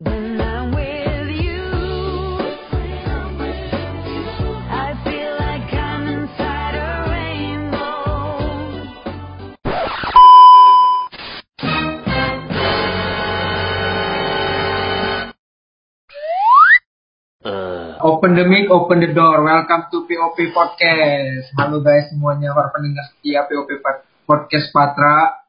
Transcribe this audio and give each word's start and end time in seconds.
Open 0.00 0.32
the 18.32 18.48
mic, 18.48 18.72
open 18.72 19.04
the 19.04 19.12
door. 19.12 19.44
Welcome 19.44 19.92
to 19.92 20.08
POP 20.08 20.40
Podcast. 20.56 21.52
Halo 21.60 21.84
guys 21.84 22.08
semuanya 22.08 22.56
para 22.56 22.72
pendengar 22.72 23.04
setia 23.12 23.44
POP 23.44 23.68
Podcast 24.24 24.72
Patra. 24.72 25.39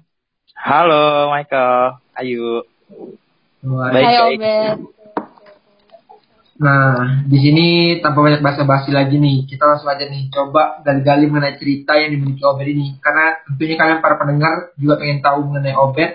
Halo 0.62 1.26
Michael, 1.34 1.98
Ayu. 2.22 2.62
Baik, 3.66 3.98
Hai 3.98 4.14
baik. 4.14 4.38
Obed. 4.38 5.01
Nah, 6.52 7.24
di 7.24 7.38
sini 7.40 7.66
tanpa 8.04 8.20
banyak 8.20 8.44
basa-basi 8.44 8.92
lagi 8.92 9.16
nih, 9.16 9.48
kita 9.48 9.64
langsung 9.64 9.88
aja 9.88 10.04
nih 10.04 10.28
coba 10.28 10.84
gali-gali 10.84 11.24
mengenai 11.24 11.56
cerita 11.56 11.96
yang 11.96 12.12
dimiliki 12.12 12.44
Obed 12.44 12.68
ini. 12.68 13.00
Karena 13.00 13.40
tentunya 13.48 13.76
kalian 13.80 13.98
para 14.04 14.20
pendengar 14.20 14.76
juga 14.76 15.00
pengen 15.00 15.24
tahu 15.24 15.48
mengenai 15.48 15.74
Obed, 15.80 16.10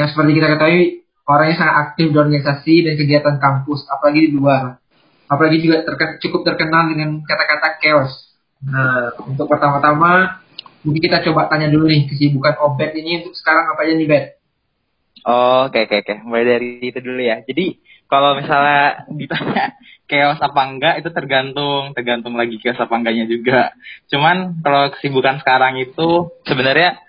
yang 0.00 0.08
seperti 0.08 0.30
kita 0.32 0.48
ketahui 0.56 0.82
orangnya 1.28 1.56
sangat 1.60 1.76
aktif 1.88 2.06
di 2.08 2.16
organisasi 2.16 2.74
dan 2.88 2.92
kegiatan 2.96 3.36
kampus, 3.36 3.84
apalagi 3.92 4.20
di 4.28 4.32
luar. 4.32 4.80
Apalagi 5.28 5.58
juga 5.60 5.84
terken- 5.84 6.22
cukup 6.24 6.40
terkenal 6.46 6.88
dengan 6.88 7.20
kata-kata 7.20 7.68
chaos. 7.82 8.12
Nah, 8.64 9.12
untuk 9.28 9.44
pertama-tama, 9.50 10.40
mungkin 10.86 11.02
kita 11.04 11.20
coba 11.28 11.52
tanya 11.52 11.68
dulu 11.68 11.84
nih 11.90 12.08
kesibukan 12.08 12.56
Obed 12.64 12.96
ini 12.96 13.20
untuk 13.20 13.36
sekarang 13.36 13.76
apa 13.76 13.84
aja 13.84 13.92
nih, 13.92 14.08
Bet? 14.08 14.24
Oh, 15.26 15.66
oke 15.66 15.84
oke 15.84 15.96
oke. 16.06 16.14
Mulai 16.22 16.44
dari 16.46 16.68
itu 16.80 17.00
dulu 17.02 17.18
ya. 17.18 17.42
Jadi 17.42 17.82
kalau 18.06 18.38
misalnya 18.38 19.06
ditanya 19.20 19.74
chaos 20.06 20.38
apa 20.38 20.60
enggak 20.70 20.94
itu 21.02 21.10
tergantung 21.10 21.90
tergantung 21.92 22.38
lagi 22.38 22.56
chaos 22.62 22.78
apa 22.78 22.94
enggaknya 22.94 23.26
juga. 23.26 23.74
Cuman 24.10 24.62
kalau 24.62 24.94
kesibukan 24.94 25.42
sekarang 25.42 25.82
itu 25.82 26.30
sebenarnya 26.46 27.02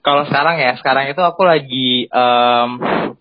kalau 0.00 0.24
sekarang 0.24 0.56
ya 0.56 0.72
sekarang 0.80 1.10
itu 1.12 1.20
aku 1.20 1.42
lagi 1.44 2.08
em, 2.08 2.70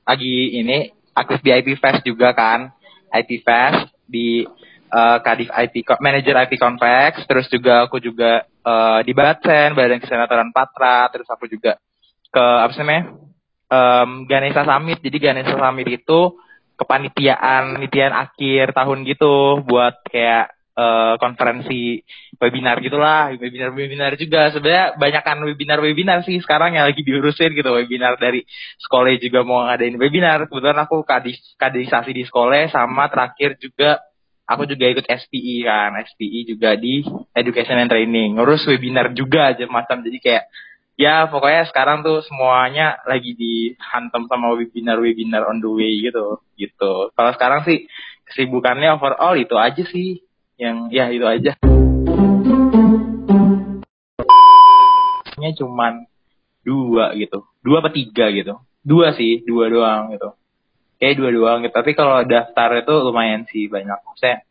lagi 0.05 0.35
ini 0.61 0.93
aktif 1.17 1.43
di 1.43 1.52
IP 1.52 1.75
Fest 1.81 2.05
juga 2.05 2.31
kan. 2.31 2.71
IP 3.09 3.41
Fest 3.41 3.89
di 4.05 4.45
eh, 4.89 5.17
Kadif 5.25 5.49
IP 5.49 5.83
Manager 5.99 6.45
IP 6.45 6.61
Convex, 6.61 7.25
terus 7.25 7.49
juga 7.49 7.89
aku 7.89 7.97
juga 7.99 8.45
eh, 8.45 8.99
di 9.03 9.11
Batsen, 9.11 9.73
Badan 9.73 9.99
Kesenatoran 9.99 10.53
Patra, 10.53 11.09
terus 11.11 11.27
aku 11.27 11.49
juga 11.49 11.81
ke 12.30 12.45
apa 12.61 12.71
sih 12.71 12.85
namanya? 12.85 13.03
em, 13.69 14.09
Ganesha 14.25 14.65
Summit. 14.65 14.99
Jadi 15.02 15.17
Ganesha 15.21 15.55
Summit 15.55 15.87
itu 15.87 16.19
kepanitiaan 16.80 17.75
penelitian 17.75 18.16
akhir 18.16 18.72
tahun 18.72 19.03
gitu 19.03 19.67
buat 19.67 19.99
kayak 20.08 20.55
eh, 20.80 21.13
konferensi 21.19 21.99
webinar 22.39 22.80
gitulah, 22.80 23.36
webinar-webinar 23.36 24.16
juga. 24.16 24.47
Sebenarnya 24.55 24.95
banyakkan 24.95 25.38
webinar-webinar 25.44 26.23
sih 26.23 26.39
sekarang 26.39 26.80
yang 26.80 26.88
lagi 26.88 27.03
diurusin 27.03 27.52
gitu. 27.52 27.75
Webinar 27.75 28.16
dari 28.16 28.47
sekolah 28.80 29.19
juga 29.19 29.44
mau 29.44 29.67
ngadain 29.67 29.99
webinar. 29.99 30.47
Kebetulan 30.47 30.80
aku 30.88 31.03
kadis 31.03 31.38
kaderisasi 31.59 32.16
di 32.16 32.23
sekolah 32.23 32.71
sama 32.71 33.11
terakhir 33.11 33.59
juga 33.59 33.99
aku 34.49 34.65
juga 34.65 34.86
ikut 34.87 35.05
SPI 35.05 35.67
kan. 35.67 35.93
SPI 35.99 36.39
juga 36.48 36.73
di 36.80 37.04
Education 37.36 37.77
and 37.83 37.92
Training. 37.92 38.39
Ngurus 38.39 38.65
webinar 38.65 39.11
juga 39.11 39.52
aja 39.54 39.67
macam. 39.67 39.99
Jadi 40.02 40.17
kayak 40.23 40.48
ya 40.99 41.32
pokoknya 41.32 41.71
sekarang 41.71 42.04
tuh 42.04 42.20
semuanya 42.27 42.99
lagi 43.08 43.32
dihantam 43.32 44.27
sama 44.27 44.52
webinar-webinar 44.52 45.48
on 45.48 45.64
the 45.64 45.71
way 45.71 45.95
gitu 46.04 46.43
gitu. 46.60 47.08
Kalau 47.15 47.32
sekarang 47.39 47.64
sih 47.64 47.87
kesibukannya 48.27 48.99
overall 48.99 49.39
itu 49.39 49.55
aja 49.55 49.80
sih 49.87 50.20
yang 50.60 50.92
ya 50.92 51.08
itu 51.08 51.23
aja. 51.23 51.55
Nya 55.39 55.55
cuman 55.55 56.04
dua 56.67 57.16
gitu 57.16 57.48
dua 57.64 57.80
apa 57.80 57.95
tiga 57.95 58.27
gitu. 58.36 58.60
Dua 58.83 59.16
sih 59.16 59.39
dua 59.48 59.71
doang 59.71 60.11
gitu. 60.11 60.36
Kayak 60.99 61.16
dua 61.16 61.30
doang 61.31 61.58
gitu 61.64 61.80
tapi 61.80 61.95
kalau 61.95 62.27
daftar 62.27 62.76
itu 62.76 62.92
lumayan 63.08 63.48
sih 63.48 63.71
banyak. 63.71 64.04
Saya 64.20 64.43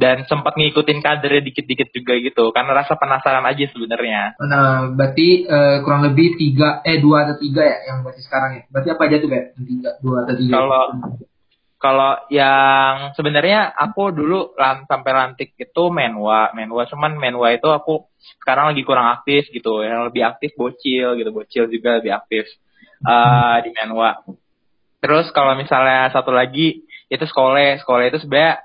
dan 0.00 0.24
sempat 0.24 0.56
ngikutin 0.56 1.04
kadernya 1.04 1.44
dikit-dikit 1.44 1.92
juga 1.92 2.16
gitu 2.16 2.48
karena 2.56 2.72
rasa 2.72 2.96
penasaran 2.96 3.44
aja 3.44 3.68
sebenarnya 3.68 4.32
Nah, 4.40 4.96
berarti 4.96 5.44
eh, 5.44 5.76
kurang 5.84 6.06
lebih 6.08 6.40
tiga, 6.40 6.80
eh 6.80 6.96
dua 6.96 7.28
atau 7.28 7.36
tiga 7.36 7.60
ya 7.60 7.92
yang 7.92 8.02
berarti 8.02 8.22
sekarang 8.24 8.50
ya. 8.56 8.62
Berarti 8.72 8.88
apa 8.90 9.02
aja 9.04 9.16
tuh? 9.20 9.28
Yang 9.28 9.46
Tiga, 9.60 9.90
dua 10.00 10.16
atau 10.24 10.34
tiga? 10.34 10.52
Kalau 10.56 10.84
kalau 11.80 12.12
yang 12.28 13.16
sebenarnya 13.16 13.72
aku 13.72 14.12
dulu 14.12 14.52
lan, 14.56 14.84
sampai 14.84 15.12
lantik 15.16 15.56
itu 15.56 15.82
menwa, 15.88 16.52
menwa 16.52 16.84
cuman 16.84 17.16
menwa 17.16 17.48
itu 17.52 17.68
aku 17.72 18.08
sekarang 18.44 18.72
lagi 18.72 18.84
kurang 18.84 19.08
aktif 19.16 19.48
gitu. 19.48 19.80
Yang 19.80 20.12
lebih 20.12 20.22
aktif 20.28 20.50
bocil 20.56 21.16
gitu, 21.16 21.30
bocil 21.32 21.64
juga 21.72 22.00
lebih 22.00 22.12
aktif 22.12 22.44
eh, 23.04 23.56
di 23.64 23.70
menwa. 23.76 24.20
Terus 25.00 25.32
kalau 25.32 25.56
misalnya 25.56 26.12
satu 26.12 26.32
lagi 26.32 26.84
itu 27.08 27.24
sekolah, 27.24 27.80
sekolah 27.80 28.12
itu 28.12 28.20
sebenarnya 28.20 28.60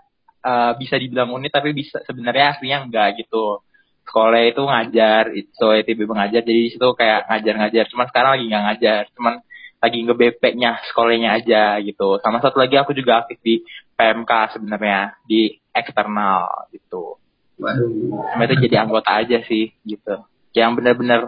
eh, 0.46 0.72
bisa 0.78 0.96
dibilang 1.02 1.34
unit 1.34 1.50
tapi 1.50 1.74
bisa 1.74 2.06
sebenarnya 2.06 2.56
aslinya 2.56 2.86
enggak 2.86 3.26
gitu. 3.26 3.66
Sekolah 4.06 4.42
itu 4.46 4.62
ngajar, 4.62 5.34
itu 5.34 5.66
ITB 5.66 6.06
mengajar, 6.06 6.46
jadi 6.46 6.62
di 6.62 6.70
situ 6.70 6.88
kayak 6.94 7.26
ngajar-ngajar. 7.26 7.90
Cuman 7.90 8.06
sekarang 8.14 8.32
lagi 8.38 8.46
nggak 8.46 8.64
ngajar, 8.70 9.02
cuman 9.18 9.34
lagi 9.82 9.98
nge 10.02 10.72
sekolahnya 10.94 11.30
aja 11.42 11.64
gitu. 11.82 12.22
Sama 12.22 12.38
satu 12.42 12.62
lagi 12.62 12.78
aku 12.78 12.94
juga 12.94 13.26
aktif 13.26 13.42
di 13.42 13.66
PMK 13.98 14.58
sebenarnya 14.58 15.18
di 15.26 15.58
eksternal 15.74 16.70
gitu. 16.74 17.18
Waduh. 17.60 18.46
Itu 18.46 18.56
jadi 18.62 18.86
anggota 18.86 19.22
aja 19.26 19.42
sih 19.48 19.74
gitu. 19.84 20.26
Yang 20.54 20.72
benar-benar 20.82 21.22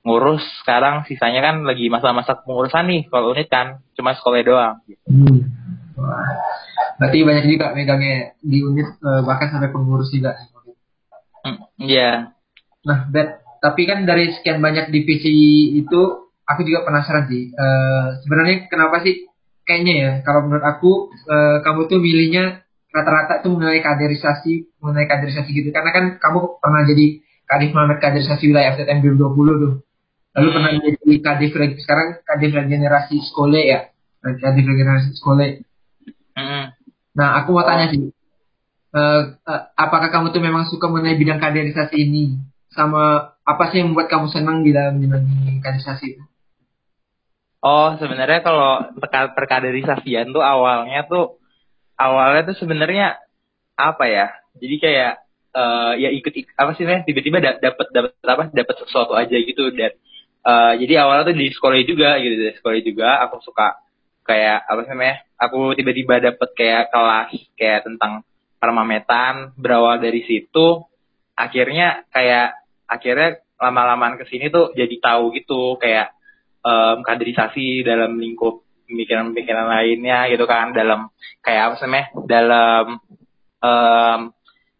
ngurus 0.00 0.40
sekarang 0.64 1.04
sisanya 1.04 1.44
kan 1.44 1.66
lagi 1.68 1.92
masa-masa 1.92 2.32
pengurusan 2.40 2.88
nih 2.88 3.02
kalau 3.12 3.36
unit 3.36 3.48
kan 3.52 3.84
cuma 3.96 4.16
sekolah 4.16 4.40
doang. 4.44 4.76
Gitu. 4.88 5.04
Hmm. 5.08 5.59
Wah. 6.00 6.28
Berarti 6.96 7.18
banyak 7.24 7.44
juga 7.48 7.72
megangnya 7.72 8.36
di 8.40 8.58
unit 8.60 8.88
eh, 9.00 9.22
bahkan 9.24 9.48
sampai 9.52 9.72
pengurus 9.72 10.12
juga. 10.12 10.36
Hmm, 11.44 11.56
Iya. 11.80 12.32
Nah, 12.84 12.98
Bet, 13.08 13.40
tapi 13.60 13.84
kan 13.84 14.04
dari 14.04 14.32
sekian 14.32 14.60
banyak 14.60 14.88
divisi 14.92 15.32
itu 15.76 16.00
aku 16.44 16.60
juga 16.64 16.84
penasaran 16.84 17.28
sih. 17.28 17.52
Eh, 17.52 18.06
sebenarnya 18.24 18.68
kenapa 18.68 19.00
sih 19.00 19.28
kayaknya 19.64 19.94
ya 19.96 20.10
kalau 20.24 20.48
menurut 20.48 20.64
aku 20.64 20.92
eh, 21.28 21.56
kamu 21.64 21.80
tuh 21.88 21.98
milihnya 22.00 22.64
rata-rata 22.90 23.40
tuh 23.40 23.54
mengenai 23.54 23.80
kaderisasi, 23.80 24.76
mengenai 24.82 25.06
kaderisasi 25.06 25.50
gitu. 25.54 25.68
Karena 25.70 25.90
kan 25.94 26.04
kamu 26.18 26.58
pernah 26.58 26.82
jadi 26.84 27.06
Kadif 27.46 27.70
Mamet 27.74 27.98
Kaderisasi 27.98 28.46
Wilayah 28.46 28.78
FTM 28.78 28.98
2020 29.02 29.62
tuh. 29.62 29.72
Lalu 30.38 30.46
Hmm. 30.46 30.54
pernah 30.54 30.70
jadi 30.78 31.14
Kadif 31.18 31.50
sekarang 31.82 32.08
Kadif 32.22 32.50
Regenerasi 32.54 33.16
Sekolah 33.30 33.62
ya. 33.62 33.78
Kadif 34.22 34.64
Regenerasi 34.68 35.10
Sekolah. 35.18 35.48
Nah, 37.18 37.28
aku 37.42 37.48
mau 37.52 37.66
tanya 37.66 37.90
sih, 37.90 38.00
eh, 38.94 39.22
eh, 39.50 39.62
apakah 39.74 40.08
kamu 40.14 40.32
tuh 40.34 40.42
memang 40.42 40.64
suka 40.70 40.86
mengenai 40.90 41.18
bidang 41.20 41.40
kaderisasi 41.42 41.96
ini? 42.06 42.38
Sama 42.70 43.34
apa 43.42 43.64
sih 43.70 43.82
yang 43.82 43.92
membuat 43.92 44.08
kamu 44.12 44.26
senang 44.30 44.62
di 44.62 44.70
dalam 44.70 44.98
bidang 45.02 45.26
kaderisasi 45.64 46.06
itu? 46.16 46.24
Oh, 47.60 47.92
sebenarnya 48.00 48.40
kalau 48.40 48.88
perka- 48.96 49.32
perkaderisasian 49.36 50.32
tuh 50.32 50.40
awalnya 50.40 51.04
tuh 51.04 51.36
awalnya 52.00 52.48
tuh 52.48 52.56
sebenarnya 52.56 53.20
apa 53.76 54.04
ya? 54.08 54.26
Jadi 54.56 54.76
kayak 54.80 55.12
eh, 55.50 55.92
ya 56.02 56.08
ikut 56.14 56.34
ik- 56.40 56.56
apa 56.56 56.72
sih 56.78 56.86
namanya 56.86 57.04
tiba-tiba 57.08 57.38
da- 57.42 57.60
dapat 57.60 57.86
dapat 57.92 58.12
apa? 58.24 58.44
Dapat 58.54 58.74
sesuatu 58.86 59.12
aja 59.18 59.36
gitu 59.36 59.74
dan 59.76 59.92
eh, 60.46 60.72
jadi 60.80 61.04
awalnya 61.04 61.32
tuh 61.32 61.36
di 61.36 61.48
sekolah 61.52 61.76
juga 61.84 62.16
gitu 62.22 62.34
di 62.38 62.54
sekolah 62.56 62.78
juga 62.86 63.08
aku 63.28 63.42
suka 63.44 63.76
kayak 64.30 64.62
apa 64.70 64.86
sih 64.86 64.94
namanya? 64.94 65.16
Aku 65.42 65.74
tiba-tiba 65.74 66.22
dapat 66.22 66.48
kayak 66.54 66.94
kelas 66.94 67.30
kayak 67.58 67.82
tentang 67.82 68.22
permametan 68.60 69.56
berawal 69.56 69.96
dari 69.98 70.22
situ 70.28 70.84
akhirnya 71.32 72.04
kayak 72.12 72.60
akhirnya 72.84 73.40
lama-lamaan 73.56 74.20
ke 74.20 74.28
sini 74.28 74.52
tuh 74.52 74.76
jadi 74.76 74.92
tahu 75.00 75.32
gitu 75.40 75.80
kayak 75.80 76.12
em, 76.60 77.00
kaderisasi 77.00 77.80
dalam 77.80 78.20
lingkup 78.20 78.60
pemikiran-pemikiran 78.84 79.66
lainnya 79.72 80.28
gitu 80.28 80.44
kan 80.44 80.76
dalam 80.76 81.08
kayak 81.40 81.72
apa 81.72 81.74
sih 81.80 81.84
namanya 81.88 82.06
dalam 82.28 82.86
em, 83.64 84.20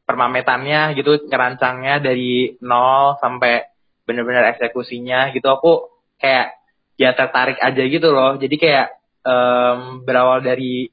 permametannya 0.05 0.93
gitu 1.01 1.25
kerancangnya 1.25 2.05
dari 2.05 2.61
nol 2.61 3.17
sampai 3.17 3.65
bener-bener 4.05 4.53
eksekusinya 4.53 5.33
gitu 5.33 5.49
aku 5.49 5.89
kayak 6.21 6.61
ya 7.01 7.17
tertarik 7.17 7.57
aja 7.57 7.81
gitu 7.81 8.13
loh 8.13 8.37
jadi 8.37 8.57
kayak 8.61 8.87
em, 9.25 10.05
berawal 10.05 10.41
dari 10.45 10.89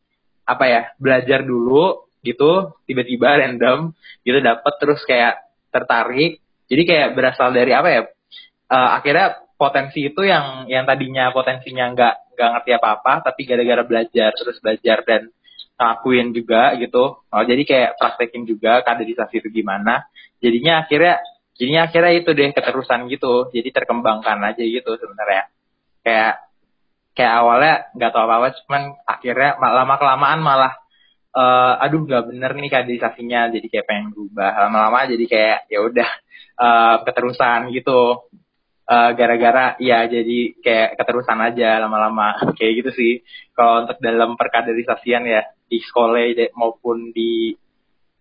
apa 0.47 0.65
ya 0.67 0.81
belajar 0.95 1.43
dulu 1.43 2.07
gitu 2.23 2.75
tiba-tiba 2.87 3.39
random 3.39 3.91
gitu 4.23 4.39
dapet 4.39 4.73
terus 4.79 5.03
kayak 5.03 5.43
tertarik. 5.71 6.39
Jadi 6.67 6.83
kayak 6.83 7.09
berasal 7.15 7.55
dari 7.55 7.71
apa 7.71 7.89
ya 7.91 8.01
eh, 8.71 8.89
akhirnya 8.99 9.47
potensi 9.57 10.05
itu 10.05 10.21
yang 10.23 10.69
yang 10.69 10.85
tadinya 10.85 11.33
potensinya 11.33 11.91
nggak 11.91 12.15
nggak 12.37 12.49
ngerti 12.53 12.71
apa-apa 12.77 13.13
tapi 13.25 13.49
gara-gara 13.49 13.81
belajar 13.81 14.29
terus 14.37 14.61
belajar 14.61 15.01
dan 15.01 15.33
ngelakuin 15.77 16.33
juga 16.33 16.73
gitu 16.77 17.21
oh, 17.21 17.43
jadi 17.45 17.61
kayak 17.61 17.91
praktekin 18.01 18.45
juga 18.45 18.81
kaderisasi 18.85 19.41
itu 19.41 19.49
gimana. 19.61 20.05
Jadinya 20.37 20.85
akhirnya 20.85 21.21
jadinya 21.57 21.89
akhirnya 21.89 22.13
itu 22.21 22.29
deh 22.37 22.49
keterusan 22.53 23.09
gitu 23.09 23.49
jadi 23.49 23.69
terkembangkan 23.73 24.37
aja 24.45 24.61
gitu 24.61 24.91
sebenarnya. 24.97 25.49
Kayak 26.05 26.46
kayak 27.17 27.33
awalnya 27.41 27.73
nggak 27.97 28.11
tahu 28.13 28.23
apa-apa 28.29 28.47
cuman 28.61 28.83
akhirnya 29.09 29.57
lama 29.57 29.95
kelamaan 29.97 30.39
malah 30.45 30.73
eh 31.37 31.73
aduh 31.85 32.01
nggak 32.05 32.23
bener 32.33 32.51
nih 32.57 32.71
kaderisasinya 32.73 33.49
jadi 33.53 33.67
kayak 33.69 33.85
pengen 33.89 34.07
berubah. 34.13 34.51
Lama-lama 34.69 34.99
jadi 35.09 35.25
kayak 35.25 35.59
ya 35.73 35.79
udah 35.85 36.09
eh, 36.65 36.95
keterusan 37.05 37.59
gitu. 37.73 38.29
Eh, 38.87 39.11
gara-gara 39.19 39.75
ya 39.83 40.07
jadi 40.07 40.39
kayak 40.63 40.89
keterusan 40.95 41.39
aja 41.43 41.83
lama-lama. 41.83 42.39
Kayak 42.57 42.73
gitu 42.83 42.91
sih. 42.95 43.13
Kalau 43.51 43.83
untuk 43.83 43.99
dalam 43.99 44.39
perkaderisasian 44.39 45.27
ya 45.27 45.43
di 45.67 45.83
sekolah 45.83 46.23
de- 46.37 46.53
maupun 46.55 47.11
di 47.11 47.51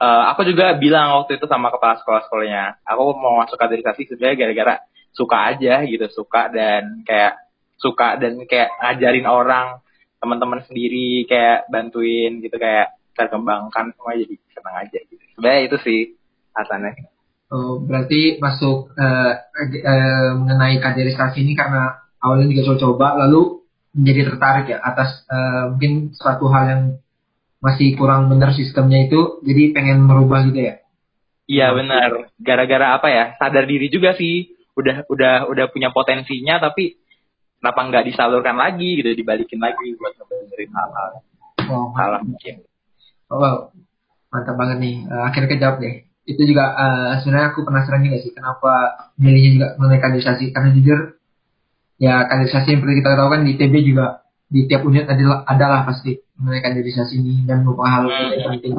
eh, 0.03 0.25
aku 0.35 0.43
juga 0.51 0.75
bilang 0.77 1.23
waktu 1.23 1.39
itu 1.39 1.47
sama 1.47 1.71
kepala 1.71 1.97
sekolah-sekolahnya 2.03 2.83
aku 2.85 3.03
mau 3.17 3.41
masuk 3.41 3.57
kaderisasi 3.57 4.11
sebenarnya 4.11 4.37
gara-gara 4.43 4.75
suka 5.17 5.37
aja 5.55 5.75
gitu 5.89 6.05
suka 6.13 6.53
dan 6.53 7.01
kayak 7.07 7.46
suka 7.77 8.17
dan 8.21 8.41
kayak 8.49 8.73
ngajarin 8.81 9.29
orang 9.29 9.67
teman-teman 10.21 10.65
sendiri 10.65 11.29
kayak 11.29 11.69
bantuin 11.69 12.41
gitu 12.41 12.57
kayak 12.57 12.97
terkembangkan 13.17 13.93
semua 13.97 14.17
jadi 14.17 14.35
senang 14.53 14.77
aja 14.81 14.99
gitu 15.09 15.25
sebenarnya 15.37 15.63
itu 15.69 15.77
sih 15.85 16.01
alasannya 16.57 17.17
Oh, 17.47 17.79
berarti 17.79 18.43
masuk 18.43 18.91
eh, 18.99 19.33
eh, 19.79 20.31
mengenai 20.35 20.83
kaderisasi 20.83 21.47
ini 21.47 21.55
karena 21.55 21.95
awalnya 22.19 22.51
juga 22.51 22.75
coba-coba 22.75 23.23
lalu 23.23 23.63
menjadi 23.95 24.35
tertarik 24.35 24.67
ya 24.75 24.83
atas 24.83 25.23
eh, 25.31 25.71
mungkin 25.71 26.11
suatu 26.19 26.51
hal 26.51 26.65
yang 26.67 26.83
masih 27.63 27.95
kurang 27.95 28.35
benar 28.35 28.51
sistemnya 28.51 29.07
itu 29.07 29.39
jadi 29.47 29.79
pengen 29.79 30.11
merubah 30.11 30.43
gitu 30.51 30.59
ya. 30.59 30.75
Iya 31.47 31.71
benar. 31.79 32.35
Gara-gara 32.43 32.99
apa 32.99 33.09
ya? 33.15 33.25
Sadar 33.39 33.71
diri 33.71 33.95
juga 33.95 34.19
sih. 34.19 34.51
Udah 34.75 35.07
udah 35.07 35.47
udah 35.47 35.67
punya 35.71 35.95
potensinya 35.95 36.59
tapi 36.59 36.99
kenapa 37.61 37.81
nggak 37.89 38.05
disalurkan 38.09 38.57
lagi 38.57 39.01
gitu, 39.01 39.11
dibalikin 39.17 39.61
lagi 39.61 39.97
buat 39.99 40.13
ngebenerin 40.17 40.71
hal-hal 40.73 41.11
Oh, 41.67 41.91
salah 41.99 42.23
mungkin. 42.23 42.63
Oh, 43.27 43.43
wow. 43.43 43.57
Mantap 44.31 44.55
banget 44.55 44.79
nih. 44.79 44.97
Eh, 45.03 45.23
akhirnya 45.27 45.49
kejawab 45.51 45.77
deh. 45.83 45.95
Itu 46.27 46.43
juga 46.47 46.75
eh, 46.75 47.13
sebenarnya 47.23 47.55
aku 47.55 47.67
penasaran 47.67 48.03
juga 48.07 48.19
sih 48.23 48.31
kenapa 48.35 48.73
milihnya 49.19 49.51
juga 49.55 49.69
mengenai 49.79 50.03
kaderisasi. 50.03 50.55
Karena 50.55 50.71
jujur 50.75 50.99
ya 51.99 52.27
kaderisasi 52.29 52.67
yang 52.71 52.81
seperti 52.83 52.97
kita 53.03 53.11
tahu 53.17 53.29
kan 53.33 53.43
di 53.43 53.53
TB 53.57 53.75
juga 53.83 54.07
di 54.47 54.61
tiap 54.71 54.87
unit 54.87 55.11
adalah 55.11 55.43
adalah 55.49 55.81
pasti 55.89 56.15
mengenai 56.39 56.63
kaderisasi 56.63 57.15
ini 57.19 57.35
dan 57.49 57.67
merupakan 57.67 57.91
hal 57.91 58.05
yang 58.07 58.53
penting. 58.59 58.75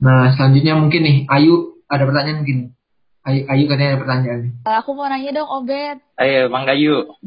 Nah 0.00 0.30
selanjutnya 0.34 0.74
mungkin 0.78 1.00
nih 1.02 1.16
Ayu 1.26 1.82
ada 1.90 2.06
pertanyaan 2.06 2.46
mungkin. 2.46 2.58
Ayu, 3.20 3.44
Ayu 3.52 3.64
katanya 3.68 3.96
ada 3.96 4.00
pertanyaan. 4.00 4.40
Eh, 4.64 4.76
aku 4.80 4.90
mau 4.96 5.04
nanya 5.04 5.30
dong 5.36 5.50
Obet. 5.52 6.00
Ayo 6.16 6.48
Mangga 6.48 6.72
yuk. 6.72 7.20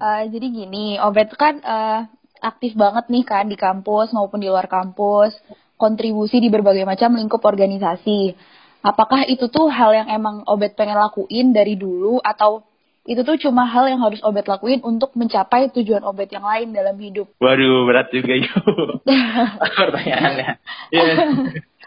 Eh, 0.00 0.22
jadi 0.32 0.46
gini, 0.48 0.96
Obet 0.96 1.28
kan 1.36 1.60
eh, 1.60 2.00
aktif 2.40 2.72
banget 2.72 3.12
nih 3.12 3.24
kan 3.28 3.44
di 3.44 3.60
kampus 3.60 4.16
maupun 4.16 4.40
di 4.40 4.48
luar 4.48 4.64
kampus, 4.72 5.36
kontribusi 5.76 6.40
di 6.40 6.48
berbagai 6.48 6.88
macam 6.88 7.12
lingkup 7.12 7.44
organisasi. 7.44 8.32
Apakah 8.80 9.28
itu 9.28 9.52
tuh 9.52 9.68
hal 9.68 9.92
yang 9.92 10.08
emang 10.08 10.48
Obet 10.48 10.72
pengen 10.72 10.96
lakuin 10.96 11.52
dari 11.52 11.76
dulu 11.76 12.16
atau 12.24 12.64
itu 13.04 13.20
tuh 13.20 13.36
cuma 13.36 13.68
hal 13.68 13.84
yang 13.92 14.00
harus 14.00 14.24
Obet 14.24 14.48
lakuin 14.48 14.80
untuk 14.80 15.12
mencapai 15.12 15.68
tujuan 15.76 16.00
Obet 16.08 16.32
yang 16.32 16.48
lain 16.48 16.72
dalam 16.72 16.96
hidup? 16.96 17.28
Waduh 17.36 17.84
berat 17.84 18.08
juga 18.08 18.32
yuk. 18.32 19.04
Pertanyaannya. 19.84 20.50
Iya. 20.88 21.14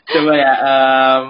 coba 0.04 0.34
ya. 0.38 0.54
em, 0.62 1.24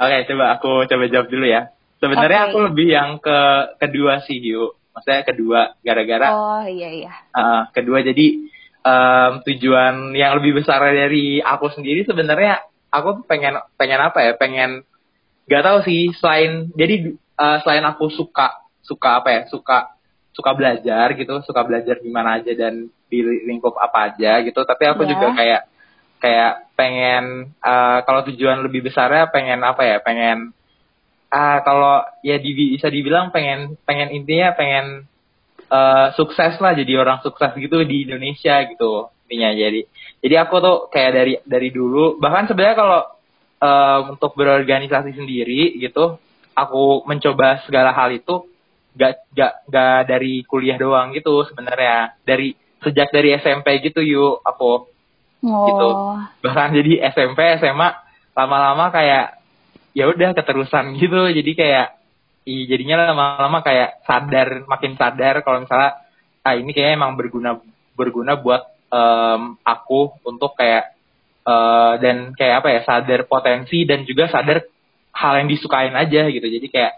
Oke 0.00 0.16
coba 0.32 0.44
aku 0.56 0.88
coba 0.88 1.04
jawab 1.12 1.28
dulu 1.28 1.44
ya. 1.44 1.68
Sebenarnya 2.00 2.40
Oke. 2.40 2.48
aku 2.50 2.58
lebih 2.72 2.86
yang 2.88 3.10
ke 3.20 3.38
kedua 3.76 4.24
sih 4.24 4.40
yuk. 4.40 4.80
Maksudnya 4.96 5.22
kedua 5.22 5.60
gara-gara 5.84 6.28
Oh 6.32 6.64
iya 6.64 6.88
iya. 6.88 7.12
Uh, 7.30 7.68
kedua 7.70 8.00
jadi 8.02 8.42
em, 8.80 9.32
tujuan 9.46 10.16
yang 10.16 10.40
lebih 10.40 10.60
besar 10.60 10.80
dari 10.82 11.38
aku 11.38 11.70
sendiri 11.70 12.02
sebenarnya 12.08 12.64
aku 12.90 13.22
pengen 13.28 13.60
pengen 13.76 14.00
apa 14.00 14.18
ya 14.24 14.32
pengen 14.34 14.82
nggak 15.46 15.62
tahu 15.62 15.78
sih 15.86 16.10
selain 16.18 16.72
jadi 16.74 17.14
uh, 17.38 17.58
selain 17.62 17.84
aku 17.86 18.08
suka 18.10 18.56
suka 18.82 19.22
apa 19.22 19.28
ya 19.30 19.40
suka 19.46 19.94
suka 20.32 20.50
belajar 20.56 21.12
gitu 21.14 21.42
suka 21.44 21.60
belajar 21.66 22.00
di 22.00 22.10
mana 22.10 22.40
aja 22.40 22.50
dan 22.54 22.88
di 23.10 23.18
lingkup 23.22 23.74
apa 23.78 24.14
aja 24.14 24.40
gitu 24.42 24.62
tapi 24.62 24.86
aku 24.86 25.02
Ya. 25.04 25.10
juga 25.14 25.26
kayak 25.34 25.60
kayak 26.20 26.70
pengen 26.76 27.56
uh, 27.64 28.04
kalau 28.04 28.22
tujuan 28.28 28.60
lebih 28.62 28.86
besarnya 28.86 29.32
pengen 29.32 29.64
apa 29.64 29.82
ya? 29.82 29.96
Pengen 30.04 30.52
ah 31.30 31.62
kalau 31.62 32.02
ya 32.26 32.36
di- 32.42 32.74
bisa 32.74 32.90
dibilang 32.90 33.30
pengen 33.30 33.78
pengen 33.86 34.10
intinya 34.10 34.50
pengen 34.58 35.06
eh, 35.70 36.06
sukses 36.18 36.58
lah 36.58 36.74
jadi 36.74 36.98
orang 36.98 37.22
sukses 37.22 37.54
gitu 37.54 37.86
di 37.86 38.02
Indonesia 38.10 38.58
gitu 38.66 39.14
intinya. 39.30 39.54
Jadi 39.54 39.80
jadi 40.26 40.34
aku 40.42 40.54
tuh 40.58 40.76
kayak 40.90 41.12
dari 41.14 41.34
dari 41.46 41.70
dulu 41.70 42.18
bahkan 42.18 42.50
sebenarnya 42.50 42.76
kalau 42.76 43.00
eh, 43.62 43.98
untuk 44.10 44.34
berorganisasi 44.34 45.14
sendiri 45.14 45.78
gitu 45.78 46.18
aku 46.58 47.06
mencoba 47.06 47.62
segala 47.62 47.94
hal 47.94 48.10
itu 48.10 48.50
gak 48.98 49.22
gak 49.30 49.52
gak 49.70 50.10
dari 50.10 50.42
kuliah 50.42 50.74
doang 50.74 51.14
gitu 51.14 51.46
sebenarnya. 51.46 52.18
Dari 52.26 52.58
sejak 52.82 53.14
dari 53.14 53.38
SMP 53.38 53.78
gitu 53.86 54.02
yuk 54.02 54.42
aku 54.42 54.89
Oh. 55.40 55.66
Gitu. 55.66 55.88
bahkan 56.44 56.68
jadi 56.76 57.10
SMP 57.16 57.40
SMA 57.60 57.88
lama-lama 58.36 58.92
kayak 58.92 59.40
ya 59.96 60.04
udah 60.06 60.36
keterusan 60.36 60.94
gitu 61.00 61.32
jadi 61.32 61.52
kayak 61.56 61.86
i, 62.44 62.68
jadinya 62.68 63.10
lama-lama 63.10 63.64
kayak 63.64 64.04
sadar 64.04 64.68
makin 64.68 64.94
sadar 65.00 65.40
kalau 65.40 65.64
misalnya 65.64 65.96
ah 66.44 66.54
ini 66.56 66.72
kayaknya 66.72 66.96
emang 66.96 67.16
berguna 67.16 67.60
berguna 67.96 68.36
buat 68.36 68.68
em, 68.92 69.60
aku 69.60 70.20
untuk 70.24 70.56
kayak 70.56 70.96
eh, 71.44 71.92
dan 72.00 72.32
kayak 72.32 72.64
apa 72.64 72.68
ya 72.72 72.80
sadar 72.84 73.20
potensi 73.28 73.84
dan 73.84 74.04
juga 74.08 74.28
sadar 74.28 74.64
hal 75.12 75.32
yang 75.44 75.48
disukain 75.50 75.92
aja 75.92 76.30
gitu 76.30 76.46
jadi 76.46 76.66
kayak 76.70 76.92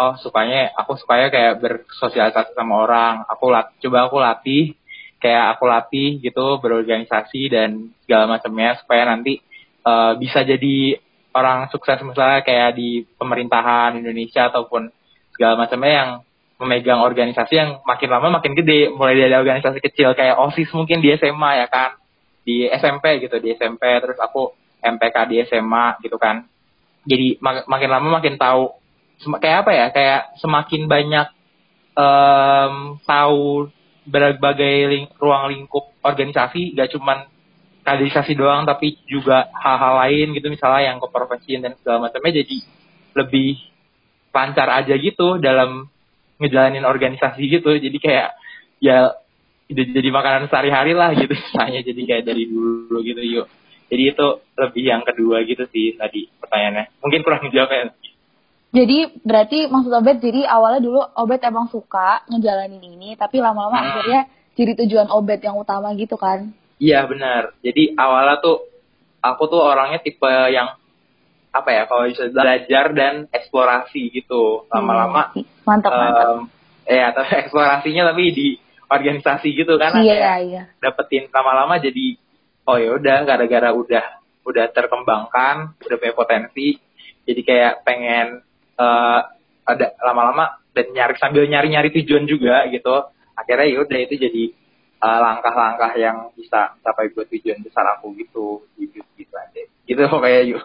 oh 0.00 0.16
sukanya 0.18 0.72
aku 0.74 0.96
sukanya 0.96 1.28
kayak 1.28 1.60
bersosialisasi 1.60 2.56
sama 2.56 2.74
orang 2.88 3.14
aku 3.28 3.52
lat, 3.52 3.70
coba 3.78 4.08
aku 4.08 4.16
latih 4.16 4.79
kayak 5.20 5.56
aku 5.56 5.64
latih 5.68 6.18
gitu 6.24 6.58
berorganisasi 6.58 7.52
dan 7.52 7.92
segala 8.02 8.26
macamnya 8.26 8.80
supaya 8.80 9.04
nanti 9.04 9.38
eh, 9.84 10.12
bisa 10.16 10.42
jadi 10.42 10.98
orang 11.30 11.70
sukses 11.70 12.02
misalnya 12.02 12.42
kayak 12.42 12.74
di 12.74 13.06
pemerintahan 13.16 13.94
Indonesia 14.00 14.50
ataupun 14.50 14.90
segala 15.34 15.54
macamnya 15.54 15.92
yang 15.92 16.10
memegang 16.60 17.00
organisasi 17.00 17.52
yang 17.56 17.70
makin 17.88 18.08
lama 18.12 18.36
makin 18.40 18.52
gede. 18.52 18.92
Mulai 18.92 19.16
dari 19.16 19.34
organisasi 19.34 19.80
kecil 19.80 20.12
kayak 20.12 20.36
osis 20.36 20.68
mungkin 20.76 21.00
di 21.00 21.08
SMA 21.16 21.64
ya 21.64 21.66
kan? 21.72 21.96
Di 22.44 22.68
SMP 22.68 23.24
gitu 23.24 23.40
di 23.40 23.56
SMP 23.56 23.80
terus 24.04 24.20
aku 24.20 24.52
MPK 24.84 25.16
di 25.32 25.36
SMA 25.48 25.96
gitu 26.04 26.20
kan. 26.20 26.44
Jadi 27.08 27.40
mak- 27.40 27.64
makin 27.64 27.88
lama 27.88 28.20
makin 28.20 28.36
tahu 28.36 28.76
kayak 29.40 29.64
apa 29.64 29.70
ya? 29.72 29.86
Kayak 29.88 30.20
semakin 30.44 30.82
banyak 30.84 31.26
em, 31.96 32.74
tahu 33.08 33.72
berbagai 34.10 34.76
ling- 34.90 35.14
ruang 35.16 35.54
lingkup 35.54 35.94
organisasi 36.02 36.74
gak 36.74 36.90
cuman 36.98 37.30
kaderisasi 37.86 38.36
doang 38.36 38.68
tapi 38.68 39.00
juga 39.08 39.48
hal-hal 39.56 40.04
lain 40.04 40.36
gitu 40.36 40.52
misalnya 40.52 40.92
yang 40.92 40.98
keprofesian 41.00 41.64
dan 41.64 41.72
segala 41.80 42.10
macamnya 42.10 42.44
jadi 42.44 42.56
lebih 43.16 43.56
lancar 44.30 44.68
aja 44.70 44.94
gitu 44.94 45.40
dalam 45.42 45.90
ngejalanin 46.40 46.86
organisasi 46.86 47.42
gitu. 47.50 47.70
Jadi 47.76 47.98
kayak 48.00 48.28
ya 48.80 49.12
jadi 49.70 50.08
makanan 50.10 50.50
sehari-hari 50.50 50.96
lah 50.96 51.14
gitu 51.14 51.30
misalnya 51.30 51.80
jadi 51.84 52.00
kayak 52.06 52.24
dari 52.26 52.44
dulu 52.48 52.98
gitu 53.04 53.22
yuk. 53.22 53.46
Jadi 53.90 54.02
itu 54.14 54.26
lebih 54.54 54.84
yang 54.86 55.02
kedua 55.02 55.42
gitu 55.42 55.66
sih 55.74 55.98
tadi 55.98 56.30
pertanyaannya. 56.38 57.02
Mungkin 57.02 57.20
kurang 57.26 57.42
dijawabnya 57.50 57.90
Jadi 58.70 59.18
berarti 59.26 59.66
maksud 59.66 59.90
Obet 59.90 60.22
jadi 60.22 60.46
awalnya 60.46 60.78
dulu 60.78 61.02
Obet 61.18 61.42
emang 61.42 61.66
suka 61.66 62.22
ngejalanin 62.30 62.78
ini 62.78 63.18
tapi 63.18 63.42
lama-lama 63.42 63.74
Hmm. 63.74 63.86
akhirnya 63.90 64.20
jadi 64.54 64.72
tujuan 64.86 65.08
Obet 65.10 65.42
yang 65.42 65.58
utama 65.58 65.90
gitu 65.98 66.14
kan. 66.14 66.54
Iya 66.78 67.02
benar. 67.10 67.50
Jadi 67.60 67.98
awalnya 67.98 68.38
tuh 68.38 68.62
aku 69.18 69.42
tuh 69.50 69.60
orangnya 69.60 69.98
tipe 69.98 70.30
yang 70.54 70.78
apa 71.50 71.66
ya 71.74 71.82
kalau 71.90 72.06
bisa 72.06 72.30
belajar 72.30 72.94
dan 72.94 73.26
eksplorasi 73.28 74.14
gitu 74.14 74.64
lama-lama 74.70 75.34
sih. 75.34 75.42
Mantap, 75.66 75.90
mantap. 75.90 76.26
em, 76.30 76.38
ya 76.86 77.10
tapi 77.16 77.30
eksplorasinya 77.42 78.14
tapi 78.14 78.24
di 78.30 78.48
organisasi 78.86 79.48
gitu 79.54 79.74
kan 79.78 79.98
Iya, 79.98 80.34
iya. 80.46 80.62
dapetin 80.78 81.26
lama-lama 81.30 81.82
jadi 81.82 82.14
oh 82.66 82.78
ya 82.78 82.94
udah 82.94 83.18
gara-gara 83.26 83.74
udah 83.74 84.04
udah 84.46 84.66
terkembangkan 84.70 85.74
udah 85.78 85.96
punya 85.98 86.14
potensi 86.14 86.78
jadi 87.26 87.40
kayak 87.42 87.72
pengen 87.82 88.46
eh, 88.80 89.20
ada 89.68 89.86
lama-lama 90.00 90.64
dan 90.72 90.88
nyari 90.96 91.14
sambil 91.20 91.44
nyari-nyari 91.44 91.92
tujuan 92.00 92.24
juga 92.24 92.64
gitu 92.72 93.12
akhirnya 93.36 93.66
ya 93.68 93.78
udah 93.84 93.98
itu 94.00 94.14
jadi 94.16 94.44
eh, 95.04 95.18
langkah-langkah 95.20 95.92
yang 96.00 96.32
bisa 96.32 96.74
sampai 96.80 97.12
buat 97.12 97.28
tujuan 97.28 97.60
besar 97.60 97.84
aku 97.98 98.16
gitu 98.16 98.64
gitu 98.80 99.04
gitu 99.20 99.34
aja 99.36 99.62
gitu 99.84 100.02
kayak 100.08 100.44
yuk 100.48 100.64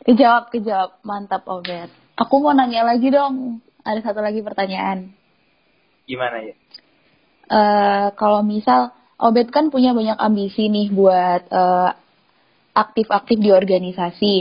Kejawab, 0.00 0.48
kejawab. 0.48 0.96
Mantap, 1.04 1.44
Obet. 1.44 1.92
Aku 2.16 2.40
mau 2.40 2.56
nanya 2.56 2.88
lagi 2.88 3.12
dong. 3.12 3.60
Ada 3.84 4.00
satu 4.00 4.24
lagi 4.24 4.40
pertanyaan. 4.40 5.12
gimana 6.08 6.42
ya 6.42 6.56
eh 7.50 8.06
kalau 8.18 8.42
misal 8.42 8.90
Obet 9.20 9.52
kan 9.52 9.68
punya 9.68 9.92
banyak 9.92 10.16
ambisi 10.16 10.72
nih 10.72 10.88
buat 10.88 11.52
eh, 11.52 11.90
aktif-aktif 12.72 13.36
di 13.36 13.52
organisasi. 13.52 14.34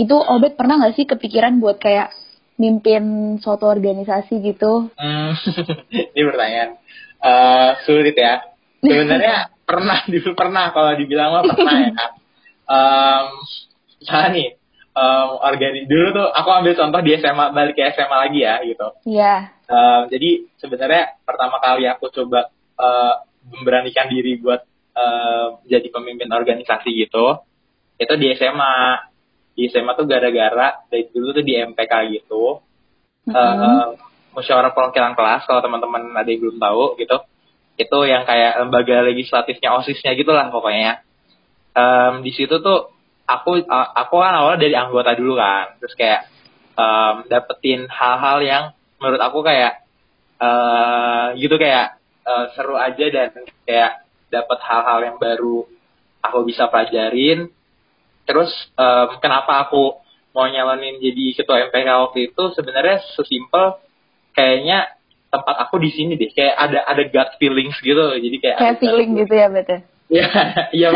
Itu 0.00 0.16
Obet 0.16 0.56
pernah 0.56 0.80
nggak 0.80 0.96
sih 0.96 1.04
kepikiran 1.04 1.60
buat 1.60 1.76
kayak 1.76 2.16
mimpin 2.56 3.36
suatu 3.36 3.68
organisasi 3.68 4.40
gitu? 4.40 4.88
Hmm, 4.96 5.36
ini 6.16 6.22
pertanyaan 6.24 6.80
eh 7.20 7.70
sulit 7.84 8.16
ya. 8.16 8.40
Sebenarnya 8.80 9.52
pernah, 9.68 10.00
dulu 10.08 10.32
pernah 10.32 10.72
kalau 10.72 10.96
dibilang 10.96 11.36
mah 11.36 11.44
pernah 11.44 11.76
ya 11.84 11.90
kan. 11.92 12.10
Um, 12.70 13.26
misalnya 14.00 14.30
nih, 14.32 14.48
em, 14.96 15.28
organi 15.42 15.80
dulu 15.84 16.06
tuh 16.16 16.28
aku 16.32 16.48
ambil 16.48 16.72
contoh 16.78 17.00
di 17.04 17.18
SMA 17.20 17.44
balik 17.52 17.76
ke 17.76 17.92
SMA 17.92 18.16
lagi 18.16 18.40
ya 18.40 18.54
gitu. 18.64 18.88
Iya. 19.04 19.34
Em, 19.68 20.02
jadi 20.08 20.30
sebenarnya 20.64 21.20
pertama 21.28 21.60
kali 21.60 21.84
aku 21.84 22.08
coba 22.08 22.48
eh, 22.80 23.14
memberanikan 23.52 24.08
diri 24.08 24.40
buat 24.40 24.64
em, 24.96 25.48
jadi 25.68 25.88
pemimpin 25.92 26.32
organisasi 26.32 26.88
gitu, 27.04 27.44
itu 28.00 28.14
di 28.16 28.32
SMA. 28.40 29.09
Di 29.60 29.68
SMA 29.68 29.92
tuh 29.92 30.08
gara-gara 30.08 30.80
dari 30.88 31.04
dulu 31.12 31.36
tuh 31.36 31.44
di 31.44 31.52
MPK 31.52 31.92
gitu, 32.16 32.64
Mm-mm. 33.28 33.36
eh, 33.36 33.86
musyawarah 34.32 34.72
perwakilan 34.72 35.12
kelas 35.12 35.44
kalau 35.44 35.60
teman-teman 35.60 36.16
ada 36.16 36.24
yang 36.24 36.40
belum 36.40 36.56
tahu 36.56 36.96
gitu 36.96 37.18
itu 37.76 37.98
yang 38.04 38.28
kayak 38.28 38.60
lembaga 38.60 39.04
legislatifnya 39.04 39.72
osisnya 39.72 40.12
gitulah 40.12 40.52
pokoknya 40.52 41.00
Em, 41.70 42.26
di 42.26 42.34
situ 42.34 42.58
tuh 42.58 42.90
aku 43.30 43.62
aku 43.70 44.14
kan 44.18 44.34
awalnya 44.42 44.66
dari 44.66 44.74
anggota 44.74 45.14
dulu 45.14 45.38
kan 45.38 45.78
terus 45.78 45.94
kayak 45.94 46.26
em, 46.74 47.30
dapetin 47.30 47.86
hal-hal 47.86 48.38
yang 48.42 48.64
menurut 48.98 49.22
aku 49.22 49.46
kayak 49.46 49.86
eh 50.40 51.26
gitu 51.38 51.54
kayak 51.60 52.00
eh, 52.26 52.44
seru 52.58 52.74
aja 52.74 53.06
dan 53.12 53.30
kayak 53.62 54.02
dapet 54.34 54.58
hal-hal 54.66 54.98
yang 55.04 55.16
baru 55.22 55.62
aku 56.26 56.38
bisa 56.42 56.66
pelajarin 56.66 57.54
terus 58.30 58.50
em, 58.72 59.08
kenapa 59.18 59.66
aku 59.66 59.98
mau 60.30 60.46
nyalonin 60.46 61.02
jadi 61.02 61.34
ketua 61.34 61.66
MPK 61.66 61.88
waktu 61.90 62.30
itu 62.30 62.42
sebenarnya 62.54 63.02
sesimpel 63.18 63.82
kayaknya 64.30 64.86
tempat 65.26 65.66
aku 65.66 65.82
di 65.82 65.90
sini 65.90 66.14
deh 66.14 66.30
kayak 66.30 66.54
ada 66.54 66.86
ada 66.86 67.02
gut 67.04 67.30
feelings 67.38 67.74
gitu 67.78 67.98
jadi 68.14 68.36
kayak 68.38 68.56
Kayak 68.56 68.70
ada- 68.70 68.82
feeling 68.82 69.10
gitu 69.18 69.34
ya, 69.34 69.46
Bet 69.46 69.66
ya? 69.66 69.78
Iya, 70.10 70.26
iya. 70.78 70.88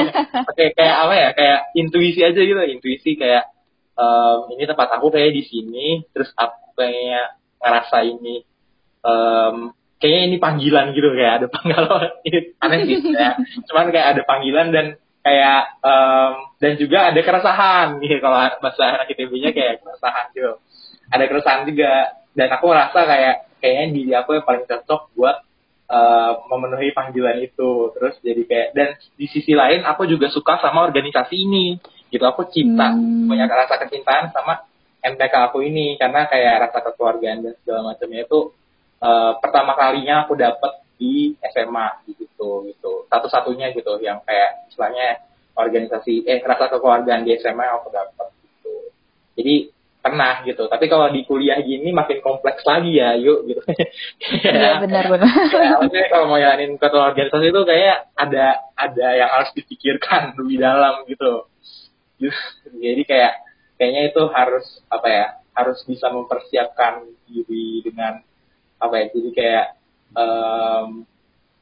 Kayak 0.54 0.72
kayak 0.74 0.96
apa 0.98 1.14
ya? 1.14 1.28
Kayak 1.34 1.58
intuisi 1.74 2.18
aja 2.18 2.34
gitu, 2.34 2.58
intuisi 2.58 3.14
kayak 3.14 3.46
em, 3.94 4.38
ini 4.54 4.62
tempat 4.66 4.90
aku 4.98 5.10
kayak 5.10 5.30
di 5.30 5.42
sini, 5.46 6.02
terus 6.10 6.34
aku 6.34 6.74
kayaknya 6.74 7.30
ngerasa 7.62 7.98
ini 8.02 8.42
em, 9.06 9.56
kayaknya 10.02 10.20
ini 10.26 10.36
panggilan 10.42 10.86
gitu 10.92 11.08
kayak 11.14 11.32
ada 11.38 11.46
panggilan 11.54 11.86
ini 12.22 12.38
aneh 12.58 12.78
sih 12.86 12.98
ya. 13.14 13.38
Cuman 13.66 13.94
kayak 13.94 14.06
ada 14.18 14.22
panggilan 14.26 14.74
dan 14.74 14.86
kayak 15.24 15.80
em, 15.80 16.32
dan 16.60 16.72
juga 16.76 16.98
ada 17.10 17.20
keresahan. 17.24 17.86
Gitu 17.98 18.20
kalau 18.24 18.38
bahasa 18.60 18.82
anak 18.84 19.08
ITB-nya 19.16 19.50
kayak 19.56 19.80
keresahan 19.80 20.26
gitu. 20.36 20.60
Ada 21.08 21.24
keresahan 21.26 21.62
juga. 21.64 21.92
Dan 22.36 22.48
aku 22.52 22.64
ngerasa 22.68 23.00
kayak 23.08 23.36
kayaknya 23.58 23.86
diri 23.96 24.12
aku 24.12 24.30
yang 24.36 24.44
paling 24.44 24.64
cocok 24.68 25.00
buat 25.16 25.36
eh, 25.88 26.32
memenuhi 26.52 26.92
panggilan 26.92 27.40
itu. 27.40 27.90
Terus 27.96 28.14
jadi 28.20 28.42
kayak 28.44 28.68
dan 28.76 28.88
di 29.16 29.26
sisi 29.32 29.56
lain 29.56 29.82
aku 29.88 30.04
juga 30.04 30.28
suka 30.28 30.60
sama 30.60 30.84
organisasi 30.84 31.34
ini. 31.34 31.80
Gitu 32.12 32.22
aku 32.22 32.46
cinta. 32.52 32.92
Hmm. 32.92 33.26
punya 33.26 33.48
rasa 33.48 33.80
kecintaan 33.80 34.30
sama 34.36 34.68
MTK 35.00 35.34
aku 35.50 35.64
ini. 35.64 35.96
Karena 35.96 36.28
kayak 36.28 36.68
rasa 36.68 36.84
kekeluargaan 36.84 37.48
dan 37.48 37.54
segala 37.64 37.96
macamnya 37.96 38.28
itu 38.28 38.52
eh, 39.00 39.32
pertama 39.40 39.72
kalinya 39.72 40.28
aku 40.28 40.36
dapet 40.36 40.83
di 41.04 41.36
SMA 41.52 42.08
gitu 42.08 42.64
gitu 42.64 42.92
satu-satunya 43.12 43.76
gitu 43.76 44.00
yang 44.00 44.24
kayak 44.24 44.64
istilahnya 44.72 45.20
organisasi 45.52 46.24
eh 46.24 46.40
rasa 46.40 46.72
kekeluargaan 46.72 47.28
di 47.28 47.36
SMA 47.36 47.68
aku 47.76 47.92
dapet 47.92 48.32
gitu 48.40 48.74
jadi 49.36 49.54
pernah 50.00 50.44
gitu 50.44 50.68
tapi 50.68 50.88
kalau 50.88 51.08
di 51.08 51.24
kuliah 51.24 51.60
gini 51.60 51.92
makin 51.92 52.20
kompleks 52.24 52.64
lagi 52.64 52.96
ya 52.96 53.16
yuk 53.20 53.44
gitu 53.48 53.60
Iya, 54.44 54.80
benar-benar. 54.84 55.32
ya, 55.48 55.80
maksudnya 55.80 56.08
kalau 56.12 56.28
mau 56.28 56.40
jalanin 56.40 56.76
ketua 56.76 57.12
organisasi 57.12 57.48
itu 57.48 57.62
kayak 57.64 58.12
ada 58.16 58.60
ada 58.76 59.06
yang 59.16 59.30
harus 59.32 59.50
dipikirkan 59.56 60.36
lebih 60.36 60.60
dalam 60.60 61.08
gitu. 61.08 61.48
Jadi 62.84 63.02
kayak 63.08 63.32
kayaknya 63.80 64.12
itu 64.12 64.22
harus 64.32 64.66
apa 64.92 65.08
ya 65.08 65.26
harus 65.54 65.78
bisa 65.86 66.10
mempersiapkan 66.10 67.06
diri 67.30 67.80
dengan 67.86 68.20
apa 68.82 68.94
ya 69.00 69.06
jadi 69.14 69.30
kayak 69.32 69.66
em, 70.14 70.86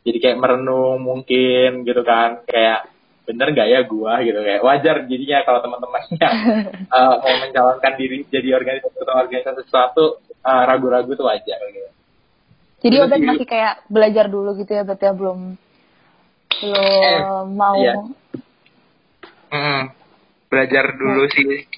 jadi 0.02 0.18
kayak 0.18 0.38
merenung 0.38 1.00
mungkin 1.00 1.86
gitu 1.86 2.02
kan 2.02 2.42
kayak 2.46 2.90
bener 3.22 3.54
gak 3.54 3.68
ya 3.70 3.80
gua 3.86 4.18
gitu 4.26 4.42
kayak 4.42 4.66
wajar 4.66 5.06
jadinya 5.06 5.46
kalau 5.46 5.62
teman-teman 5.62 6.02
yang 6.22 6.34
eh, 6.90 7.14
mau 7.22 7.34
mencalonkan 7.38 7.92
diri 7.94 8.26
jadi 8.26 8.48
organisasi 8.58 8.96
atau 8.98 9.14
organisasi 9.14 9.60
sesuatu 9.66 10.04
eh, 10.26 10.62
ragu-ragu 10.66 11.10
tuh 11.14 11.26
wajar 11.30 11.58
gitu. 11.70 11.90
Jadi 12.82 12.96
Terus 12.98 13.14
di- 13.14 13.28
masih 13.30 13.46
kayak 13.46 13.74
belajar 13.86 14.26
dulu 14.26 14.58
gitu 14.58 14.74
ya, 14.74 14.82
Bet 14.82 14.98
ya? 14.98 15.14
Belum 15.14 15.54
belum 16.62 17.46
mau 17.54 17.78
iya. 17.78 17.94
Mm, 19.52 19.82
belajar 20.48 20.84
dulu 20.96 21.22
sih. 21.30 21.68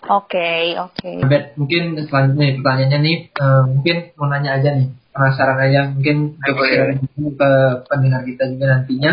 Oke, 0.00 0.76
oke. 0.80 1.10
Bet, 1.28 1.56
mungkin 1.60 1.96
selanjutnya 2.08 2.40
nih, 2.40 2.52
pertanyaannya 2.60 2.98
nih, 3.04 3.16
eh, 3.32 3.62
mungkin 3.68 3.96
mau 4.16 4.26
nanya 4.32 4.50
aja 4.56 4.70
nih, 4.76 4.88
penasaran 5.10 5.58
aja, 5.58 5.80
mungkin 5.90 6.38
ke 6.38 7.50
pendengar 7.86 8.22
kita 8.26 8.44
juga 8.50 8.66
nantinya. 8.78 9.12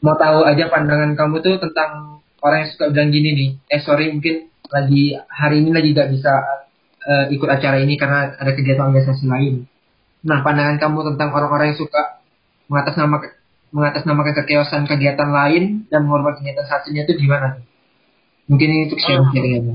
Mau 0.00 0.16
tahu 0.16 0.48
aja 0.48 0.72
pandangan 0.72 1.12
kamu 1.14 1.44
tuh 1.44 1.56
tentang 1.60 2.20
orang 2.40 2.64
yang 2.64 2.70
suka 2.72 2.84
bilang 2.92 3.10
gini 3.12 3.30
nih, 3.36 3.50
eh 3.72 3.80
sorry 3.80 4.12
mungkin 4.12 4.48
lagi 4.72 5.16
hari 5.28 5.60
ini 5.64 5.70
lagi 5.72 5.92
gak 5.92 6.10
bisa 6.12 6.32
eh, 7.04 7.26
ikut 7.36 7.48
acara 7.48 7.80
ini 7.80 7.94
karena 8.00 8.34
ada 8.36 8.52
kegiatan 8.52 8.90
organisasi 8.90 9.24
lain. 9.28 9.64
Nah, 10.24 10.40
pandangan 10.40 10.80
kamu 10.80 11.14
tentang 11.14 11.36
orang-orang 11.36 11.72
yang 11.72 11.80
suka 11.80 12.24
mengatasnamakan 12.72 13.30
mengatasnamakan 13.74 14.34
kekeosan 14.38 14.82
kegiatan 14.86 15.28
lain 15.28 15.84
dan 15.90 16.06
menghormati 16.06 16.46
kegiatan 16.46 16.64
satunya 16.64 17.02
itu 17.04 17.18
gimana? 17.18 17.60
Mungkin 18.46 18.68
ini 18.70 18.82
untuk 18.88 19.00
sharing-sharing 19.02 19.52
aja. 19.60 19.74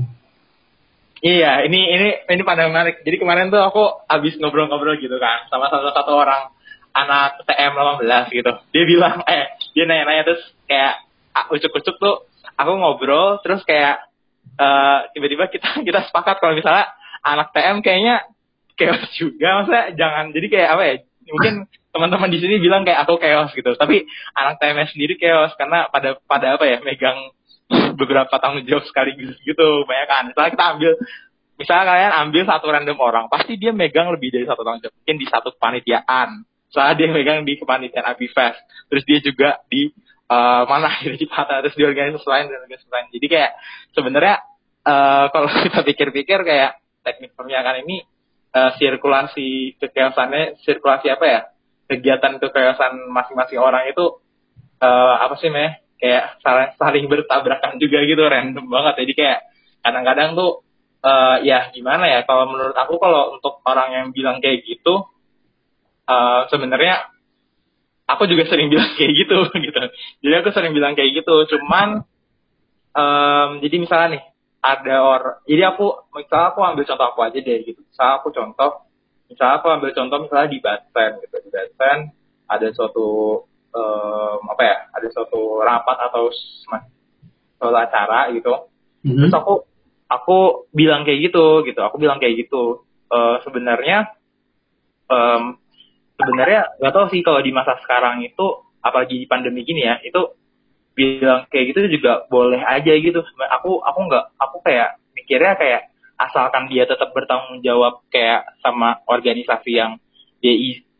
Iya, 1.20 1.68
ini 1.68 1.80
ini 1.92 2.08
ini 2.24 2.42
pandangan 2.44 2.72
menarik. 2.72 3.04
Jadi 3.04 3.16
kemarin 3.20 3.52
tuh 3.52 3.60
aku 3.60 4.08
habis 4.08 4.40
ngobrol-ngobrol 4.40 4.96
gitu 4.96 5.20
kan 5.20 5.44
sama 5.52 5.68
salah 5.68 5.92
satu 5.92 6.16
orang 6.16 6.48
anak 6.96 7.44
TM 7.44 7.72
18 7.76 8.32
gitu. 8.32 8.52
Dia 8.72 8.84
bilang 8.88 9.20
eh 9.28 9.52
dia 9.76 9.84
nanya-nanya 9.84 10.22
terus 10.32 10.42
kayak 10.64 11.04
ucuk-ucuk 11.52 11.96
tuh 12.00 12.24
aku 12.56 12.72
ngobrol 12.76 13.38
terus 13.44 13.60
kayak 13.68 14.04
eh, 14.56 14.98
tiba-tiba 15.12 15.48
kita 15.52 15.68
kita 15.86 16.08
sepakat 16.08 16.40
kalau 16.40 16.56
misalnya 16.56 16.88
anak 17.24 17.52
TM 17.52 17.84
kayaknya 17.84 18.24
chaos 18.80 19.12
juga 19.20 19.60
masa 19.60 19.92
jangan 19.92 20.32
jadi 20.32 20.46
kayak 20.48 20.68
apa 20.72 20.82
ya 20.88 20.94
mungkin 21.30 21.54
teman-teman 21.92 22.32
di 22.32 22.38
sini 22.40 22.56
bilang 22.62 22.82
kayak 22.88 23.04
aku 23.04 23.20
chaos 23.20 23.52
gitu 23.52 23.76
tapi 23.76 24.08
anak 24.32 24.56
TM 24.56 24.88
sendiri 24.88 25.20
chaos 25.20 25.52
karena 25.60 25.84
pada 25.92 26.16
pada 26.24 26.56
apa 26.56 26.64
ya 26.64 26.80
megang 26.80 27.34
beberapa 27.98 28.34
tanggung 28.42 28.66
jawab 28.66 28.84
sekaligus 28.86 29.38
gitu 29.46 29.68
banyak 29.86 30.06
kan. 30.10 30.22
Misalnya 30.30 30.50
kita 30.52 30.64
ambil 30.76 30.92
misalnya 31.60 31.84
kalian 31.92 32.12
ambil 32.26 32.42
satu 32.48 32.66
random 32.72 32.98
orang 32.98 33.24
pasti 33.30 33.60
dia 33.60 33.70
megang 33.70 34.10
lebih 34.10 34.32
dari 34.34 34.46
satu 34.48 34.66
tanggung 34.66 34.82
jawab 34.82 34.94
mungkin 34.98 35.16
di 35.16 35.26
satu 35.30 35.48
kepanitiaan. 35.54 36.28
Misalnya 36.70 36.94
dia 36.98 37.08
megang 37.10 37.38
di 37.46 37.54
kepanitiaan 37.58 38.06
Abifest 38.10 38.58
terus 38.90 39.02
dia 39.06 39.18
juga 39.22 39.62
di 39.70 39.90
eh, 40.30 40.62
mana 40.66 40.90
di 41.20 41.26
Pata 41.30 41.62
terus 41.62 41.76
di 41.78 41.84
organisasi 41.86 42.26
lain 42.26 42.46
dan 42.50 42.58
organisasi 42.66 42.90
lain. 42.90 43.06
Jadi 43.14 43.26
kayak 43.30 43.50
sebenarnya 43.94 44.36
eh, 44.82 45.24
kalau 45.30 45.48
kita 45.70 45.80
pikir-pikir 45.86 46.38
kayak 46.42 46.80
teknik 47.06 47.32
permiakan 47.38 47.86
ini 47.86 48.02
eh, 48.50 48.70
sirkulasi 48.82 49.78
kekeosannya 49.78 50.58
sirkulasi 50.66 51.06
apa 51.12 51.26
ya? 51.26 51.40
Kegiatan 51.90 52.38
kekeosan 52.38 53.10
masing-masing 53.10 53.58
orang 53.62 53.90
itu 53.90 54.18
eh, 54.82 55.14
apa 55.22 55.38
sih 55.38 55.50
meh 55.52 55.89
kayak 56.00 56.40
saling, 56.80 57.06
bertabrakan 57.06 57.76
juga 57.76 58.02
gitu 58.08 58.24
random 58.24 58.66
banget. 58.66 59.04
Jadi 59.04 59.12
kayak 59.12 59.38
kadang-kadang 59.84 60.32
tuh 60.34 60.64
eh, 61.04 61.36
ya 61.44 61.68
gimana 61.70 62.08
ya 62.08 62.24
kalau 62.24 62.48
menurut 62.48 62.74
aku 62.74 62.96
kalau 62.96 63.36
untuk 63.36 63.60
orang 63.68 63.92
yang 63.92 64.06
bilang 64.16 64.40
kayak 64.40 64.64
gitu 64.64 65.06
eh, 66.08 66.40
sebenarnya 66.48 67.12
aku 68.10 68.26
juga 68.26 68.48
sering 68.50 68.68
bilang 68.72 68.90
kayak 68.98 69.12
gitu 69.14 69.38
gitu. 69.54 69.82
Jadi 70.26 70.34
aku 70.42 70.50
sering 70.50 70.72
bilang 70.74 70.98
kayak 70.98 71.14
gitu 71.14 71.46
cuman 71.56 72.02
em, 72.90 73.50
jadi 73.62 73.76
misalnya 73.78 74.08
nih 74.18 74.24
ada 74.60 74.96
orang 75.00 75.36
jadi 75.48 75.72
aku 75.72 76.12
misalnya 76.12 76.46
aku 76.52 76.60
ambil 76.66 76.84
contoh 76.84 77.06
aku 77.06 77.20
aja 77.22 77.38
deh 77.38 77.58
gitu. 77.62 77.80
Misalnya 77.86 78.14
aku 78.18 78.28
contoh 78.34 78.70
misalnya 79.30 79.54
aku 79.62 79.66
ambil 79.70 79.90
contoh 79.94 80.18
misalnya 80.26 80.48
di 80.50 80.58
Banten 80.58 81.10
gitu. 81.22 81.36
Di 81.38 81.50
Banten 81.54 81.98
ada 82.50 82.66
suatu 82.74 83.06
em, 83.70 84.38
apa 84.50 84.62
ya 84.62 84.76
ada 84.94 85.08
suatu 85.10 85.62
rapat 85.62 85.96
atau 86.10 86.28
suatu 86.30 87.76
acara 87.76 88.30
gitu. 88.34 88.70
Mhm. 89.00 89.26
terus 89.26 89.34
aku 89.34 89.54
aku 90.10 90.38
bilang 90.74 91.06
kayak 91.06 91.30
gitu 91.30 91.64
gitu. 91.64 91.80
Aku 91.80 91.96
bilang 91.96 92.18
kayak 92.18 92.46
gitu. 92.46 92.84
Eh, 93.10 93.36
sebenarnya 93.46 94.10
em, 95.10 95.58
sebenarnya 96.18 96.76
nggak 96.78 96.94
tahu 96.94 97.06
sih 97.14 97.20
kalau 97.24 97.40
di 97.40 97.50
masa 97.54 97.78
sekarang 97.80 98.22
itu 98.22 98.46
apalagi 98.80 99.20
di 99.20 99.26
pandemi 99.28 99.64
gini 99.64 99.84
ya 99.84 100.00
itu 100.04 100.36
bilang 100.92 101.48
kayak 101.48 101.72
gitu 101.72 102.00
juga 102.00 102.26
boleh 102.28 102.60
aja 102.60 102.92
gitu. 102.92 103.22
Aku 103.60 103.80
aku 103.80 104.00
nggak 104.10 104.24
aku 104.36 104.56
kayak 104.66 105.00
mikirnya 105.16 105.54
kayak 105.56 105.82
asalkan 106.20 106.68
dia 106.68 106.84
tetap 106.84 107.16
bertanggung 107.16 107.64
jawab 107.64 108.04
kayak 108.12 108.44
sama 108.60 109.00
organisasi 109.08 109.72
yang 109.72 109.96
dia 110.44 110.52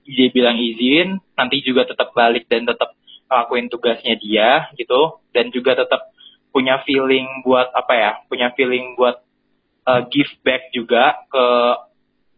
dia 0.05 0.29
bilang 0.33 0.57
izin 0.57 1.21
nanti 1.37 1.63
juga 1.65 1.87
tetap 1.87 2.13
balik 2.17 2.49
dan 2.51 2.67
tetap 2.67 2.97
ngelakuin 3.31 3.71
tugasnya 3.71 4.15
dia 4.19 4.69
gitu. 4.75 5.21
Dan 5.31 5.55
juga 5.55 5.79
tetap 5.79 6.11
punya 6.51 6.83
feeling 6.83 7.47
buat 7.47 7.71
apa 7.71 7.95
ya 7.95 8.11
punya 8.27 8.51
feeling 8.59 8.99
buat 8.99 9.23
uh, 9.87 10.03
give 10.11 10.31
back 10.43 10.75
juga 10.75 11.15
ke 11.31 11.47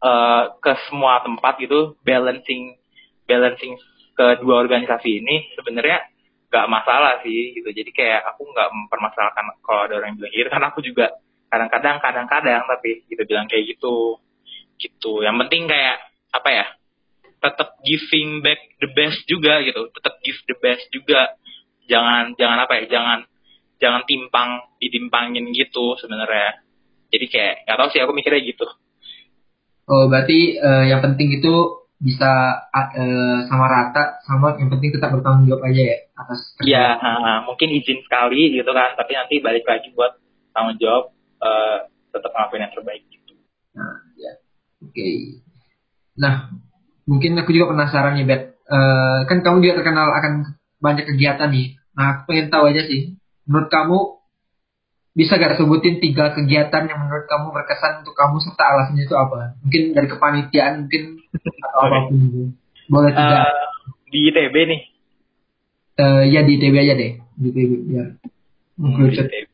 uh, 0.05 0.45
ke 0.61 0.73
semua 0.89 1.25
tempat 1.25 1.57
gitu 1.61 1.97
balancing 2.05 2.77
balancing 3.25 3.81
kedua 4.13 4.61
organisasi 4.61 5.25
ini 5.25 5.57
sebenarnya 5.57 6.05
nggak 6.53 6.69
masalah 6.69 7.25
sih 7.25 7.57
gitu. 7.57 7.73
Jadi 7.73 7.91
kayak 7.97 8.29
aku 8.37 8.45
nggak 8.45 8.69
mempermasalahkan 8.69 9.57
kalau 9.65 9.89
ada 9.89 9.97
orang 9.97 10.13
yang 10.13 10.19
bilang 10.21 10.33
gitu 10.37 10.49
karena 10.53 10.69
aku 10.69 10.81
juga 10.85 11.07
kadang-kadang 11.49 11.97
kadang-kadang 12.05 12.63
tapi 12.69 13.09
gitu 13.09 13.23
bilang 13.25 13.49
kayak 13.49 13.73
gitu. 13.73 14.21
Gitu. 14.77 15.13
Yang 15.25 15.37
penting 15.49 15.63
kayak 15.73 15.97
apa 16.33 16.49
ya 16.53 16.67
tetap 17.43 17.83
giving 17.83 18.41
back 18.41 18.61
the 18.79 18.89
best 18.95 19.27
juga 19.27 19.59
gitu 19.67 19.91
tetap 19.91 20.15
give 20.23 20.39
the 20.47 20.57
best 20.63 20.87
juga 20.95 21.35
jangan 21.91 22.39
jangan 22.39 22.59
apa 22.63 22.73
ya 22.79 22.85
jangan 22.87 23.19
jangan 23.83 24.03
timpang 24.07 24.63
ditimpangin 24.79 25.51
gitu 25.51 25.99
sebenarnya 25.99 26.63
jadi 27.11 27.27
kayak 27.27 27.55
nggak 27.67 27.77
tahu 27.83 27.89
sih 27.91 28.01
aku 28.01 28.15
mikirnya 28.15 28.43
gitu 28.47 28.67
Oh, 29.83 30.07
berarti 30.07 30.57
eh, 30.57 30.85
yang 30.95 31.03
penting 31.03 31.43
itu 31.43 31.55
bisa 31.99 32.63
eh, 32.71 33.39
sama 33.51 33.67
rata, 33.67 34.23
sama 34.27 34.55
yang 34.59 34.71
penting 34.71 34.95
tetap 34.95 35.11
bertanggung 35.11 35.51
jawab 35.51 35.67
aja 35.67 35.83
ya 35.83 35.99
atas 36.19 36.41
Iya, 36.63 36.87
ha, 36.99 37.11
mungkin 37.43 37.71
izin 37.71 37.99
sekali 38.07 38.55
gitu 38.55 38.71
kan, 38.71 38.95
tapi 38.95 39.19
nanti 39.19 39.43
balik 39.43 39.67
lagi 39.67 39.91
buat 39.95 40.19
tanggung 40.55 40.79
jawab 40.79 41.11
eh, 41.43 41.79
tetap 42.15 42.31
ngelakuin 42.31 42.63
yang 42.63 42.75
terbaik 42.75 43.03
gitu. 43.11 43.35
Nah, 43.75 43.97
ya. 44.15 44.33
Oke. 44.87 45.09
Nah, 46.15 46.35
mungkin 47.09 47.39
aku 47.39 47.51
juga 47.51 47.73
penasaran 47.75 48.19
nih, 48.19 48.27
Bet. 48.27 48.43
Eh, 48.63 49.19
kan 49.29 49.39
kamu 49.43 49.63
juga 49.63 49.83
terkenal 49.83 50.09
akan 50.17 50.33
banyak 50.81 51.05
kegiatan 51.15 51.51
nih. 51.51 51.77
Nah, 51.93 52.05
aku 52.17 52.21
pengen 52.33 52.49
tahu 52.49 52.65
aja 52.73 52.83
sih. 52.89 53.19
Menurut 53.45 53.69
kamu, 53.69 53.99
bisa 55.13 55.37
gak 55.37 55.61
sebutin 55.61 56.01
tiga 56.01 56.33
kegiatan 56.33 56.89
yang 56.89 56.99
menurut 57.05 57.29
kamu 57.29 57.53
berkesan 57.53 58.01
untuk 58.01 58.17
kamu 58.17 58.41
serta 58.41 58.65
alasannya 58.65 59.05
itu 59.05 59.17
apa? 59.19 59.61
Mungkin 59.61 59.83
dari 59.93 60.09
kepanitiaan, 60.09 60.73
mungkin 60.89 61.03
atau 61.61 61.79
apa 61.85 61.99
pun. 62.09 62.17
gitu. 62.17 62.41
Boleh 62.89 63.13
tiga. 63.13 63.37
Eh, 63.45 63.53
di 64.09 64.19
ITB 64.33 64.57
nih, 64.69 64.81
Eh, 65.93 66.25
ya 66.33 66.41
di 66.41 66.57
ITB 66.57 66.75
aja 66.81 66.95
deh. 66.97 67.13
Di 67.37 67.49
ITB 67.53 67.73
biar. 67.93 68.09
Hmm, 68.81 68.97
di. 69.07 69.21
ITB. 69.21 69.51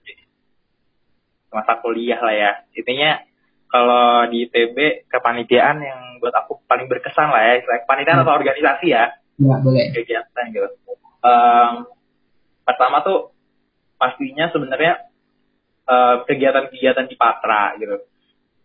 masa 1.49 1.81
kuliah 1.81 2.21
lah 2.21 2.35
ya. 2.37 2.51
Intinya 2.77 3.25
kalau 3.69 4.25
di 4.27 4.49
ITB 4.49 5.07
kepanitiaan 5.07 5.79
yang 5.81 6.01
buat 6.19 6.35
aku 6.35 6.65
paling 6.65 6.89
berkesan 6.89 7.29
lah 7.29 7.43
ya, 7.45 7.53
istilah 7.61 7.79
kepanitiaan 7.85 8.19
Hmm. 8.21 8.25
atau 8.27 8.35
organisasi 8.35 8.87
ya, 8.89 9.05
Ya, 9.39 9.55
boleh. 9.63 9.87
kegiatan 9.95 10.45
gitu. 10.51 10.69
Em, 11.23 11.73
pertama 12.65 13.05
tuh 13.05 13.31
pastinya 13.95 14.51
sebenarnya 14.51 15.05
em, 15.85 16.17
kegiatan-kegiatan 16.25 17.07
di 17.07 17.17
Patra 17.17 17.77
gitu. 17.77 18.03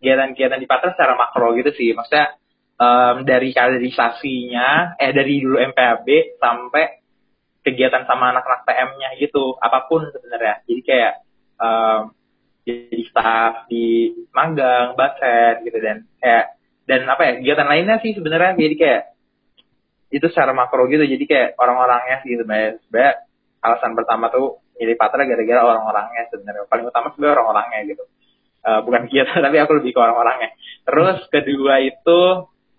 Kegiatan-kegiatan 0.00 0.58
di 0.58 0.66
Patra 0.66 0.92
secara 0.92 1.14
makro 1.14 1.54
gitu 1.54 1.70
sih. 1.72 1.92
Maksudnya 1.92 2.34
em, 2.74 3.16
dari 3.22 3.54
kaderisasinya, 3.54 4.98
eh 4.98 5.12
dari 5.12 5.40
dulu 5.40 5.60
MPAB 5.62 6.08
sampai 6.36 6.84
kegiatan 7.64 8.04
sama 8.04 8.28
anak-anak 8.34 8.68
PM-nya 8.68 9.16
gitu, 9.16 9.56
apa 9.56 9.88
pun 9.88 10.04
sebenarnya. 10.10 10.64
Jadi 10.66 10.80
kayak 10.82 11.12
em, 11.60 12.00
jadi 12.64 13.00
staff 13.12 13.68
di 13.68 14.12
magang, 14.32 14.96
baset 14.96 15.60
gitu 15.68 15.78
dan 15.84 16.08
kayak 16.16 16.56
dan 16.88 17.04
apa 17.08 17.22
ya 17.24 17.32
kegiatan 17.40 17.68
lainnya 17.68 17.96
sih 18.00 18.16
sebenarnya. 18.16 18.56
Jadi 18.56 18.74
kayak 18.80 19.02
itu 20.12 20.26
secara 20.32 20.56
makro 20.56 20.88
gitu. 20.88 21.04
Jadi 21.04 21.24
kayak 21.28 21.48
orang-orangnya 21.60 22.24
sih 22.24 22.40
sebenarnya. 22.40 22.80
Sebenarnya 22.88 23.14
alasan 23.64 23.92
pertama 23.92 24.32
tuh 24.32 24.64
milih 24.80 24.96
Patra 24.96 25.28
gara-gara 25.28 25.60
orang-orangnya 25.60 26.22
sebenarnya. 26.32 26.64
Paling 26.68 26.86
utama 26.88 27.12
sebenarnya 27.12 27.34
orang-orangnya 27.40 27.80
gitu. 27.88 28.04
Eh, 28.64 28.80
bukan 28.80 29.00
kegiatan 29.08 29.40
tapi 29.44 29.56
aku 29.60 29.72
lebih 29.80 29.92
ke 29.92 30.00
orang-orangnya. 30.00 30.50
Terus 30.88 31.18
kedua 31.28 31.74
itu 31.84 32.20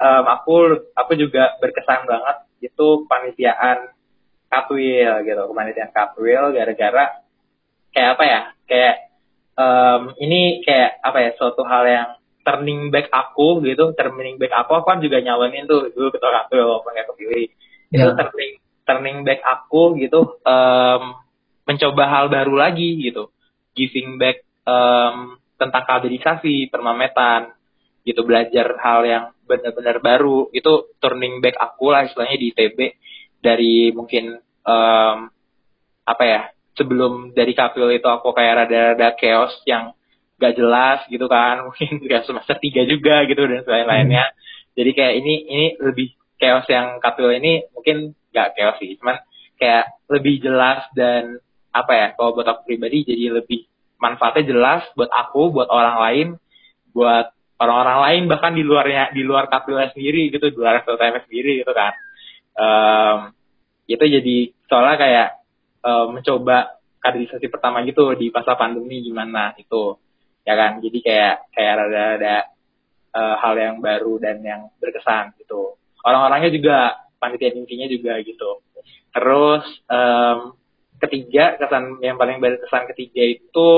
em, 0.02 0.26
aku 0.26 0.54
aku 0.98 1.12
juga 1.14 1.58
berkesan 1.62 2.10
banget. 2.10 2.38
Itu 2.62 3.06
panitiaan 3.06 3.94
Katwil 4.50 5.14
gitu. 5.30 5.42
Kepanitiaan 5.50 5.94
Katwil 5.94 6.54
gara-gara 6.58 7.06
kayak 7.94 8.10
apa 8.18 8.24
ya 8.26 8.42
kayak 8.66 8.96
em, 9.56 10.02
ini 10.20 10.62
kayak 10.64 11.00
apa 11.00 11.18
ya 11.24 11.32
suatu 11.40 11.64
hal 11.64 11.84
yang 11.88 12.10
turning 12.46 12.94
back 12.94 13.10
aku 13.10 13.64
gitu 13.66 13.96
turning 13.98 14.38
back 14.38 14.54
aku 14.54 14.78
aku 14.78 14.86
kan 14.86 15.00
juga 15.02 15.18
nyalonin 15.18 15.66
tuh 15.66 15.90
dulu 15.90 16.14
ketua 16.14 16.46
Katwil 16.46 16.84
pakai 16.86 17.04
kepilih. 17.10 17.48
Itu 17.90 18.06
Ya. 18.06 18.14
turning 18.14 18.54
turning 18.86 19.18
back 19.26 19.42
aku 19.42 19.98
gitu 19.98 20.38
em, 20.46 21.04
mencoba 21.66 22.04
hal 22.06 22.26
baru 22.30 22.54
lagi 22.54 23.02
gitu. 23.02 23.34
Giving 23.74 24.22
back 24.22 24.46
em, 24.68 25.40
tentang 25.56 25.84
kaderisasi 25.88 26.70
permametan 26.70 27.56
gitu 28.06 28.22
belajar 28.22 28.78
hal 28.78 29.02
yang 29.08 29.26
benar-benar 29.50 29.98
baru. 30.04 30.54
Itu 30.54 30.94
turning 31.02 31.42
back 31.42 31.58
aku 31.58 31.90
lah 31.90 32.06
istilahnya 32.06 32.38
di 32.38 32.48
ITB 32.54 32.80
dari 33.42 33.90
mungkin 33.90 34.38
em, 34.44 35.18
apa 36.06 36.24
ya 36.24 36.42
sebelum 36.76 37.32
dari 37.36 37.56
kapil 37.56 37.92
itu 37.92 38.06
aku 38.06 38.36
kayak 38.36 38.68
rada-rada 38.68 39.16
chaos 39.16 39.56
yang 39.68 39.96
gak 40.40 40.56
jelas 40.56 41.04
gitu 41.08 41.26
kan. 41.28 41.62
Mungkin 41.68 42.04
gak 42.06 42.28
semester 42.28 42.56
tiga 42.60 42.84
juga 42.86 43.24
gitu 43.26 43.44
dan 43.48 43.64
lain-lainnya. 43.66 44.32
Jadi 44.76 44.92
kayak 44.92 45.14
ini 45.24 45.34
ini 45.48 45.66
lebih 45.80 46.16
chaos 46.36 46.68
yang 46.68 47.00
kapil 47.00 47.32
ini 47.32 47.64
mungkin 47.72 48.12
gak 48.36 48.60
chaos 48.60 48.76
sih. 48.84 49.00
Cuman 49.00 49.24
kayak 49.56 49.96
lebih 50.12 50.44
jelas 50.44 50.84
dan 50.92 51.40
apa 51.72 51.92
ya 51.96 52.08
kalau 52.16 52.36
buat 52.36 52.48
aku 52.48 52.72
pribadi 52.72 53.08
jadi 53.08 53.40
lebih 53.40 53.68
manfaatnya 54.00 54.48
jelas 54.48 54.84
buat 54.96 55.12
aku 55.12 55.52
buat 55.52 55.68
orang 55.68 55.96
lain 56.00 56.28
buat 56.96 57.36
orang-orang 57.60 58.00
lain 58.08 58.24
bahkan 58.32 58.52
di 58.56 58.64
luarnya 58.64 59.12
di 59.16 59.24
luar 59.24 59.48
kapilnya 59.48 59.92
sendiri 59.96 60.32
gitu 60.32 60.52
di 60.52 60.58
luar 60.60 60.84
SLTM 60.84 61.24
sendiri 61.28 61.64
gitu 61.64 61.72
kan. 61.72 61.94
Em, 62.56 63.18
itu 63.88 64.04
jadi 64.04 64.38
soalnya 64.68 64.98
kayak 65.00 65.28
eh, 65.86 66.06
mencoba 66.10 66.82
kaderisasi 67.06 67.46
pertama 67.54 67.86
gitu 67.86 68.18
di 68.18 68.34
masa 68.34 68.58
pandemi 68.58 69.06
gimana 69.06 69.54
itu 69.62 70.02
ya 70.42 70.58
kan? 70.58 70.82
Jadi 70.82 70.98
kayak 71.06 71.36
kayak 71.54 71.74
rada-rada 71.78 72.38
eh, 73.14 73.36
hal 73.38 73.54
yang 73.56 73.76
baru 73.80 74.18
dan 74.18 74.42
yang 74.42 74.62
berkesan 74.82 75.38
gitu. 75.38 75.78
Orang-orangnya 76.02 76.50
juga 76.54 76.78
panitia 77.22 77.54
intinya 77.54 77.88
juga 77.90 78.22
gitu. 78.22 78.62
Terus 79.10 79.64
em, 79.90 80.54
ketiga 81.02 81.58
kesan 81.58 81.98
yang 82.04 82.20
paling 82.22 82.38
berkesan 82.38 82.86
ketiga 82.94 83.24
itu 83.26 83.70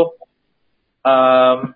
em 1.07 1.71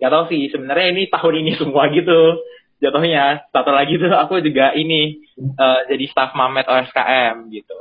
gak 0.00 0.10
tau 0.10 0.24
sih 0.32 0.48
sebenarnya 0.48 0.96
ini 0.96 1.02
tahun 1.12 1.34
ini 1.44 1.50
semua 1.60 1.86
gitu 1.94 2.42
jatuhnya. 2.82 3.46
Satu 3.54 3.70
lagi 3.70 4.00
tuh 4.00 4.10
aku 4.10 4.42
juga 4.42 4.74
ini 4.74 5.22
eh, 5.38 5.80
jadi 5.86 6.04
staff 6.10 6.34
Mamet 6.34 6.66
OSKM 6.66 7.46
gitu 7.54 7.76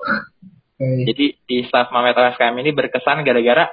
Oke. 0.80 1.04
jadi 1.12 1.26
di 1.44 1.58
staff 1.68 1.92
Mamet 1.92 2.16
OSKM 2.16 2.56
ini 2.64 2.72
berkesan 2.72 3.28
gara-gara 3.28 3.68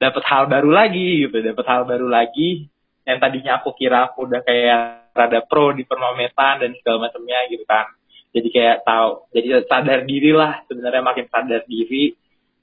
dapat 0.00 0.24
hal 0.24 0.48
baru 0.48 0.72
lagi 0.72 1.28
gitu 1.28 1.44
dapat 1.44 1.66
hal 1.68 1.82
baru 1.84 2.08
lagi 2.08 2.72
yang 3.08 3.20
tadinya 3.24 3.60
aku 3.60 3.72
kira 3.72 4.08
aku 4.08 4.28
udah 4.28 4.44
kayak 4.44 5.08
rada 5.16 5.40
pro 5.42 5.72
di 5.72 5.88
permametan 5.88 6.60
dan 6.60 6.70
segala 6.78 7.08
macamnya 7.08 7.40
gitu 7.48 7.64
kan. 7.64 7.88
Jadi 8.30 8.48
kayak 8.52 8.84
tahu 8.84 9.32
jadi 9.32 9.64
sadar 9.64 10.04
diri 10.04 10.30
lah 10.36 10.60
sebenarnya 10.68 11.00
makin 11.00 11.26
sadar 11.32 11.64
diri 11.64 12.12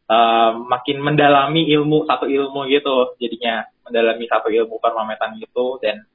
eh, 0.05 0.51
makin 0.53 0.97
mendalami 1.01 1.65
ilmu 1.73 2.05
satu 2.05 2.29
ilmu 2.29 2.69
gitu 2.69 3.17
jadinya. 3.17 3.65
Mendalami 3.89 4.25
satu 4.29 4.53
ilmu 4.53 4.77
permametan 4.77 5.33
gitu 5.41 5.81
dan 5.81 6.05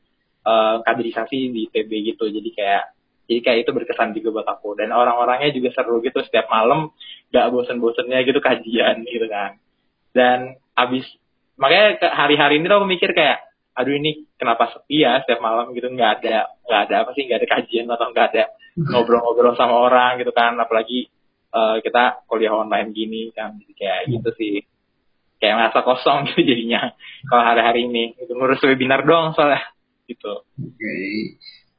eh, 0.46 0.76
kaderisasi 0.86 1.50
di 1.50 1.66
PB 1.66 1.90
gitu. 2.14 2.30
Jadi 2.30 2.50
kayak 2.54 2.84
jadi 3.30 3.46
kayak 3.46 3.58
itu 3.62 3.70
berkesan 3.70 4.10
juga 4.10 4.42
buat 4.42 4.48
aku. 4.50 4.74
Dan 4.74 4.90
orang-orangnya 4.90 5.54
juga 5.54 5.70
seru 5.70 6.02
gitu 6.02 6.18
setiap 6.26 6.50
malam 6.50 6.90
gak 7.30 7.46
bosen-bosennya 7.54 8.26
gitu 8.26 8.42
kajian 8.42 9.06
gitu 9.06 9.30
kan. 9.30 9.62
Dan 10.10 10.58
abis 10.74 11.06
makanya 11.54 12.10
hari-hari 12.10 12.58
ini 12.58 12.66
tuh 12.66 12.82
aku 12.82 12.88
mikir 12.90 13.14
kayak 13.14 13.46
aduh 13.78 13.94
ini 13.94 14.26
kenapa 14.34 14.74
sepi 14.74 15.06
ya 15.06 15.22
setiap 15.22 15.38
malam? 15.38 15.70
Gitu. 15.70 15.86
Nggak 15.86 16.10
ada 16.26 16.50
nggak 16.66 16.80
ada 16.90 16.94
apa 17.06 17.10
sih 17.14 17.22
nggak 17.30 17.38
ada 17.38 17.48
kajian 17.54 17.86
atau 17.86 18.06
nggak 18.10 18.26
ada 18.34 18.44
ngobrol-ngobrol 18.74 19.54
sama 19.54 19.78
orang 19.78 20.18
gitu 20.18 20.34
kan. 20.34 20.58
Apalagi 20.58 21.06
eh, 21.54 21.76
kita 21.86 22.26
kuliah 22.26 22.50
online 22.50 22.90
gini 22.90 23.30
kan. 23.30 23.54
Jadi 23.62 23.72
kayak 23.78 24.10
gitu 24.10 24.30
sih. 24.34 24.54
Kayak 25.38 25.54
merasa 25.54 25.86
kosong 25.86 26.26
gitu 26.34 26.42
jadinya 26.42 26.90
kalau 27.30 27.46
hari-hari 27.46 27.86
ini. 27.86 28.18
Itu 28.18 28.34
ngurus 28.34 28.58
webinar 28.66 29.06
doang 29.06 29.38
soalnya. 29.38 29.62
Gitu. 30.10 30.42
Oke. 30.42 30.98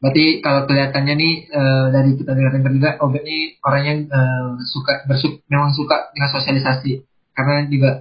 Berarti 0.01 0.41
kalau 0.41 0.65
kelihatannya 0.65 1.13
nih 1.13 1.33
eh, 1.47 1.85
dari 1.93 2.09
kita 2.17 2.33
dengar-dengar 2.33 2.71
juga 2.73 2.89
Obet 2.99 3.21
nih 3.21 3.61
orang 3.61 3.83
yang 3.85 3.99
eh, 4.09 4.49
suka 4.65 5.05
bersuk 5.05 5.45
memang 5.45 5.69
suka 5.71 6.09
dengan 6.11 6.29
sosialisasi 6.31 7.05
karena 7.31 7.69
juga 7.69 7.91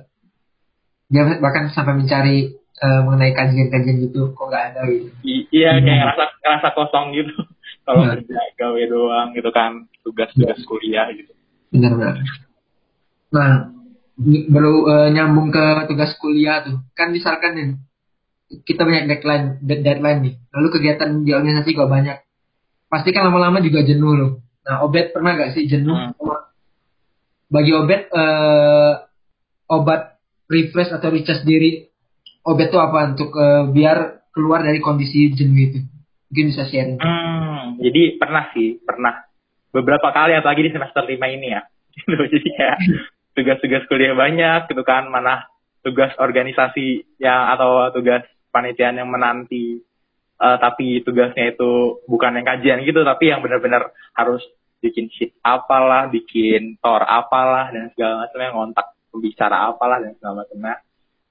dia 1.07 1.27
bahkan 1.39 1.69
sampai 1.69 1.95
mencari 1.95 2.37
eh, 2.57 3.01
mengenai 3.05 3.37
kajian-kajian 3.37 3.97
gitu 4.01 4.33
kok 4.33 4.47
nggak 4.49 4.65
ada 4.73 4.81
gitu. 4.89 5.13
I- 5.23 5.47
iya 5.53 5.77
Hmm. 5.77 5.85
kayak 5.85 5.99
ngerasa 6.01 6.25
ngerasa 6.41 6.69
kosong 6.73 7.07
gitu 7.13 7.35
kalau 7.85 8.01
Nah. 8.01 8.17
kerja 8.17 8.39
gawe 8.57 8.83
doang 8.89 9.29
gitu 9.37 9.51
kan 9.53 9.71
tugas-tugas 10.01 10.59
kuliah 10.65 11.05
gitu 11.13 11.33
Benar-benar. 11.71 12.17
Nah, 13.31 13.71
baru 14.51 14.75
eh, 14.89 15.09
nyambung 15.15 15.55
ke 15.55 15.63
tugas 15.87 16.17
kuliah 16.19 16.67
tuh. 16.67 16.83
Kan 16.93 17.15
misalkan 17.15 17.53
nih, 17.55 17.69
kita 18.51 18.83
banyak 18.83 19.07
deadline, 19.07 19.47
dead- 19.63 19.83
deadline 19.87 20.21
nih. 20.27 20.35
Lalu 20.51 20.69
kegiatan 20.75 21.09
di 21.23 21.31
organisasi 21.31 21.71
juga 21.71 21.87
banyak. 21.87 22.19
Pasti 22.91 23.15
kan 23.15 23.31
lama-lama 23.31 23.63
juga 23.63 23.87
jenuh 23.87 24.13
loh. 24.19 24.33
Nah, 24.67 24.83
Obet 24.83 25.15
pernah 25.15 25.39
gak 25.39 25.55
sih 25.55 25.71
jenuh? 25.71 25.95
Hmm. 25.95 26.43
Bagi 27.51 27.73
Obet, 27.75 28.11
eh, 28.11 28.93
obat 29.71 30.19
refresh 30.51 30.91
atau 30.91 31.11
recharge 31.15 31.47
diri, 31.47 31.87
Obet 32.43 32.75
tuh 32.75 32.83
apa 32.83 33.15
untuk 33.15 33.31
eh, 33.39 33.71
biar 33.71 34.27
keluar 34.35 34.67
dari 34.67 34.83
kondisi 34.83 35.31
jenuh 35.31 35.59
itu? 35.71 35.79
Mungkin 36.31 36.47
bisa 36.51 36.63
sharing. 36.67 36.99
Hmm, 36.99 37.79
jadi 37.83 38.19
pernah 38.19 38.55
sih, 38.55 38.79
pernah 38.87 39.27
beberapa 39.75 40.11
kali 40.15 40.39
apalagi 40.39 40.71
di 40.71 40.75
semester 40.75 41.03
lima 41.07 41.27
ini 41.27 41.55
ya. 41.55 41.63
Jadi 42.31 42.49
kayak 42.55 42.79
tugas-tugas 43.35 43.83
kuliah 43.91 44.15
banyak 44.15 44.71
gitu 44.71 44.83
kan, 44.87 45.11
mana 45.11 45.51
tugas 45.83 46.15
organisasi 46.19 47.19
yang 47.19 47.51
atau 47.51 47.91
tugas 47.91 48.23
panitiaan 48.51 48.99
yang 48.99 49.09
menanti 49.11 49.81
eh, 50.41 50.57
tapi 50.61 51.01
tugasnya 51.07 51.55
itu 51.55 52.03
bukan 52.05 52.39
yang 52.39 52.47
kajian 52.47 52.83
gitu 52.85 53.03
tapi 53.03 53.31
yang 53.31 53.41
benar-benar 53.41 53.95
harus 54.15 54.43
bikin 54.81 55.13
sheet 55.13 55.37
apalah, 55.45 56.09
bikin 56.09 56.81
tor 56.81 57.05
apalah 57.05 57.69
dan 57.69 57.93
segala 57.93 58.25
macamnya 58.27 58.49
ngontak 58.57 58.87
pembicara 59.13 59.69
apalah 59.69 60.01
dan 60.01 60.17
segala 60.17 60.43
macamnya. 60.43 60.75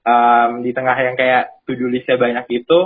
Em, 0.00 0.50
di 0.64 0.70
tengah 0.72 0.96
yang 0.96 1.18
kayak 1.18 1.60
listnya 1.66 2.16
banyak 2.16 2.46
itu, 2.62 2.78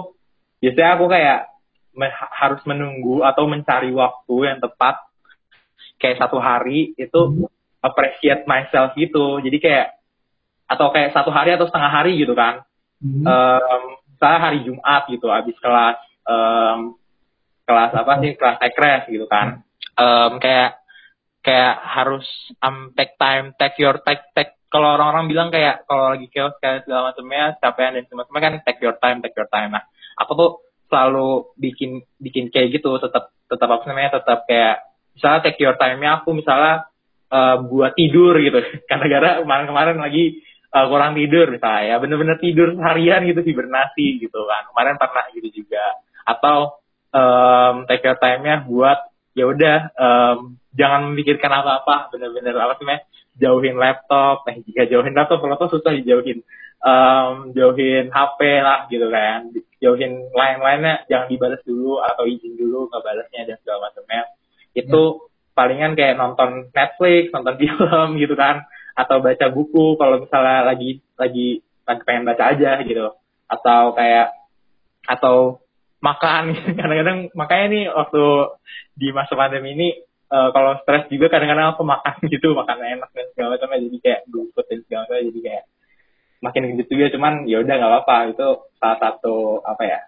biasanya 0.64 0.90
aku 0.96 1.04
kayak 1.12 1.52
me- 1.94 2.10
harus 2.10 2.64
menunggu 2.66 3.22
atau 3.22 3.44
mencari 3.46 3.92
waktu 3.92 4.36
yang 4.40 4.58
tepat 4.58 5.04
kayak 6.00 6.18
satu 6.18 6.42
hari 6.42 6.92
itu 6.98 7.20
appreciate 7.80 8.48
myself 8.50 8.92
gitu 8.98 9.38
jadi 9.40 9.56
kayak 9.62 9.88
atau 10.66 10.90
kayak 10.90 11.14
satu 11.14 11.30
hari 11.30 11.54
atau 11.54 11.68
setengah 11.70 11.92
hari 11.92 12.18
gitu 12.18 12.34
kan 12.34 12.66
Hmm. 13.04 13.20
um, 13.26 13.82
misalnya 14.14 14.40
hari 14.40 14.58
Jumat 14.62 15.02
gitu 15.10 15.26
habis 15.28 15.56
kelas 15.58 15.98
em, 16.24 16.78
kelas 17.66 17.92
apa 17.92 18.12
sih 18.22 18.32
kelas 18.38 18.58
ekres 18.62 19.02
gitu 19.10 19.26
kan. 19.26 19.66
Em, 19.98 20.32
kayak 20.38 20.80
kayak 21.44 21.76
harus 21.82 22.24
um, 22.64 22.94
take 22.96 23.20
time 23.20 23.52
take 23.60 23.76
your 23.76 24.00
take 24.06 24.24
take 24.32 24.56
kalau 24.72 24.98
orang-orang 24.98 25.30
bilang 25.30 25.48
kayak 25.54 25.86
kalau 25.86 26.16
lagi 26.16 26.26
chaos 26.32 26.56
kayak 26.58 26.82
segala 26.82 27.12
macamnya 27.12 27.54
capean 27.62 27.94
dan 27.94 28.04
semacamnya 28.10 28.42
kan 28.42 28.54
take 28.66 28.80
your 28.80 28.96
time 28.98 29.18
take 29.20 29.36
your 29.36 29.50
time. 29.52 29.70
Nah 29.70 29.84
aku 30.18 30.32
tuh 30.34 30.50
selalu 30.88 31.54
bikin 31.60 32.02
bikin 32.18 32.50
kayak 32.50 32.80
gitu 32.80 32.96
tetap 32.98 33.30
tetap 33.46 33.68
apa 33.70 33.84
namanya 33.86 34.18
tetap 34.18 34.46
kayak 34.48 34.82
misalnya 35.14 35.40
take 35.46 35.60
your 35.62 35.76
time-nya 35.78 36.22
aku 36.22 36.34
misalnya 36.34 36.90
eh, 37.30 37.56
buat 37.70 37.92
tidur 37.94 38.34
gitu. 38.40 38.58
Karena-gara 38.90 39.42
kemarin-kemarin 39.44 39.98
lagi 40.00 40.42
eh, 40.74 40.86
kurang 40.90 41.14
tidur 41.14 41.46
misalnya 41.54 41.82
ya 41.86 41.96
bener-bener 42.02 42.36
tidur 42.42 42.74
harian 42.82 43.22
gitu 43.30 43.40
hibernasi 43.46 44.18
gitu 44.18 44.40
kan. 44.44 44.66
Kemarin 44.74 44.98
pernah 44.98 45.24
gitu 45.30 45.48
juga. 45.62 45.84
Atau 46.26 46.82
em, 47.14 47.74
take 47.86 48.04
your 48.04 48.18
time-nya 48.18 48.66
buat 48.66 48.98
ya 49.38 49.44
udah 49.46 49.78
em, 49.94 50.38
jangan 50.74 51.00
memikirkan 51.14 51.50
apa-apa 51.50 52.10
bener-bener 52.10 52.54
apa 52.58 52.74
sih 52.78 52.86
jauhin 53.38 53.78
laptop. 53.78 54.46
Eh 54.50 54.58
jika 54.66 54.90
jauhin 54.90 55.14
laptop 55.14 55.42
laptop 55.46 55.70
susah 55.70 55.94
dijauhin. 55.94 56.42
Em, 56.84 57.34
jauhin 57.56 58.12
HP 58.12 58.40
lah 58.60 58.90
gitu 58.90 59.08
kan. 59.08 59.48
Jauhin 59.80 60.28
lain-lainnya 60.32 61.06
jangan 61.08 61.28
dibalas 61.30 61.62
dulu 61.64 62.02
atau 62.02 62.28
izin 62.28 62.58
dulu 62.58 62.90
ngebalasnya 62.90 63.46
dan 63.48 63.56
segala 63.62 63.88
macamnya. 63.88 64.28
Itu 64.74 65.30
palingan 65.54 65.94
kayak 65.94 66.18
nonton 66.18 66.68
Netflix 66.74 67.30
nonton 67.30 67.54
film 67.62 68.18
gitu 68.18 68.34
kan 68.34 68.66
atau 68.94 69.18
baca 69.18 69.46
buku 69.50 69.98
kalau 69.98 70.22
misalnya 70.22 70.62
lagi 70.70 71.02
lagi 71.18 71.60
pengen 71.84 72.24
baca 72.24 72.54
aja 72.54 72.80
gitu. 72.86 73.10
Atau 73.50 73.92
kayak 73.98 74.32
atau 75.04 75.64
makan. 76.00 76.54
Kadang-kadang 76.78 77.18
makanya 77.34 77.66
nih 77.70 77.84
waktu 77.90 78.24
di 78.94 79.08
masa 79.10 79.34
pandemi 79.34 79.74
ini 79.74 79.88
eh, 80.30 80.48
kalau 80.54 80.78
stres 80.84 81.10
juga 81.10 81.28
kadang-kadang 81.28 81.74
aku 81.74 81.82
makan 81.82 82.14
gitu 82.32 82.54
makan 82.54 82.78
enak 82.80 83.10
dan 83.12 83.26
segala 83.34 83.58
macamnya. 83.58 83.84
Jadi 83.88 83.98
kayak 84.00 84.20
GoFood 84.30 84.66
dan 84.70 84.78
segala 84.86 85.00
macamnya. 85.08 85.24
Jadi 85.28 85.40
kayak 85.42 85.64
makin 86.44 86.76
gitu 86.76 86.92
juga 87.00 87.08
cuman 87.16 87.34
ya 87.48 87.56
udah 87.64 87.74
nggak 87.74 87.90
apa-apa. 87.90 88.16
Itu 88.36 88.46
salah 88.78 88.98
satu 89.00 89.64
apa 89.64 89.82
ya 89.82 90.00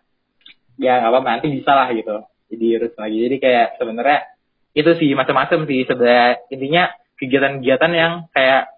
ya 0.77 1.01
nggak 1.01 1.13
apa-apa 1.13 1.29
nanti 1.41 1.49
bisa 1.51 1.73
lah 1.73 1.89
gitu. 1.93 2.17
Jadi 2.53 2.67
rutin 2.79 3.01
lagi. 3.01 3.19
Jadi 3.27 3.37
kayak 3.43 3.67
sebenarnya 3.81 4.19
itu 4.77 4.91
sih 5.01 5.11
macam-macam 5.17 5.59
sih 5.65 5.81
sebenarnya. 5.89 6.29
Intinya 6.53 6.85
kegiatan-kegiatan 7.17 7.93
yang 7.97 8.13
kayak 8.31 8.76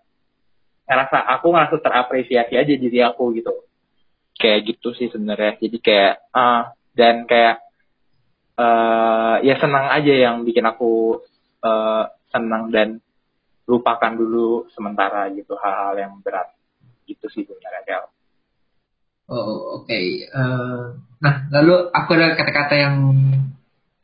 ngerasa 0.88 1.18
aku 1.38 1.46
ngerasa 1.52 1.76
terapresiasi 1.84 2.54
aja 2.56 2.74
diri 2.74 2.98
aku 3.04 3.36
gitu 3.36 3.52
kayak 4.40 4.72
gitu 4.72 4.96
sih 4.96 5.12
sebenarnya 5.12 5.60
jadi 5.60 5.78
kayak 5.78 6.14
ah 6.32 6.72
dan 6.96 7.28
kayak 7.28 7.60
eh 8.58 9.36
ya 9.46 9.54
senang 9.60 9.86
aja 9.92 10.14
yang 10.16 10.42
bikin 10.42 10.64
aku 10.66 11.20
eh 11.62 12.04
senang 12.32 12.72
dan 12.72 12.98
lupakan 13.68 14.16
dulu 14.16 14.64
sementara 14.72 15.28
gitu 15.36 15.52
hal-hal 15.60 15.94
yang 16.00 16.12
berat 16.24 16.48
gitu 17.04 17.28
sih 17.28 17.44
sebenarnya 17.44 17.84
Kel. 17.84 18.04
Oh, 19.28 19.84
oke. 19.84 19.92
Eh, 19.92 20.84
nah, 21.20 21.34
lalu 21.52 21.92
aku 21.92 22.10
ada 22.16 22.32
kata-kata 22.32 22.74
yang 22.80 22.96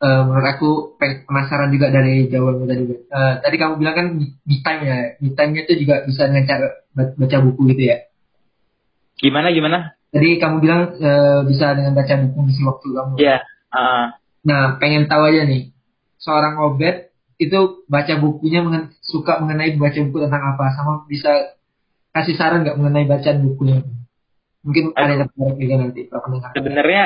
eh, 0.05 0.21
menurut 0.21 0.47
aku 0.53 0.69
penasaran 1.01 1.73
juga 1.73 1.89
dari 1.89 2.29
jawabanmu 2.29 2.65
tadi. 2.69 2.83
Eh, 2.93 3.33
tadi 3.41 3.55
kamu 3.57 3.73
bilang 3.81 3.95
kan 3.97 4.07
me 4.21 4.55
time 4.61 4.81
ya. 4.85 4.97
Me 5.17 5.29
time-nya 5.33 5.61
itu 5.65 5.73
juga 5.81 6.05
bisa 6.05 6.29
dengan 6.29 6.45
cara 6.45 6.67
baca 6.93 7.37
buku 7.41 7.61
gitu 7.73 7.83
ya. 7.89 7.97
gimana 9.15 9.47
gimana 9.49 9.95
Tadi 10.11 10.37
kamu 10.37 10.55
bilang 10.63 10.81
eh, 11.01 11.41
bisa 11.49 11.73
dengan 11.73 11.97
baca 11.97 12.13
buku 12.21 12.37
ngisi 12.45 12.61
waktu 12.63 12.87
kamu. 12.93 13.13
ya 13.17 13.37
ah, 13.73 14.15
Nah, 14.45 14.77
pengen 14.77 15.09
tahu 15.09 15.25
aja 15.25 15.41
nih. 15.43 15.73
Seorang 16.21 16.61
obet 16.61 17.09
itu 17.41 17.83
baca 17.89 18.13
bukunya 18.21 18.61
mengen- 18.63 18.93
suka 19.03 19.41
mengenai 19.43 19.75
baca 19.75 19.99
buku 20.07 20.17
tentang 20.23 20.55
apa 20.55 20.65
sama 20.77 21.03
bisa 21.09 21.57
kasih 22.15 22.35
saran 22.39 22.63
nggak 22.63 22.79
mengenai 22.79 23.05
bacaan 23.11 23.43
bukunya 23.43 23.83
mungkin 24.65 24.95
ada 24.97 25.13
yang 25.13 25.29
nanti 25.77 26.09
sebenarnya 26.57 27.03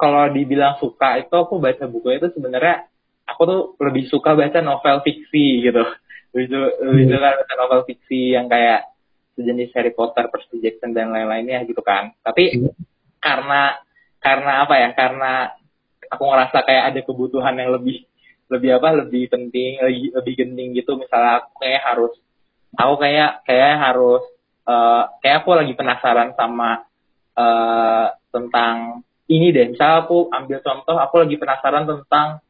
kalau 0.00 0.32
dibilang 0.32 0.80
suka 0.80 1.20
itu 1.20 1.34
aku 1.36 1.60
baca 1.60 1.84
buku 1.84 2.16
itu 2.16 2.32
sebenarnya 2.32 2.88
aku 3.28 3.42
tuh 3.44 3.60
lebih 3.84 4.08
suka 4.08 4.32
baca 4.32 4.64
novel 4.64 5.04
fiksi 5.04 5.60
gitu 5.60 5.84
lebih, 6.32 6.46
su- 6.48 6.76
lebih 6.88 7.04
Hmm. 7.04 7.12
suka 7.12 7.28
baca 7.36 7.54
novel 7.60 7.80
fiksi 7.84 8.32
yang 8.32 8.48
kayak 8.48 8.88
sejenis 9.36 9.72
Harry 9.76 9.92
Potter, 9.92 10.26
Percy 10.32 10.56
Jackson 10.64 10.96
dan 10.96 11.12
lain-lainnya 11.12 11.68
gitu 11.68 11.84
kan 11.84 12.16
tapi 12.24 12.56
Hmm. 12.56 12.72
karena 13.20 13.76
karena 14.20 14.52
apa 14.64 14.74
ya 14.80 14.88
karena 14.96 15.32
aku 16.08 16.22
ngerasa 16.24 16.58
kayak 16.64 16.84
ada 16.92 17.00
kebutuhan 17.04 17.54
yang 17.60 17.70
lebih 17.76 18.08
lebih 18.50 18.80
apa 18.80 18.88
lebih 19.04 19.30
penting 19.30 19.78
lebih, 19.84 20.16
lebih 20.16 20.32
genting 20.40 20.68
gitu 20.74 20.96
misalnya 20.96 21.44
aku 21.44 21.50
kayak 21.60 21.82
harus 21.86 22.12
aku 22.74 22.94
kayak 22.98 23.30
kayak 23.46 23.74
harus 23.78 24.22
eh, 24.64 25.02
kayak 25.22 25.36
aku 25.44 25.50
lagi 25.54 25.72
penasaran 25.76 26.32
sama 26.34 26.88
eh, 27.36 28.06
tentang 28.34 29.04
ini 29.30 29.54
deh 29.54 29.70
misalnya 29.70 30.04
aku 30.04 30.26
ambil 30.28 30.58
contoh 30.60 30.96
aku 30.98 31.14
lagi 31.22 31.36
penasaran 31.38 31.86
tentang 31.86 32.42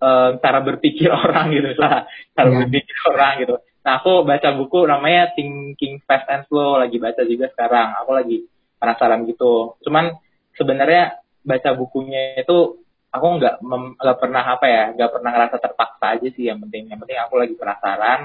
eh, 0.00 0.30
cara 0.40 0.58
berpikir 0.64 1.12
orang 1.28 1.52
gitu 1.52 1.76
misalnya 1.76 2.08
cara 2.32 2.48
Ya. 2.48 2.56
berpikir 2.64 2.96
orang 3.12 3.34
gitu 3.44 3.56
Nah, 3.82 3.98
aku 3.98 4.22
baca 4.22 4.48
buku 4.54 4.86
namanya 4.86 5.34
Thinking 5.34 6.06
Fast 6.06 6.30
and 6.30 6.46
Slow, 6.46 6.78
lagi 6.78 7.02
baca 7.02 7.26
juga 7.26 7.50
sekarang. 7.50 7.98
Aku 8.02 8.14
lagi 8.14 8.46
penasaran 8.78 9.26
gitu. 9.26 9.74
Cuman 9.82 10.14
sebenarnya 10.54 11.18
baca 11.42 11.74
bukunya 11.74 12.38
itu 12.38 12.78
aku 13.10 13.26
nggak 13.42 13.58
nggak 13.98 14.18
pernah 14.22 14.42
apa 14.46 14.66
ya, 14.70 14.84
nggak 14.94 15.10
pernah 15.18 15.30
ngerasa 15.34 15.56
terpaksa 15.58 16.06
aja 16.14 16.28
sih 16.30 16.46
yang 16.46 16.62
penting. 16.62 16.94
Yang 16.94 17.00
penting 17.02 17.18
aku 17.26 17.34
lagi 17.42 17.54
penasaran. 17.58 18.20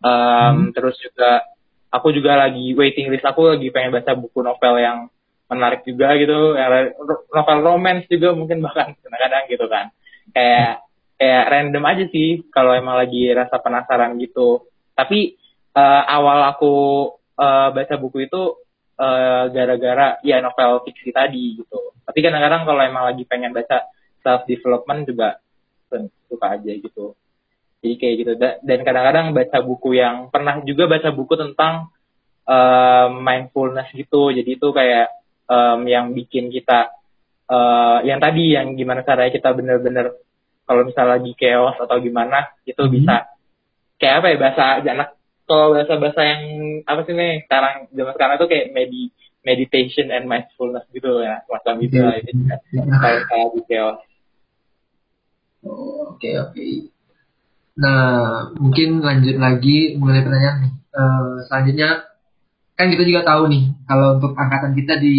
Um, 0.00 0.72
Terus 0.72 0.96
juga 1.04 1.44
aku 1.92 2.08
juga 2.16 2.40
lagi 2.40 2.72
waiting 2.72 3.12
list 3.12 3.28
aku 3.28 3.60
lagi 3.60 3.68
pengen 3.68 3.92
baca 3.92 4.16
buku 4.16 4.40
novel 4.40 4.74
yang 4.80 4.98
menarik 5.48 5.80
juga 5.88 6.12
gitu, 6.20 6.54
yang 6.54 6.92
novel 7.32 7.58
romance 7.64 8.04
juga 8.06 8.36
mungkin 8.36 8.60
bahkan 8.60 8.92
kadang-kadang 9.00 9.44
gitu 9.48 9.66
kan. 9.66 9.86
Kayak 10.36 10.84
kayak 11.18 11.44
random 11.50 11.84
aja 11.88 12.04
sih 12.12 12.28
kalau 12.52 12.76
emang 12.76 13.00
lagi 13.00 13.32
rasa 13.32 13.56
penasaran 13.58 14.20
gitu. 14.20 14.68
Tapi 14.92 15.34
eh, 15.72 16.02
awal 16.06 16.52
aku 16.52 16.74
eh, 17.40 17.68
baca 17.72 17.94
buku 17.96 18.28
itu 18.28 18.42
eh, 19.00 19.44
gara-gara 19.50 20.20
ya 20.20 20.44
novel 20.44 20.84
fiksi 20.84 21.10
tadi 21.10 21.58
gitu. 21.58 21.96
Tapi 22.04 22.18
kadang-kadang 22.20 22.68
kalau 22.68 22.82
emang 22.84 23.04
lagi 23.08 23.24
pengen 23.24 23.56
baca 23.56 23.88
self 24.20 24.44
development 24.44 25.08
juga 25.08 25.40
suka 26.28 26.60
aja 26.60 26.72
gitu. 26.76 27.16
Jadi 27.80 27.94
kayak 27.96 28.14
gitu 28.20 28.32
Da- 28.36 28.58
dan 28.60 28.84
kadang-kadang 28.84 29.32
baca 29.32 29.58
buku 29.64 29.96
yang 29.96 30.28
pernah 30.28 30.60
juga 30.60 30.84
baca 30.84 31.08
buku 31.08 31.34
tentang 31.40 31.88
eh, 32.44 33.08
mindfulness 33.16 33.88
gitu. 33.96 34.28
Jadi 34.28 34.60
itu 34.60 34.68
kayak 34.76 35.17
em, 35.48 35.80
yang 35.88 36.12
bikin 36.12 36.52
kita 36.52 36.92
eh, 37.48 37.98
yang 38.04 38.20
tadi 38.20 38.52
yang 38.52 38.76
gimana 38.76 39.00
caranya 39.02 39.32
kita 39.32 39.56
bener-bener 39.56 40.12
kalau 40.68 40.84
misalnya 40.84 41.16
lagi 41.16 41.32
chaos 41.32 41.80
atau 41.80 41.96
gimana 41.96 42.44
itu 42.68 42.76
Mhm. 42.76 42.92
bisa 42.92 43.32
kayak 43.96 44.20
apa 44.20 44.26
ya 44.28 44.36
bahasa 44.36 44.64
anak 44.84 45.08
kalau 45.48 45.72
bahasa 45.72 45.96
bahasa 45.96 46.20
yang 46.22 46.42
apa 46.84 47.00
sih 47.08 47.16
nih 47.16 47.48
sekarang 47.48 47.88
zaman 47.88 48.12
sekarang 48.12 48.36
tuh 48.36 48.48
kayak 48.52 48.68
medi 48.76 49.08
meditation 49.40 50.12
and 50.12 50.28
mindfulness 50.28 50.84
gitu 50.92 51.24
ya 51.24 51.40
macam 51.48 51.80
itu 51.80 51.96
lah 51.96 52.20
itu 52.20 52.36
juga 52.36 52.60
kayak 53.00 53.20
kayak 53.26 53.48
di 53.56 53.62
chaos 53.64 53.98
Oh, 55.58 56.14
Oke 56.14 56.38
oke. 56.38 56.68
Nah 57.82 58.46
mungkin 58.54 59.02
lanjut 59.02 59.36
lagi 59.42 59.98
mengenai 59.98 60.22
pertanyaan 60.22 60.56
nih. 60.62 60.72
Eh, 60.94 61.34
selanjutnya 61.50 61.90
kan 62.78 62.86
kita 62.88 63.02
juga 63.02 63.26
tahu 63.26 63.50
nih 63.50 63.74
kalau 63.84 64.16
untuk 64.16 64.32
angkatan 64.32 64.72
kita 64.72 64.94
di 64.96 65.16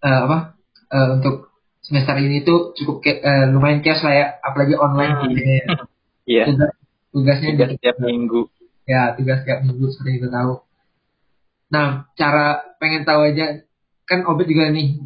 eh, 0.00 0.18
apa 0.26 0.58
eh, 0.90 1.08
untuk 1.14 1.54
semester 1.78 2.16
ini 2.18 2.42
tuh 2.42 2.74
cukup 2.74 2.96
ke- 2.98 3.22
eh, 3.22 3.46
lumayan 3.48 3.80
chaos 3.80 4.02
lah 4.02 4.14
ya, 4.14 4.26
apalagi 4.40 4.74
online 4.74 5.14
Hmm. 5.14 5.22
gitu 5.30 5.40
ya. 5.40 5.64
iya 6.32 6.44
Tugas- 6.50 6.76
tugasnya 7.08 7.48
tiga 7.54 7.66
di- 7.68 7.74
setiap 7.78 7.96
minggu 8.00 8.40
ya 8.84 9.14
tugas 9.14 9.40
setiap 9.40 9.62
minggu 9.62 9.86
seperti 9.88 10.10
kita 10.18 10.28
tahu. 10.28 10.54
Nah, 11.70 11.86
cara 12.14 12.46
pengen 12.76 13.02
tahu 13.02 13.20
aja 13.24 13.64
kan 14.04 14.20
Obet 14.28 14.46
juga 14.46 14.68
nih 14.68 15.00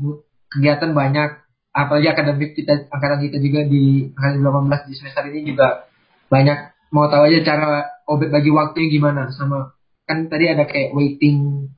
kegiatan 0.51 0.91
banyak, 0.91 1.31
apalagi 1.71 2.09
akademik 2.09 2.53
kita 2.53 2.91
angkatan 2.91 3.23
kita 3.23 3.39
juga 3.39 3.61
di 3.65 4.11
angkatan 4.11 4.43
18 4.43 4.89
di 4.91 4.95
semester 4.95 5.23
ini 5.29 5.41
juga 5.47 5.87
banyak. 6.27 6.59
Mau 6.91 7.07
tahu 7.07 7.29
aja 7.29 7.39
cara 7.45 7.71
Obet 8.05 8.29
bagi 8.29 8.51
waktunya 8.51 8.89
gimana 8.91 9.31
sama 9.31 9.77
kan 10.09 10.27
tadi 10.27 10.49
ada 10.49 10.65
kayak 10.65 10.97
waiting 10.97 11.69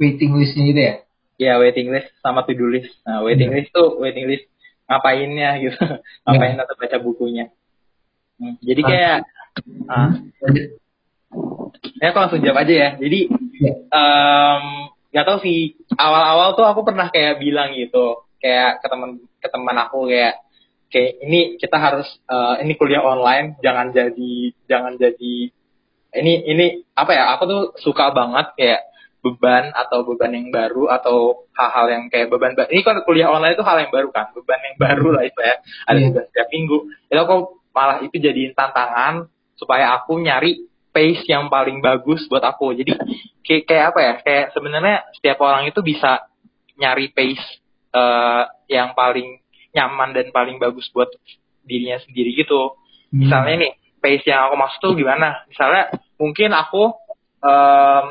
waiting 0.00 0.32
listnya 0.34 0.64
gitu 0.66 0.80
ya. 0.80 0.94
ya 1.36 1.52
waiting 1.56 1.92
list 1.92 2.08
sama 2.20 2.42
to 2.42 2.56
do 2.56 2.66
list 2.66 2.88
nah 3.04 3.20
waiting 3.20 3.52
Iya. 3.52 3.56
list 3.60 3.70
tuh 3.70 4.00
waiting 4.00 4.26
list 4.26 4.48
ngapainnya 4.88 5.60
gitu 5.60 5.76
ngapain 6.24 6.56
atau 6.56 6.74
baca 6.74 6.96
bukunya 6.98 7.46
Hmm, 8.40 8.56
jadi 8.64 8.80
kayak 8.80 9.16
ah, 9.84 10.16
Lanjut. 10.40 10.80
ya 12.00 12.08
aku 12.08 12.18
langsung 12.18 12.40
jawab 12.40 12.64
aja 12.64 12.72
ya 12.72 12.90
jadi 12.96 13.28
Ya. 13.60 13.72
em 13.92 14.62
nggak 15.12 15.26
tahu 15.28 15.38
sih 15.44 15.76
awal-awal 15.92 16.56
tuh 16.56 16.64
aku 16.64 16.80
pernah 16.80 17.12
kayak 17.12 17.36
bilang 17.36 17.76
gitu 17.76 18.24
kayak 18.40 18.80
ke 18.80 18.88
teman 18.88 19.20
ke 19.36 19.48
teman 19.52 19.76
aku 19.76 20.08
kayak 20.08 20.40
kayak 20.88 21.20
ini 21.20 21.60
kita 21.60 21.76
harus 21.76 22.08
eh, 22.24 22.64
ini 22.64 22.72
kuliah 22.80 23.04
online 23.04 23.60
jangan 23.60 23.92
jadi 23.92 24.32
jangan 24.64 24.96
jadi 24.96 25.52
ini 26.12 26.32
ini 26.44 26.66
apa 26.92 27.12
ya 27.14 27.24
aku 27.34 27.42
tuh 27.46 27.62
suka 27.78 28.10
banget 28.10 28.52
kayak 28.58 28.80
beban 29.20 29.68
atau 29.76 30.00
beban 30.02 30.32
yang 30.32 30.48
baru 30.48 30.88
atau 30.88 31.44
hal-hal 31.52 31.86
yang 31.92 32.04
kayak 32.08 32.32
beban 32.32 32.56
ba- 32.56 32.70
ini 32.72 32.80
kan 32.80 33.04
kuliah 33.04 33.28
online 33.28 33.52
itu 33.52 33.62
hal 33.62 33.76
yang 33.78 33.92
baru 33.92 34.08
kan 34.08 34.32
beban 34.32 34.60
yang 34.64 34.76
baru 34.80 35.12
lah 35.12 35.22
itu 35.22 35.38
ya 35.38 35.54
ada 35.86 35.98
Iya. 36.00 36.06
tugas 36.08 36.24
setiap 36.32 36.48
minggu 36.48 36.78
itu 36.88 37.20
aku 37.20 37.36
malah 37.70 37.98
itu 38.00 38.16
jadiin 38.16 38.56
tantangan 38.56 39.28
supaya 39.54 39.92
aku 39.94 40.16
nyari 40.18 40.64
pace 40.90 41.22
yang 41.28 41.52
paling 41.52 41.78
bagus 41.78 42.24
buat 42.26 42.42
aku 42.42 42.72
jadi 42.74 42.96
kayak, 43.44 43.62
kayak 43.68 43.84
apa 43.92 43.98
ya 44.00 44.12
kayak 44.24 44.46
sebenarnya 44.56 44.96
setiap 45.14 45.38
orang 45.44 45.68
itu 45.68 45.78
bisa 45.84 46.24
nyari 46.74 47.12
pace 47.12 47.44
eh, 47.92 48.42
yang 48.72 48.96
paling 48.96 49.36
nyaman 49.70 50.16
dan 50.16 50.32
paling 50.32 50.56
bagus 50.56 50.88
buat 50.90 51.12
dirinya 51.62 52.00
sendiri 52.00 52.34
gitu 52.34 52.74
Hmm. 53.10 53.26
misalnya 53.26 53.54
nih 53.66 53.72
pace 54.00 54.24
yang 54.24 54.48
aku 54.48 54.56
maksud 54.56 54.78
tuh 54.80 54.92
gimana? 54.96 55.44
Misalnya 55.46 55.92
mungkin 56.16 56.50
aku 56.50 56.90
em, 57.40 58.04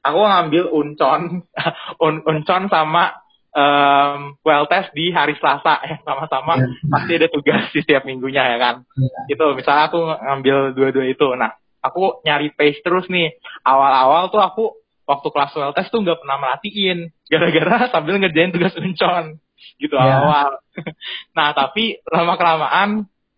aku 0.00 0.20
ngambil 0.20 0.64
uncon 0.68 1.20
un- 2.04 2.24
uncon 2.24 2.66
sama 2.66 3.16
em, 3.50 4.34
well 4.42 4.66
test 4.66 4.90
di 4.90 5.10
hari 5.10 5.34
Selasa 5.34 5.82
ya 5.82 5.96
sama-sama 6.02 6.54
Iya. 6.54 6.66
pasti 6.86 7.12
ada 7.16 7.28
tugas 7.28 7.62
di 7.70 7.80
setiap 7.80 8.02
minggunya 8.04 8.42
ya 8.46 8.58
kan? 8.58 8.74
Iya. 8.94 9.18
itu 9.32 9.44
misalnya 9.54 9.84
aku 9.88 9.98
ngambil 10.04 10.56
dua-dua 10.74 11.06
itu. 11.06 11.28
Nah 11.34 11.50
aku 11.80 12.20
nyari 12.22 12.50
pace 12.50 12.82
terus 12.82 13.06
nih. 13.06 13.34
Awal-awal 13.62 14.28
tuh 14.28 14.38
aku 14.38 14.64
waktu 15.06 15.28
kelas 15.28 15.54
well 15.54 15.74
test 15.74 15.90
tuh 15.90 15.98
nggak 15.98 16.22
pernah 16.22 16.38
merhatiin. 16.38 17.10
Gara-gara 17.26 17.86
sambil 17.94 18.18
ngerjain 18.18 18.50
tugas 18.50 18.74
uncon. 18.74 19.38
Gitu 19.76 19.92
Iya. 19.92 20.24
awal 20.24 20.48
nah 21.36 21.52
tapi 21.52 22.00
lama 22.08 22.34
kelamaan 22.34 22.90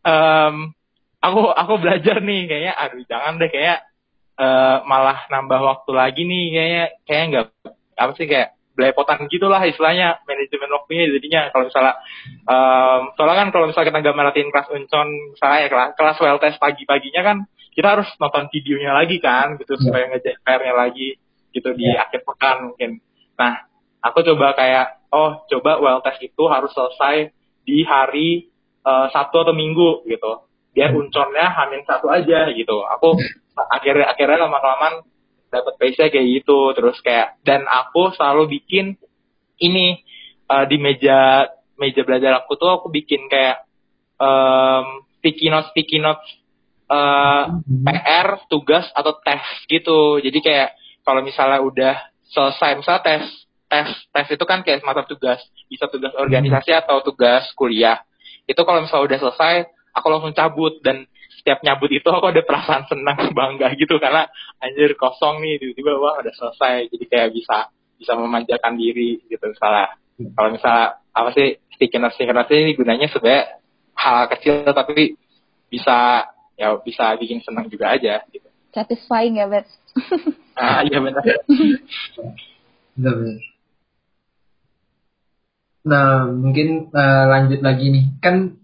em, 0.03 0.57
aku 1.23 1.43
aku 1.55 1.73
belajar 1.79 2.19
nih 2.21 2.51
kayaknya 2.51 2.73
aduh 2.75 3.03
jangan 3.07 3.39
deh 3.39 3.49
kayak 3.49 3.79
eh, 4.37 4.77
malah 4.85 5.25
nambah 5.31 5.61
waktu 5.63 5.91
lagi 5.95 6.23
nih 6.27 6.45
kayaknya 6.51 6.85
kayak 7.07 7.25
nggak 7.31 7.47
apa 7.95 8.13
sih 8.19 8.27
kayak 8.27 8.49
belepotan 8.73 9.29
gitulah 9.29 9.61
istilahnya 9.69 10.25
manajemen 10.25 10.73
waktunya 10.73 11.05
jadinya 11.13 11.53
kalau 11.53 11.69
misalnya 11.69 11.95
em, 12.49 13.01
soalnya 13.21 13.37
kan 13.45 13.49
kalau 13.53 13.69
misalnya 13.69 13.89
kita 13.93 13.99
nggak 14.01 14.17
merhatiin 14.17 14.49
kelas 14.49 14.69
uncon 14.73 15.09
misalnya 15.37 15.59
ya 15.61 15.69
kelas 15.69 15.89
kelas 15.93 16.17
well 16.25 16.41
test 16.41 16.57
pagi-paginya 16.57 17.21
kan 17.21 17.37
kita 17.77 17.89
harus 18.01 18.09
nonton 18.17 18.49
videonya 18.49 18.97
lagi 18.97 19.21
kan 19.21 19.61
gitu 19.61 19.77
Iya. 19.77 19.83
supaya 19.85 20.05
ngejar 20.09 20.37
PR-nya 20.41 20.75
lagi 20.75 21.09
gitu 21.53 21.69
di 21.77 21.85
Iya. 21.85 22.01
akhir 22.09 22.21
pekan 22.25 22.57
mungkin 22.73 22.91
nah 23.37 23.69
aku 24.01 24.25
coba 24.25 24.57
kayak 24.57 25.05
oh 25.13 25.45
coba 25.53 25.77
well 25.77 26.01
test 26.01 26.25
itu 26.25 26.43
harus 26.49 26.73
selesai 26.73 27.29
di 27.69 27.85
hari 27.85 28.49
eh, 28.83 29.07
Sabtu 29.13 29.37
atau 29.37 29.53
Minggu 29.53 30.09
gitu 30.09 30.49
biar 30.73 30.97
unconnya 30.97 31.53
hamin 31.53 31.85
satu 31.85 32.09
aja 32.09 32.49
gitu. 32.53 32.85
Aku 32.99 33.17
akhirnya 33.57 34.09
akhirnya 34.09 34.49
lama 34.49 34.59
kelamaan 34.59 34.95
dapat 35.53 35.75
pace 35.77 36.09
kayak 36.09 36.27
gitu. 36.43 36.73
Terus 36.73 36.97
kayak 37.05 37.41
dan 37.45 37.69
aku 37.69 38.13
selalu 38.17 38.59
bikin 38.59 38.97
ini 39.61 40.01
eh, 40.49 40.65
di 40.67 40.77
meja 40.81 41.49
meja 41.77 42.01
belajar 42.05 42.41
aku 42.41 42.57
tuh 42.57 42.81
aku 42.81 42.89
bikin 42.89 43.29
kayak 43.29 43.69
em, 44.17 44.85
sticky 45.21 45.53
notes 45.53 45.69
sticky 45.77 45.99
notes 46.01 46.25
eh, 46.89 47.45
Hmm. 47.53 47.85
PR 47.89 48.29
tugas 48.49 48.89
atau 48.97 49.17
tes 49.21 49.45
gitu. 49.69 50.21
Jadi 50.25 50.39
kayak 50.41 50.77
kalau 51.05 51.21
misalnya 51.21 51.61
udah 51.61 51.95
selesai 52.33 52.81
misalnya 52.81 53.03
tes 53.05 53.25
tes 53.69 53.89
tes 54.13 54.27
itu 54.33 54.45
kan 54.49 54.65
kayak 54.65 54.81
semacam 54.81 55.05
tugas. 55.05 55.41
Bisa 55.69 55.89
tugas 55.89 56.13
organisasi 56.17 56.73
atau 56.73 57.01
tugas 57.05 57.49
kuliah. 57.57 58.01
Itu 58.45 58.65
kalau 58.65 58.85
misalnya 58.85 59.05
udah 59.09 59.19
selesai 59.29 59.57
aku 59.93 60.07
langsung 60.09 60.33
cabut 60.33 60.81
dan 60.81 61.09
setiap 61.41 61.65
nyabut 61.65 61.91
itu 61.91 62.05
aku 62.07 62.29
ada 62.29 62.43
perasaan 62.45 62.85
senang 62.89 63.19
bangga 63.39 63.73
gitu 63.77 63.97
karena 63.97 64.29
anjir 64.61 64.95
kosong 64.97 65.41
nih 65.41 65.61
tiba-tiba 65.61 65.99
wah 66.01 66.21
udah 66.21 66.35
selesai 66.35 66.89
jadi 66.93 67.05
kayak 67.09 67.29
bisa 67.37 67.73
bisa 67.97 68.13
memanjakan 68.19 68.75
diri 68.77 69.23
gitu 69.31 69.45
misalnya 69.47 69.97
kalau 70.35 70.55
misalnya 70.55 71.03
apa 71.13 71.31
sih 71.37 71.61
sticky 71.77 71.99
notes 71.99 72.19
ini 72.53 72.73
gunanya 72.77 73.07
sebenarnya 73.11 73.61
hal 73.97 74.29
kecil 74.33 74.65
tapi 74.71 75.17
bisa 75.69 76.29
ya 76.57 76.77
bisa 76.81 77.17
bikin 77.17 77.41
senang 77.45 77.69
juga 77.69 77.97
aja 77.97 78.23
gitu 78.33 78.49
Satisfying 78.73 79.37
ya, 79.37 79.45
Bet. 79.53 79.69
ah 80.61 80.81
iya 80.81 80.97
benar 80.97 81.21
Benar, 82.97 83.15
benar. 83.21 83.37
Nah, 85.83 86.31
mungkin 86.31 86.93
eh, 86.95 87.25
lanjut 87.27 87.61
lagi 87.65 87.91
nih. 87.91 88.05
Kan 88.23 88.62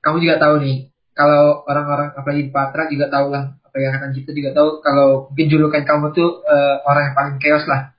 kamu 0.00 0.16
juga 0.22 0.36
tahu 0.38 0.54
nih, 0.62 0.76
kalau 1.12 1.66
orang-orang 1.66 2.14
apalagi 2.14 2.46
di 2.46 2.52
Patra 2.54 2.86
juga 2.86 3.10
tahu 3.10 3.26
lah, 3.34 3.58
apalagi 3.66 3.86
angkatan 3.90 4.12
kita 4.14 4.30
juga 4.32 4.50
tahu 4.54 4.68
kalau 4.80 5.08
mungkin 5.30 5.46
julukan 5.50 5.82
kamu 5.82 6.06
tuh 6.14 6.42
eh, 6.46 6.76
orang 6.86 7.02
yang 7.10 7.16
paling 7.18 7.36
chaos 7.42 7.64
lah. 7.66 7.90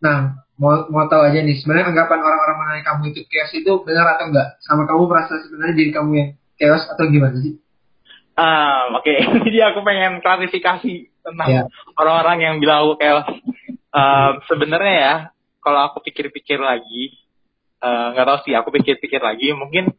Nah, 0.00 0.16
mau 0.56 0.86
mau 0.88 1.04
tahu 1.08 1.22
aja 1.26 1.40
nih, 1.40 1.56
sebenarnya 1.60 1.92
anggapan 1.92 2.20
orang-orang 2.24 2.56
mengenai 2.62 2.84
kamu 2.84 3.02
itu 3.12 3.20
chaos 3.28 3.52
itu 3.52 3.72
benar 3.84 4.16
atau 4.16 4.32
enggak? 4.32 4.48
Sama 4.64 4.88
kamu 4.88 5.02
merasa 5.06 5.36
sebenarnya 5.44 5.74
diri 5.76 5.90
kamu 5.92 6.10
yang 6.16 6.30
chaos 6.56 6.84
atau 6.88 7.04
gimana 7.10 7.36
sih? 7.40 7.58
Ah, 8.34 8.90
oke. 8.98 9.14
Jadi 9.46 9.58
aku 9.62 9.80
pengen 9.86 10.18
klarifikasi 10.18 10.92
tentang 11.22 11.48
Ya. 11.48 11.62
orang-orang 11.96 12.38
yang 12.42 12.54
bilang 12.58 12.84
aku 12.88 12.98
chaos. 12.98 13.26
Um, 13.94 14.42
Sebenarnya 14.50 14.94
ya, 14.98 15.14
kalau 15.62 15.86
aku 15.86 16.02
pikir-pikir 16.02 16.58
lagi, 16.58 17.14
eh, 17.78 18.06
nggak 18.10 18.26
tahu 18.26 18.38
sih. 18.42 18.52
Aku 18.58 18.74
pikir-pikir 18.74 19.22
lagi, 19.22 19.54
mungkin 19.54 19.94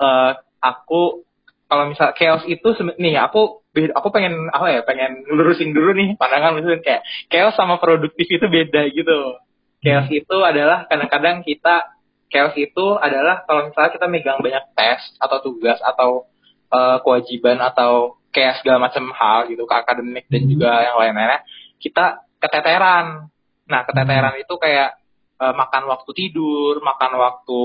eh, 0.00 0.30
aku 0.60 1.26
kalau 1.66 1.90
misal 1.90 2.14
chaos 2.14 2.46
itu 2.46 2.68
nih 3.02 3.18
aku 3.18 3.66
aku 3.74 4.08
pengen 4.14 4.48
apa 4.54 4.70
ya 4.70 4.80
pengen 4.86 5.26
lurusin 5.26 5.74
dulu 5.74 5.92
nih 5.92 6.14
pandangan 6.14 6.56
lurusin 6.56 6.80
kayak 6.80 7.02
chaos 7.28 7.58
sama 7.58 7.76
produktif 7.82 8.26
itu 8.30 8.46
beda 8.46 8.86
gitu. 8.94 9.40
Chaos 9.82 10.08
itu 10.08 10.36
adalah 10.40 10.86
kadang-kadang 10.86 11.42
kita 11.42 11.96
chaos 12.30 12.54
itu 12.54 12.86
adalah 12.98 13.42
kalau 13.46 13.70
misalnya 13.70 13.92
kita 13.94 14.06
megang 14.06 14.38
banyak 14.42 14.64
tes 14.74 15.02
atau 15.18 15.38
tugas 15.42 15.78
atau 15.82 16.30
eh, 16.70 16.98
kewajiban 17.02 17.58
atau 17.62 18.18
kayak 18.30 18.62
segala 18.62 18.86
macam 18.90 19.10
hal 19.16 19.48
gitu 19.50 19.64
ke 19.64 19.74
akademik 19.74 20.26
dan 20.28 20.44
Hmm. 20.44 20.50
juga 20.52 20.70
yang 20.84 20.96
lain-lainnya 21.00 21.40
kita 21.82 22.26
keteteran. 22.38 23.30
Nah 23.66 23.80
keteteran 23.86 24.34
itu 24.38 24.54
kayak 24.58 24.98
eh, 25.42 25.54
makan 25.54 25.82
waktu 25.90 26.10
tidur, 26.14 26.78
makan 26.78 27.12
waktu 27.18 27.62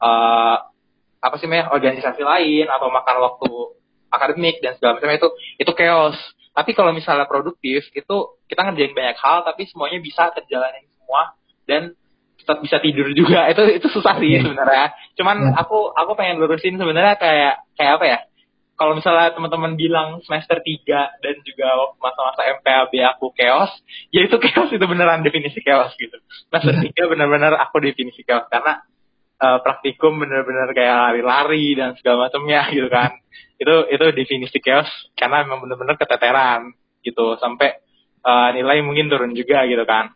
eh, 0.00 0.56
apa 1.20 1.34
sih 1.40 1.46
namanya 1.48 1.72
organisasi 1.72 2.22
lain 2.22 2.66
atau 2.68 2.88
makan 2.92 3.16
waktu 3.22 3.48
akademik 4.10 4.62
dan 4.62 4.76
segala 4.78 5.00
macam 5.00 5.10
itu 5.12 5.28
itu 5.58 5.72
chaos. 5.74 6.16
Tapi 6.56 6.72
kalau 6.72 6.96
misalnya 6.96 7.28
produktif 7.28 7.84
itu 7.92 8.16
kita 8.48 8.60
ngerjain 8.64 8.96
banyak 8.96 9.16
hal 9.20 9.44
tapi 9.44 9.68
semuanya 9.68 10.00
bisa 10.00 10.32
terjalanin 10.32 10.88
semua 10.96 11.36
dan 11.68 11.92
tetap 12.40 12.62
bisa 12.62 12.78
tidur 12.80 13.10
juga. 13.12 13.44
Itu 13.52 13.66
itu 13.66 13.88
susah 13.90 14.22
sih 14.22 14.38
Iya. 14.38 14.46
sebenarnya. 14.46 14.86
Cuman 15.18 15.36
Iya. 15.50 15.66
aku 15.66 15.90
aku 15.92 16.12
pengen 16.14 16.38
lurusin 16.38 16.78
sebenarnya 16.78 17.18
kayak 17.18 17.54
kayak 17.74 17.92
apa 18.00 18.06
ya? 18.06 18.18
Kalau 18.76 18.92
misalnya 18.92 19.32
teman-teman 19.32 19.72
bilang 19.74 20.20
semester 20.20 20.60
3 20.60 21.16
dan 21.24 21.34
juga 21.42 21.64
masa-masa 21.96 22.44
MPAB 22.60 22.92
aku 23.08 23.32
chaos, 23.32 23.72
ya 24.12 24.20
itu 24.20 24.36
chaos 24.36 24.68
itu 24.68 24.84
beneran 24.84 25.24
definisi 25.24 25.64
chaos 25.64 25.96
gitu. 25.96 26.12
Semester 26.52 26.76
3 26.84 27.08
bener-bener 27.08 27.56
aku 27.56 27.80
definisi 27.80 28.20
chaos 28.22 28.44
karena 28.52 28.84
eh, 29.36 29.58
praktikum 29.60 30.16
bener-bener 30.20 30.72
kayak 30.72 30.96
lari-lari 31.12 31.76
dan 31.76 31.96
segala 31.98 32.28
macamnya 32.28 32.68
gitu 32.76 32.88
kan. 32.88 33.16
Itu 33.56 33.88
itu 33.88 34.04
definisi 34.12 34.58
chaos 34.60 34.88
karena 35.16 35.44
memang 35.44 35.64
bener-bener 35.64 35.96
keteteran 35.96 36.72
gitu 37.04 37.36
sampai 37.40 37.80
eh, 38.24 38.48
nilai 38.56 38.82
mungkin 38.84 39.08
turun 39.08 39.32
juga 39.32 39.64
gitu 39.68 39.84
kan. 39.84 40.12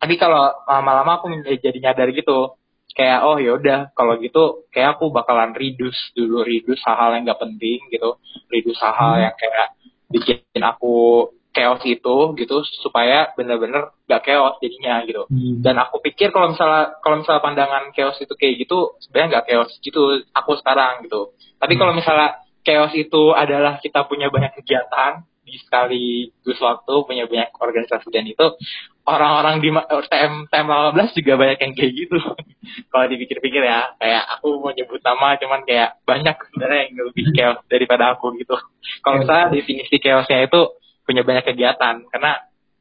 Tapi 0.00 0.20
kalau 0.20 0.52
lama-lama 0.68 1.16
aku 1.16 1.32
jadi 1.48 1.78
nyadar 1.80 2.12
gitu, 2.12 2.60
kayak 2.92 3.24
oh 3.24 3.40
ya 3.40 3.56
udah 3.56 3.80
kalau 3.96 4.20
gitu 4.20 4.68
kayak 4.68 5.00
aku 5.00 5.08
bakalan 5.08 5.56
reduce 5.56 6.12
dulu 6.12 6.44
reduce 6.44 6.82
hal-hal 6.84 7.16
yang 7.16 7.24
gak 7.24 7.40
penting 7.40 7.80
gitu, 7.88 8.20
reduce 8.52 8.78
hal-hal 8.84 9.16
yang 9.18 9.34
kayak 9.34 9.74
bikin 10.12 10.62
aku 10.62 11.28
chaos 11.54 11.80
itu 11.86 12.16
gitu 12.34 12.56
supaya 12.82 13.30
bener-bener 13.38 13.94
gak 14.10 14.26
chaos 14.26 14.58
jadinya 14.58 15.00
gitu. 15.06 15.24
Hmm. 15.30 15.62
dan 15.62 15.78
aku 15.78 16.02
pikir 16.02 16.34
kalau 16.34 16.50
misalnya 16.50 16.98
kalau 17.00 17.22
misalnya 17.22 17.42
pandangan 17.46 17.84
chaos 17.94 18.18
itu 18.18 18.34
kayak 18.34 18.66
gitu 18.66 18.98
sebenarnya 19.00 19.38
nggak 19.38 19.46
chaos 19.48 19.70
gitu 19.80 20.02
aku 20.34 20.58
sekarang 20.58 21.06
gitu. 21.06 21.32
Tapi 21.56 21.78
kalau 21.78 21.94
misalnya 21.94 22.42
chaos 22.66 22.92
itu 22.92 23.32
adalah 23.32 23.78
kita 23.78 24.04
punya 24.10 24.28
banyak 24.28 24.58
kegiatan 24.60 25.24
di 25.44 25.60
sekaligus 25.60 26.58
waktu 26.58 26.94
punya 27.04 27.28
banyak 27.28 27.52
organisasi 27.60 28.08
dan 28.08 28.24
itu 28.24 28.56
orang-orang 29.04 29.60
di 29.60 29.68
TM 30.08 30.48
TM 30.48 30.68
18 30.96 31.18
juga 31.20 31.32
banyak 31.36 31.58
yang 31.60 31.72
kayak 31.76 31.92
gitu. 31.92 32.18
Kalau 32.90 33.06
dipikir-pikir 33.12 33.60
ya 33.60 33.92
kayak 34.00 34.24
aku 34.40 34.64
mau 34.64 34.72
nyebut 34.72 35.04
nama 35.04 35.36
cuman 35.36 35.68
kayak 35.68 36.00
banyak 36.08 36.36
sebenarnya 36.48 36.80
yang 36.88 36.94
lebih 37.12 37.24
chaos 37.36 37.60
daripada 37.68 38.16
aku 38.16 38.32
gitu. 38.40 38.56
Kalau 39.04 39.20
misalnya 39.20 39.52
definisi 39.52 40.00
chaosnya 40.00 40.48
itu 40.48 40.60
punya 41.04 41.22
banyak 41.22 41.44
kegiatan 41.44 42.04
karena 42.08 42.32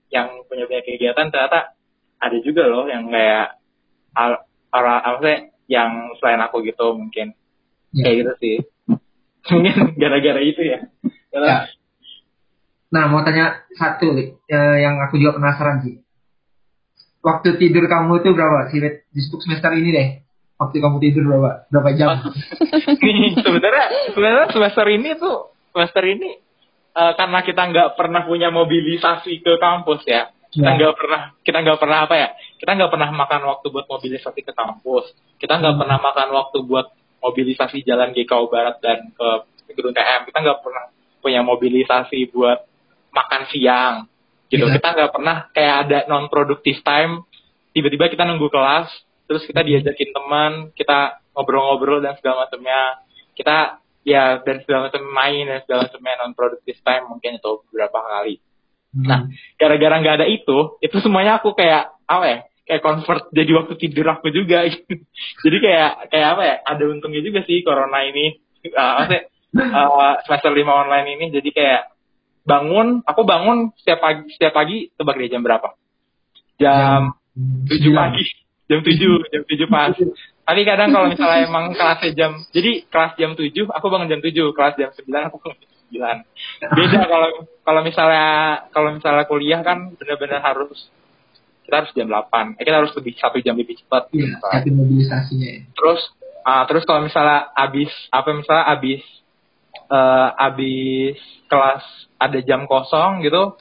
yang 0.09 0.43
punya 0.47 0.65
banyak 0.65 0.85
kegiatan 0.87 1.27
ternyata 1.29 1.75
ada 2.17 2.37
juga 2.39 2.65
loh 2.65 2.87
yang 2.87 3.11
kayak 3.11 3.59
orang 4.71 4.99
apa 5.03 5.19
sih 5.21 5.37
yang 5.67 6.15
selain 6.19 6.41
aku 6.41 6.63
gitu 6.63 6.95
mungkin 6.95 7.35
Ya. 7.93 8.09
kayak 8.09 8.15
gitu 8.25 8.33
sih 8.41 8.57
mungkin 9.53 9.93
gara-gara 10.01 10.41
itu 10.41 10.61
ya 10.65 10.79
Ya. 11.33 11.65
Nah, 12.93 13.09
mau 13.09 13.25
tanya 13.25 13.65
satu, 13.73 14.13
eh, 14.13 14.29
yang 14.77 15.01
aku 15.01 15.17
juga 15.17 15.33
penasaran 15.33 15.81
sih. 15.81 15.97
Waktu 17.25 17.57
tidur 17.57 17.89
kamu 17.89 18.21
itu 18.21 18.37
berapa 18.37 18.69
sih? 18.69 18.77
Di 19.09 19.17
semester 19.17 19.73
ini 19.73 19.89
deh. 19.89 20.07
Waktu 20.61 20.77
kamu 20.77 21.01
tidur 21.01 21.25
berapa? 21.25 21.65
Berapa 21.73 21.89
jam? 21.97 22.21
Sebenarnya 23.49 23.85
sebenarnya 24.13 24.45
semester 24.53 24.85
ini 24.93 25.09
tuh 25.17 25.57
semester 25.73 26.05
ini 26.05 26.37
eh, 26.93 27.13
karena 27.17 27.39
kita 27.41 27.61
nggak 27.69 27.89
pernah 27.97 28.21
punya 28.23 28.49
mobilisasi 28.49 29.41
ke 29.41 29.57
kampus 29.57 30.05
ya. 30.05 30.29
Kita 30.53 30.69
Ya. 30.69 30.77
nggak 30.77 30.93
pernah 30.93 31.21
kita 31.41 31.57
nggak 31.65 31.79
pernah 31.81 31.97
apa 32.05 32.15
ya? 32.15 32.29
Kita 32.61 32.71
nggak 32.77 32.91
pernah 32.93 33.09
makan 33.09 33.41
waktu 33.49 33.65
buat 33.73 33.85
mobilisasi 33.89 34.39
ke 34.45 34.53
kampus. 34.53 35.05
Kita 35.41 35.57
nggak 35.57 35.73
Hmm. 35.73 35.81
pernah 35.81 35.97
makan 35.97 36.29
waktu 36.29 36.57
buat 36.63 36.87
mobilisasi 37.19 37.81
jalan 37.81 38.13
GKU 38.13 38.45
Barat 38.51 38.77
dan 38.83 39.09
ke 39.09 39.27
gedung 39.73 39.95
TM 39.95 40.29
kita 40.29 40.37
nggak 40.43 40.59
pernah 40.61 40.85
punya 41.17 41.41
mobilisasi 41.41 42.29
buat 42.29 42.69
makan 43.09 43.41
siang. 43.49 43.95
Gitu. 44.53 44.69
Iya. 44.69 44.77
kita 44.77 44.87
nggak 44.93 45.11
pernah 45.11 45.35
kayak 45.49 45.75
ada 45.89 45.97
non 46.05 46.29
productive 46.29 46.77
time. 46.85 47.25
Tiba-tiba 47.73 48.05
kita 48.13 48.21
nunggu 48.21 48.53
kelas 48.53 48.93
terus 49.25 49.41
kita 49.49 49.65
diajakin 49.65 50.09
teman 50.13 50.51
kita 50.77 51.17
ngobrol-ngobrol 51.33 52.05
dan 52.05 52.13
segala 52.21 52.45
macamnya. 52.45 53.01
Kita 53.33 53.81
ya 54.03 54.43
dan 54.43 54.63
segala 54.63 54.91
macam 54.91 55.03
main 55.09 55.43
dan 55.47 55.59
segala 55.63 55.87
macamnya 55.87 56.13
non 56.19 56.35
productive 56.35 56.79
time 56.83 57.07
mungkin 57.07 57.39
itu 57.39 57.51
beberapa 57.71 57.99
kali 58.03 58.43
Hmm. 58.93 59.09
Nah, 59.09 59.19
gara-gara 59.57 59.97
nggak 59.97 60.17
ada 60.21 60.27
itu, 60.29 60.77
itu 60.77 60.97
semuanya 61.01 61.41
aku 61.41 61.57
kayak 61.57 61.97
apa 62.05 62.25
ya? 62.29 62.37
Kayak 62.63 62.81
convert 62.85 63.23
jadi 63.33 63.51
waktu 63.57 63.73
tidur 63.75 64.07
aku 64.13 64.29
juga. 64.29 64.69
gitu. 64.69 65.01
jadi 65.49 65.57
kayak 65.59 65.91
kayak 66.13 66.27
apa 66.37 66.41
ya? 66.45 66.55
Ada 66.61 66.83
untungnya 66.93 67.21
juga 67.25 67.41
sih 67.43 67.65
corona 67.65 68.05
ini. 68.05 68.37
Uh, 68.63 68.91
maksudnya 69.03 69.21
uh, 69.59 70.13
semester 70.23 70.55
5 70.55 70.63
online 70.63 71.07
ini 71.19 71.25
jadi 71.35 71.49
kayak 71.51 71.81
bangun, 72.47 73.03
aku 73.03 73.21
bangun 73.27 73.75
setiap 73.75 73.99
pagi 73.99 74.23
setiap 74.31 74.53
pagi 74.55 74.87
tebak 74.95 75.19
deh 75.19 75.27
jam 75.27 75.43
berapa? 75.43 75.75
Jam 76.61 77.17
7 77.35 77.67
sembilan. 77.67 77.97
pagi. 77.97 78.23
Jam 78.63 78.79
7, 78.79 79.33
jam 79.33 79.41
7 79.43 79.67
pas. 79.67 79.93
Tapi 80.43 80.61
kadang 80.67 80.91
kalau 80.91 81.07
misalnya 81.07 81.47
emang 81.47 81.71
kelasnya 81.71 82.11
jam, 82.11 82.31
jadi 82.51 82.83
kelas 82.91 83.15
jam 83.15 83.31
7, 83.39 83.47
aku 83.63 83.85
bangun 83.87 84.11
jam 84.11 84.19
7, 84.19 84.35
kelas 84.51 84.75
jam 84.75 84.91
9, 84.91 85.27
aku 85.31 85.37
bangun 85.39 85.57
jam 85.63 85.71
9. 86.67 86.75
Beda 86.75 86.99
kalau 87.11 87.29
kalau 87.63 87.81
misalnya 87.85 88.27
kalau 88.75 88.89
misalnya 88.91 89.23
kuliah 89.23 89.63
kan 89.63 89.95
benar-benar 89.95 90.43
harus 90.43 90.91
kita 91.63 91.75
harus 91.79 91.91
jam 91.95 92.11
8. 92.11 92.59
Eh, 92.59 92.63
kita 92.67 92.77
harus 92.83 92.91
lebih 92.91 93.15
satu 93.15 93.39
jam 93.39 93.55
lebih 93.55 93.79
cepat. 93.79 94.11
Iya, 94.11 94.35
misalnya. 94.35 94.51
siapin 94.59 94.73
mobilisasinya 94.75 95.47
ya. 95.47 95.59
Terus 95.71 96.01
ah, 96.43 96.63
terus 96.67 96.83
kalau 96.83 97.07
misalnya 97.07 97.47
abis 97.55 97.91
apa 98.11 98.29
misalnya 98.35 98.65
abis 98.67 99.03
eh, 99.87 100.29
abis 100.43 101.17
kelas 101.47 101.83
ada 102.19 102.39
jam 102.43 102.67
kosong 102.67 103.23
gitu, 103.23 103.55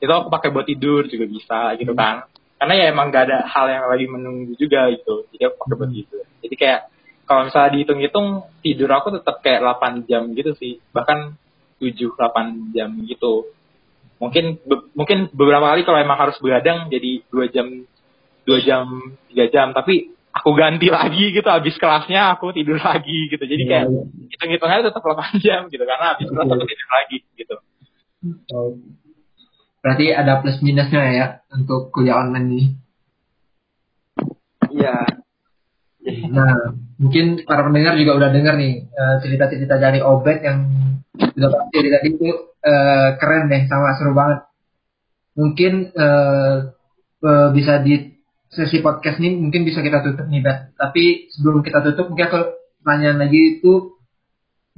itu 0.00 0.12
aku 0.12 0.32
pakai 0.32 0.48
buat 0.48 0.64
tidur 0.64 1.04
juga 1.12 1.28
bisa 1.28 1.76
gitu 1.76 1.92
kan. 1.92 2.24
Karena 2.62 2.78
ya 2.78 2.94
emang 2.94 3.10
gak 3.10 3.26
ada 3.26 3.42
hal 3.42 3.66
yang 3.66 3.90
lagi 3.90 4.06
menunggu 4.06 4.54
juga 4.54 4.86
gitu. 4.94 5.26
Jadi 5.34 5.50
aku 5.50 5.66
pakai 5.66 5.74
buat 5.82 5.90
Hmm. 5.90 6.22
Jadi 6.46 6.54
kayak 6.54 6.80
kalau 7.26 7.50
misalnya 7.50 7.70
dihitung-hitung 7.74 8.26
tidur 8.62 8.90
aku 8.94 9.18
tetap 9.18 9.42
kayak 9.42 9.66
8 9.66 10.06
jam 10.06 10.30
gitu 10.30 10.54
sih. 10.54 10.78
Bahkan 10.94 11.34
7 11.82 12.14
8 12.14 12.70
jam 12.70 12.94
gitu. 13.02 13.50
Mungkin 14.22 14.62
be- 14.62 14.86
mungkin 14.94 15.26
beberapa 15.34 15.74
kali 15.74 15.82
kalau 15.82 15.98
emang 15.98 16.14
harus 16.22 16.38
begadang 16.38 16.86
jadi 16.86 17.26
2 17.34 17.50
jam 17.50 17.66
2 18.46 18.62
jam 18.62 18.86
3 19.26 19.50
jam 19.50 19.74
tapi 19.74 20.14
aku 20.30 20.54
ganti 20.54 20.86
lagi 20.86 21.34
gitu 21.34 21.50
habis 21.50 21.74
kelasnya 21.82 22.38
aku 22.38 22.54
tidur 22.54 22.78
lagi 22.78 23.26
gitu. 23.26 23.42
Jadi 23.42 23.62
kayak 23.66 23.90
Iya, 23.90 24.02
hitung-hitungannya 24.38 24.86
tetap 24.86 25.02
8 25.02 25.42
jam 25.42 25.66
gitu 25.66 25.82
karena 25.82 26.14
habis 26.14 26.30
kelas 26.30 26.46
aku 26.46 26.62
tidur 26.62 26.88
lagi 26.94 27.16
gitu. 27.34 27.56
Berarti 29.82 30.14
ada 30.14 30.38
plus 30.38 30.62
minusnya 30.62 31.02
ya 31.10 31.26
untuk 31.50 31.90
kuliah 31.90 32.22
online 32.22 32.46
ini. 32.46 32.64
Iya. 34.70 34.96
Nah, 36.30 36.54
mungkin 37.02 37.42
para 37.42 37.66
pendengar 37.66 37.98
juga 37.98 38.14
udah 38.14 38.30
dengar 38.30 38.54
nih 38.54 38.86
eh, 38.86 39.16
cerita-cerita 39.26 39.82
dari 39.82 39.98
Obet 39.98 40.38
yang 40.46 40.70
udah 41.18 41.48
pasti 41.50 41.74
dari 41.74 41.90
tadi 41.90 42.08
itu 42.14 42.28
eh, 42.62 43.08
keren 43.18 43.50
deh, 43.50 43.62
sama 43.66 43.98
seru 43.98 44.14
banget. 44.14 44.46
Mungkin 45.34 45.72
eh, 45.90 46.56
eh, 47.26 47.48
bisa 47.50 47.82
di 47.82 48.14
sesi 48.52 48.78
podcast 48.84 49.18
ini 49.18 49.34
mungkin 49.34 49.66
bisa 49.66 49.82
kita 49.82 49.98
tutup 50.06 50.30
nih, 50.30 50.46
Bet. 50.46 50.78
Tapi 50.78 51.26
sebelum 51.34 51.66
kita 51.66 51.82
tutup, 51.90 52.14
mungkin 52.14 52.30
aku 52.30 52.38
pertanyaan 52.82 53.18
lagi 53.18 53.58
itu 53.58 53.98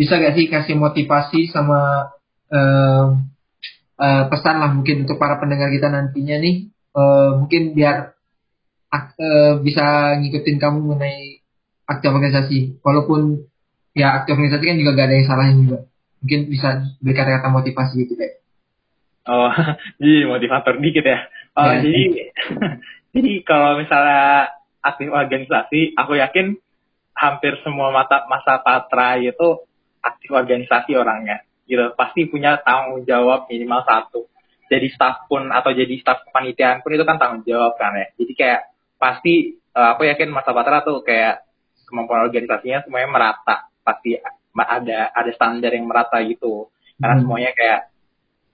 bisa 0.01 0.17
gak 0.17 0.35
sih 0.35 0.49
kasih 0.49 0.81
motivasi 0.81 1.53
sama 1.53 2.09
eh, 2.49 3.07
eh, 4.01 4.25
pesan 4.31 4.57
lah 4.61 4.71
mungkin 4.75 5.07
untuk 5.07 5.19
para 5.19 5.39
pendengar 5.39 5.71
kita 5.71 5.89
nantinya 5.91 6.37
nih, 6.41 6.57
eh, 6.71 7.31
mungkin 7.39 7.63
biar 7.77 7.97
eh, 8.95 9.53
bisa 9.63 10.17
ngikutin 10.23 10.57
kamu 10.63 10.79
mengenai 10.87 11.43
aktif 11.85 12.09
organisasi 12.15 12.59
walaupun 12.81 13.45
ya 13.93 14.23
aktif 14.23 14.35
organisasi 14.39 14.65
kan 14.65 14.81
juga 14.81 14.97
gak 14.97 15.07
ada 15.11 15.17
yang 15.19 15.29
salahnya 15.29 15.57
juga 15.61 15.79
Mungkin 16.25 16.41
bisa 16.49 16.81
beri 17.05 17.13
kata-kata 17.13 17.53
motivasi 17.53 17.95
gitu 18.01 18.17
deh. 18.17 18.41
Oh, 19.29 19.53
jadi 20.01 20.25
motivator 20.25 20.81
dikit 20.81 21.05
ya. 21.05 21.21
Oh, 21.53 21.69
Ya. 21.69 21.85
jadi 21.85 22.33
jadi 23.15 23.33
kalau 23.45 23.77
misalnya 23.77 24.49
aktif 24.81 25.13
organisasi, 25.13 25.93
aku 26.01 26.17
yakin 26.17 26.57
hampir 27.13 27.61
semua 27.61 27.93
mata 27.93 28.25
masa 28.25 28.57
patra 28.65 29.21
itu 29.21 29.69
aktif 30.01 30.33
organisasi 30.33 30.97
orangnya. 30.97 31.44
Gitu, 31.65 31.85
pasti 31.97 32.29
punya 32.29 32.61
tanggung 32.61 33.05
jawab 33.09 33.49
minimal 33.49 33.83
satu. 33.89 34.29
Jadi 34.69 34.93
staff 34.93 35.29
pun 35.29 35.49
atau 35.53 35.73
jadi 35.73 35.93
staff 36.01 36.29
kepanitiaan 36.29 36.81
pun 36.81 36.93
itu 36.93 37.05
kan 37.05 37.17
tanggung 37.21 37.45
jawab 37.45 37.77
kan 37.77 37.97
ya. 37.97 38.07
Jadi 38.17 38.33
kayak 38.37 38.61
pasti 38.97 39.57
eh, 39.57 39.89
aku 39.97 40.09
yakin 40.09 40.29
masa 40.33 40.53
patra 40.53 40.85
tuh 40.85 41.05
kayak 41.05 41.45
kemampuan 41.89 42.25
organisasinya 42.29 42.85
semuanya 42.85 43.09
merata. 43.13 43.57
Pasti 43.85 44.17
ada 44.55 45.13
ada 45.13 45.31
standar 45.37 45.73
yang 45.73 45.89
merata 45.89 46.21
gitu. 46.25 46.73
Karena 47.01 47.17
Hmm. 47.19 47.23
semuanya 47.27 47.53
kayak 47.53 47.81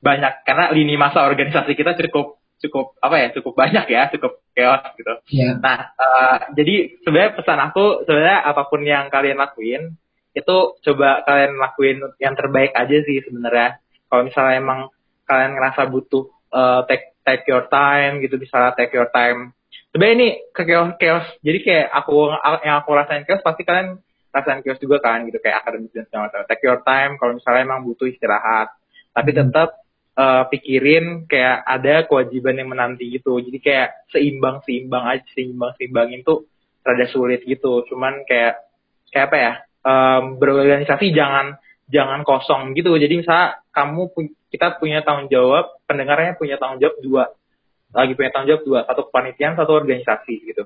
banyak 0.00 0.32
karena 0.48 0.64
lini 0.72 0.96
masa 0.96 1.28
organisasi 1.28 1.76
kita 1.76 1.92
cukup 1.94 2.40
cukup 2.61 2.96
apa 3.00 3.16
ya 3.20 3.28
cukup 3.36 3.52
banyak 3.56 3.86
ya 3.88 4.02
cukup 4.12 4.32
chaos 4.52 4.82
gitu. 4.96 5.14
Iya. 5.32 5.61
Nah 5.61 5.78
eh, 5.96 6.36
jadi 6.56 6.74
sebenarnya 7.04 7.32
pesan 7.36 7.61
aku 7.70 8.04
sebenarnya 8.04 8.38
apa 8.44 8.62
pun 8.68 8.80
yang 8.84 9.08
kalian 9.08 9.38
lakuin 9.40 9.96
itu 10.31 10.57
coba 10.78 11.26
kalian 11.26 11.59
lakuin 11.59 11.99
yang 12.22 12.35
terbaik 12.39 12.70
aja 12.74 12.97
sih 13.03 13.18
sebenarnya. 13.26 13.83
Kalau 14.07 14.22
misalnya 14.26 14.55
emang 14.59 14.81
kalian 15.26 15.53
ngerasa 15.59 15.83
butuh 15.91 16.24
eh, 16.55 16.81
take 16.87 17.07
take 17.26 17.45
your 17.51 17.66
time 17.70 18.22
gitu 18.22 18.39
misalnya 18.39 18.74
take 18.78 18.95
your 18.95 19.11
time. 19.11 19.55
Sebenarnya 19.91 20.14
ini 20.22 20.28
ke 20.55 20.62
chaos, 20.66 20.95
chaos. 21.03 21.26
Jadi 21.43 21.59
kayak 21.66 21.87
aku 21.91 22.31
yang 22.62 22.76
aku 22.83 22.91
rasain 22.95 23.26
chaos 23.26 23.43
pasti 23.43 23.66
kalian 23.66 23.99
rasain 24.31 24.62
chaos 24.62 24.78
juga 24.78 25.03
kan 25.03 25.26
gitu 25.26 25.43
kayak 25.43 25.66
akademik 25.66 25.91
dan 25.91 26.07
segala 26.07 26.31
macam. 26.31 26.47
Take 26.47 26.64
your 26.66 26.81
time 26.87 27.12
kalau 27.18 27.33
misalnya 27.35 27.62
emang 27.66 27.83
butuh 27.87 28.07
istirahat. 28.07 28.70
Tapi 29.11 29.31
tetap 29.35 29.68
eh, 30.14 30.45
pikirin 30.47 31.26
kayak 31.26 31.59
ada 31.66 31.95
kewajiban 32.07 32.55
yang 32.55 32.70
menanti 32.70 33.11
gitu. 33.11 33.43
Jadi 33.43 33.59
kayak 33.59 34.07
seimbang 34.14 34.62
seimbang 34.62 35.05
aja 35.11 35.26
seimbang 35.35 35.74
seimbangin 35.74 36.22
tuh 36.22 36.47
rada 36.87 37.07
sulit 37.11 37.43
gitu. 37.43 37.83
Cuman 37.91 38.22
kayak 38.26 38.62
kayak 39.11 39.26
apa 39.26 39.39
ya? 39.39 39.53
Em, 39.81 40.24
berorganisasi 40.41 41.12
jangan 41.12 41.57
jangan 41.91 42.22
kosong 42.22 42.72
gitu. 42.78 42.95
Jadi 42.97 43.20
misalnya 43.24 43.61
kamu 43.74 44.14
kita 44.51 44.78
punya 44.78 45.03
tanggung 45.03 45.31
jawab, 45.31 45.78
pendengarnya 45.87 46.39
punya 46.39 46.59
tanggung 46.59 46.78
jawab 46.78 46.97
dua, 47.03 47.24
lagi 47.95 48.12
punya 48.14 48.31
tanggung 48.31 48.51
jawab 48.55 48.64
dua, 48.66 48.81
satu 48.87 49.11
kepanitiaan, 49.11 49.59
satu 49.59 49.72
organisasi 49.74 50.35
gitu. 50.47 50.64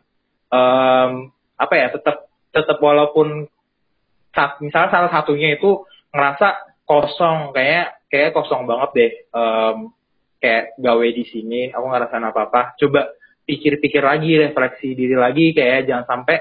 Em, 0.53 1.33
apa 1.57 1.75
ya? 1.75 1.87
Tetap 1.93 2.29
tetap 2.55 2.79
walaupun 2.79 3.51
sa- 4.35 4.59
misalnya 4.63 4.91
salah 4.91 5.11
satunya 5.11 5.59
itu 5.59 5.87
ngerasa 6.15 6.79
kosong 6.87 7.51
kayak 7.57 8.07
kayak 8.07 8.31
kosong 8.31 8.69
banget 8.69 8.91
deh 8.95 9.13
Em, 9.35 9.77
kayak 10.39 10.77
gawe 10.79 11.07
di 11.09 11.25
sini 11.25 11.73
aku 11.73 11.87
ngerasain 11.89 12.23
apa 12.23 12.41
apa 12.47 12.63
coba 12.77 13.11
pikir-pikir 13.49 14.05
lagi 14.05 14.37
refleksi 14.39 14.93
diri 14.93 15.17
lagi 15.17 15.57
kayak 15.57 15.89
jangan 15.89 16.05
sampai 16.07 16.37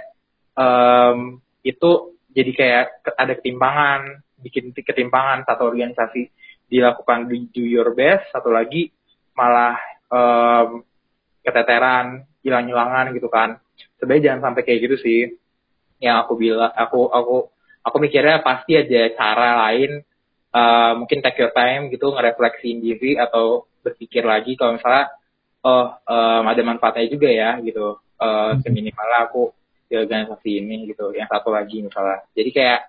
em, 0.54 1.40
itu 1.64 2.13
jadi 2.34 2.52
kayak 2.52 2.86
ada 3.16 3.34
ketimpangan 3.38 4.02
bikin 4.44 4.76
ketimpangan 4.76 5.48
satu 5.48 5.72
organisasi. 5.72 6.28
Dilakukan 6.68 7.30
do 7.30 7.38
do 7.54 7.64
your 7.64 7.94
best 7.94 8.28
satu 8.34 8.50
lagi 8.50 8.90
malah 9.38 9.78
em, 10.10 10.82
keteteran 11.46 12.26
hilang-hilangan 12.42 13.14
gitu 13.14 13.30
kan. 13.30 13.62
Sebenarnya 14.02 14.34
jangan 14.34 14.42
sampai 14.52 14.62
kayak 14.66 14.80
gitu 14.90 14.96
sih. 15.00 15.22
Yang 16.02 16.16
aku 16.28 16.34
bilang 16.36 16.74
aku 16.74 17.08
aku 17.08 17.36
aku 17.86 17.98
mikirnya 18.02 18.42
pasti 18.44 18.76
ada 18.76 19.02
cara 19.16 19.50
lain 19.70 20.02
eh, 20.54 20.92
mungkin 20.98 21.20
take 21.22 21.40
your 21.40 21.54
time 21.54 21.94
gitu 21.94 22.12
ngerefleksiin 22.12 22.82
diri 22.84 23.16
atau 23.16 23.70
berpikir 23.86 24.26
lagi. 24.26 24.58
Kalau 24.58 24.76
misalnya 24.76 25.14
oh 25.64 25.94
em, 26.10 26.44
ada 26.50 26.62
manfaatnya 26.66 27.08
juga 27.08 27.30
ya 27.30 27.62
gitu. 27.62 28.02
Eh 28.18 28.52
seminimalnya 28.66 29.30
aku 29.30 29.54
di 29.94 30.02
organisasi 30.02 30.50
ini 30.58 30.90
gitu 30.90 31.14
yang 31.14 31.30
satu 31.30 31.54
lagi 31.54 31.86
misalnya 31.86 32.26
jadi 32.34 32.50
kayak 32.50 32.80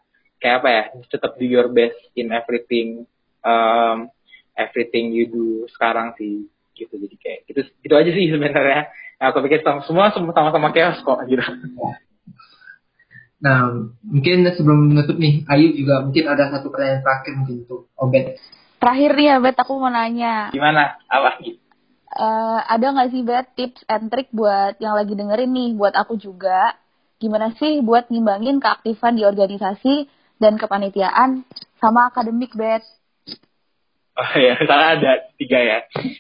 kayak 0.41 0.57
apa 0.65 0.69
ya 0.73 0.83
tetap 1.13 1.37
do 1.37 1.45
your 1.45 1.69
best 1.69 2.01
in 2.17 2.33
everything 2.33 3.05
um, 3.45 4.09
everything 4.57 5.13
you 5.13 5.29
do 5.29 5.69
sekarang 5.77 6.17
sih 6.17 6.49
gitu 6.73 6.97
jadi 6.97 7.17
kayak 7.21 7.39
gitu 7.45 7.61
gitu 7.85 7.95
aja 7.95 8.09
sih 8.09 8.33
sebenarnya 8.33 8.89
Nah, 9.15 9.31
aku 9.31 9.47
pikir 9.47 9.63
sama- 9.63 9.87
semua 9.87 10.11
sama-sama 10.11 10.75
chaos 10.75 10.99
kok 11.01 11.23
gitu 11.31 11.41
Nah, 13.45 13.93
mungkin 14.01 14.49
sebelum 14.57 14.89
menutup 14.89 15.21
nih, 15.21 15.45
Ayu 15.53 15.77
juga 15.77 16.01
mungkin 16.01 16.25
ada 16.33 16.49
satu 16.49 16.73
pertanyaan 16.73 17.05
terakhir 17.05 17.33
mungkin 17.37 17.57
untuk 17.69 17.81
Obet. 18.01 18.41
Terakhir 18.81 19.11
nih 19.13 19.27
ya, 19.29 19.37
Bet, 19.37 19.57
aku 19.61 19.73
mau 19.77 19.93
nanya. 19.93 20.49
gimana 20.49 20.97
apa 21.13 21.45
Eh, 21.45 22.59
ada 22.73 22.87
nggak 22.89 23.11
sih, 23.13 23.21
Bet, 23.21 23.47
tips 23.53 23.85
and 23.85 24.09
trick 24.09 24.33
buat 24.33 24.81
yang 24.81 24.97
lagi 24.97 25.13
dengerin 25.13 25.51
nih, 25.53 25.71
buat 25.77 25.93
aku 25.93 26.17
juga. 26.17 26.73
Gimana 27.25 27.57
sih 27.57 27.81
buat 27.81 28.13
ngimbangin 28.13 28.61
keaktifan 28.61 29.17
di 29.17 29.25
organisasi 29.25 30.13
dan 30.37 30.61
kepanitiaan 30.61 31.49
sama 31.81 32.13
akademik, 32.13 32.53
Bet? 32.53 32.85
Oh 34.13 34.33
ya, 34.37 34.61
misalnya 34.61 34.89
ada 35.01 35.13
tiga 35.41 35.57
ya. 35.57 35.79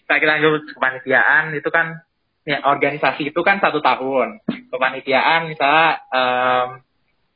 Nah, 0.08 0.16
kita 0.16 0.32
anggap 0.32 0.64
kepanitiaan 0.72 1.52
itu 1.52 1.68
kan, 1.68 2.00
ya 2.48 2.64
organisasi 2.64 3.36
itu 3.36 3.40
kan 3.44 3.60
satu 3.60 3.84
tahun. 3.84 4.40
Kepanitiaan 4.72 5.52
misalnya, 5.52 6.00
eh, 6.08 6.64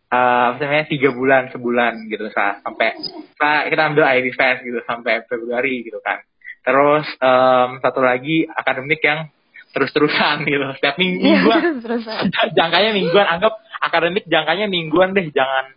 apa 0.08 0.56
namanya, 0.64 0.88
tiga 0.88 1.12
bulan, 1.12 1.52
sebulan 1.52 2.08
gitu, 2.08 2.24
misalnya, 2.24 2.64
sampai, 2.64 2.96
kita, 3.36 3.52
kita 3.68 3.82
ambil 3.84 4.04
IB 4.16 4.26
Fest 4.32 4.64
gitu, 4.64 4.80
sampai 4.88 5.28
Februari 5.28 5.84
gitu 5.84 6.00
kan. 6.00 6.24
Terus, 6.64 7.04
em, 7.20 7.68
satu 7.84 8.00
lagi 8.00 8.48
akademik 8.48 9.04
yang 9.04 9.28
terus-terusan 9.72 10.48
gitu, 10.48 10.64
setiap 10.80 10.96
minggu, 10.96 11.20
Iya, 11.20 11.32
mingguan, 11.44 11.62
terus 11.84 12.02
jangkanya 12.58 12.90
mingguan, 12.96 13.26
anggap 13.28 13.60
akademik 13.78 14.24
jangkanya 14.26 14.66
mingguan 14.66 15.12
deh, 15.12 15.28
jangan, 15.30 15.76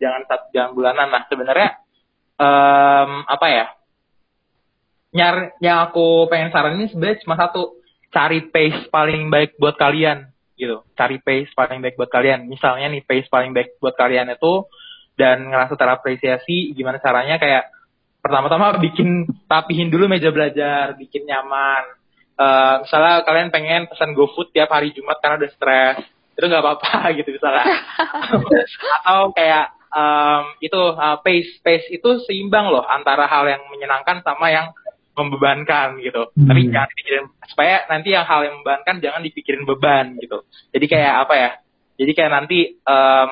jangan 0.00 0.22
satu, 0.26 0.46
jangan 0.54 0.70
bulanan. 0.72 1.08
Nah, 1.12 1.22
sebenarnya, 1.28 1.68
em, 2.40 3.10
apa 3.28 3.46
ya, 3.52 3.66
nyar 5.12 5.56
yang 5.64 5.88
aku 5.88 6.28
pengen 6.28 6.52
saranin 6.52 6.88
sebenarnya 6.88 7.22
cuma 7.24 7.36
satu. 7.38 7.76
Cari 8.08 8.48
pace 8.48 8.88
paling 8.88 9.28
baik 9.28 9.60
buat 9.60 9.76
kalian 9.76 10.32
gitu. 10.56 10.80
Cari 10.96 11.20
pace 11.20 11.52
paling 11.52 11.84
baik 11.84 12.00
buat 12.00 12.08
kalian. 12.08 12.48
Misalnya 12.48 12.88
nih 12.88 13.04
pace 13.04 13.28
paling 13.28 13.52
baik 13.52 13.76
buat 13.84 13.92
kalian 14.00 14.32
itu 14.32 14.64
dan 15.20 15.44
ngerasa 15.44 15.76
terapresiasi 15.76 16.72
gimana 16.72 16.96
caranya? 17.04 17.36
Kayak 17.36 17.68
pertama-tama 18.24 18.80
bikin 18.80 19.28
rapihin 19.44 19.92
dulu 19.92 20.08
meja 20.08 20.32
belajar 20.32 20.96
bikin 20.96 21.28
nyaman 21.28 21.97
Eh, 22.38 22.74
misalnya 22.86 23.26
kalian 23.26 23.50
pengen 23.50 23.90
pesan 23.90 24.14
GoFood 24.14 24.54
tiap 24.54 24.70
hari 24.70 24.94
Jumat 24.94 25.18
karena 25.18 25.42
udah 25.42 25.50
stres 25.58 26.06
itu 26.38 26.46
nggak 26.46 26.62
apa-apa 26.62 27.10
gitu 27.18 27.34
misalnya 27.34 27.66
atau 29.02 29.34
kayak 29.34 29.74
em, 29.90 30.42
itu 30.62 30.78
uh, 30.78 31.18
pace 31.18 31.58
pace 31.66 31.90
itu 31.90 32.22
seimbang 32.30 32.70
loh 32.70 32.86
antara 32.86 33.26
hal 33.26 33.42
yang 33.42 33.66
menyenangkan 33.66 34.22
sama 34.22 34.54
yang 34.54 34.70
membebankan 35.18 35.98
gitu. 35.98 36.30
Hmm. 36.30 36.46
Tapi 36.46 36.70
jangan 36.70 36.88
dipikirin 36.94 37.26
supaya 37.42 37.76
nanti 37.90 38.14
yang 38.14 38.22
hal 38.22 38.46
yang 38.46 38.62
membebankan 38.62 39.02
jangan 39.02 39.20
dipikirin 39.26 39.66
beban 39.66 40.14
gitu. 40.22 40.46
Jadi 40.70 40.86
kayak 40.86 41.14
apa 41.26 41.34
ya? 41.34 41.50
Jadi 41.98 42.12
kayak 42.14 42.32
nanti 42.38 42.58
em, 42.78 43.30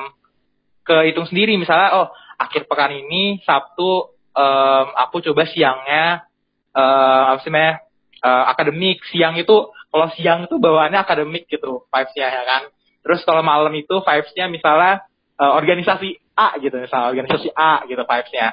kehitung 0.83 1.31
sendiri 1.31 1.55
misalnya 1.55 1.95
oh 1.95 2.07
akhir 2.35 2.67
pekan 2.67 2.91
ini 2.91 3.39
Sabtu 3.47 4.19
em, 4.35 4.87
aku 4.99 5.23
coba 5.31 5.47
siangnya 5.47 6.27
eh 6.75 7.23
apa 7.33 7.39
sih 7.41 7.49
namanya 7.49 7.86
eh, 8.21 8.45
akademik 8.51 9.03
siang 9.09 9.37
itu 9.37 9.71
kalau 9.91 10.07
siang 10.13 10.45
itu 10.45 10.55
bawaannya 10.57 10.99
akademik 11.01 11.47
gitu 11.47 11.87
vibes-nya 11.89 12.27
ya 12.27 12.43
kan. 12.43 12.63
Terus 13.05 13.23
kalau 13.23 13.41
malam 13.45 13.71
itu 13.77 14.01
vibes-nya 14.03 14.49
misalnya 14.49 15.05
eh, 15.39 15.51
organisasi 15.51 16.17
A 16.37 16.57
gitu 16.61 16.77
misalnya 16.77 17.07
organisasi 17.13 17.49
A 17.53 17.85
gitu 17.89 18.03
vibes-nya. 18.03 18.47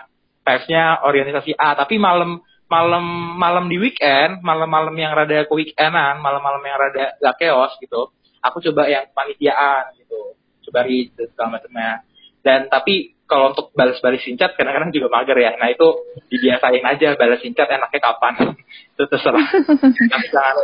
Vibes-nya 0.45 0.83
organisasi 1.05 1.53
A 1.57 1.77
tapi 1.77 1.97
malam 1.97 2.45
malam 2.69 3.05
malam 3.37 3.65
di 3.69 3.77
weekend, 3.77 4.41
malam-malam 4.41 4.97
yang 4.97 5.13
rada 5.13 5.45
ke 5.45 5.53
weekendan, 5.53 6.19
malam-malam 6.19 6.63
yang 6.65 6.77
rada 6.81 7.15
gak 7.21 7.37
chaos 7.39 7.77
gitu. 7.79 8.11
Aku 8.41 8.61
coba 8.61 8.89
yang 8.89 9.09
panitiaan 9.13 9.95
gitu. 10.01 10.37
Coba 10.69 10.85
dan 10.89 11.27
segala 11.33 11.49
macamnya. 11.61 12.05
Dan 12.45 12.69
tapi 12.69 13.14
kalau 13.25 13.57
untuk 13.57 13.73
balas-balas 13.73 14.21
singkat 14.21 14.53
kadang-kadang 14.55 14.93
juga 14.93 15.09
mager 15.09 15.37
ya. 15.41 15.57
Nah 15.57 15.73
itu 15.73 15.89
dibiasain 16.29 16.85
aja 16.85 17.17
balas 17.17 17.41
singkat 17.41 17.67
enaknya 17.69 18.01
kapan. 18.01 18.33
itu 18.95 19.05
terserah. 19.09 19.47
Tapi 19.89 20.27
jangan 20.29 20.57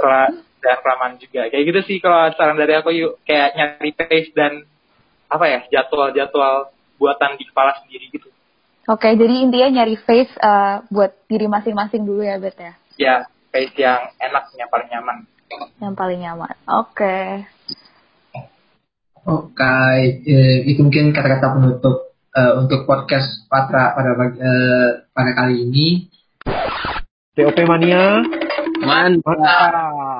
jangan 0.61 0.78
kelamaan 0.84 1.12
juga. 1.16 1.48
Kayak 1.48 1.64
gitu 1.72 1.80
sih 1.88 1.96
kalau 1.98 2.30
saran 2.36 2.61
dari 2.61 2.76
aku 2.76 2.92
yuk 2.92 3.16
kayak 3.24 3.56
nyari 3.56 3.90
pace 3.96 4.30
dan 4.36 4.68
apa 5.30 5.44
ya 5.48 5.61
jadwal-jadwal 5.72 6.74
buatan 7.00 7.40
di 7.40 7.44
kepala 7.48 7.80
sendiri 7.80 8.12
gitu. 8.12 8.28
Oke, 8.90 9.14
jadi 9.14 9.34
intinya 9.46 9.80
nyari 9.80 9.96
face 9.96 10.34
eh, 10.36 10.76
buat 10.90 11.14
diri 11.30 11.46
masing-masing 11.46 12.02
dulu 12.04 12.26
ya, 12.26 12.36
Bet 12.42 12.58
ya? 12.58 12.72
Ya 13.00 13.14
pace 13.48 13.76
yang 13.78 14.12
enak, 14.20 14.52
yang 14.58 14.68
paling 14.68 14.88
nyaman. 14.90 15.16
Yang 15.80 15.94
paling 15.96 16.20
nyaman. 16.20 16.54
Oke. 16.68 17.16
Oke, 19.20 19.76
eh, 20.26 20.64
itu 20.66 20.80
mungkin 20.80 21.12
kata-kata 21.12 21.61
penutup 21.61 22.09
eh, 22.31 22.53
untuk 22.59 22.87
podcast 22.87 23.47
Patra 23.51 23.95
pada 23.95 24.11
pagi- 24.14 24.41
eh, 24.41 24.89
pada 25.11 25.31
kali 25.35 25.55
ini. 25.66 25.87
POP 27.35 27.59
Mania. 27.66 28.20
Mantap. 28.81 29.22
Mantap. 29.24 30.19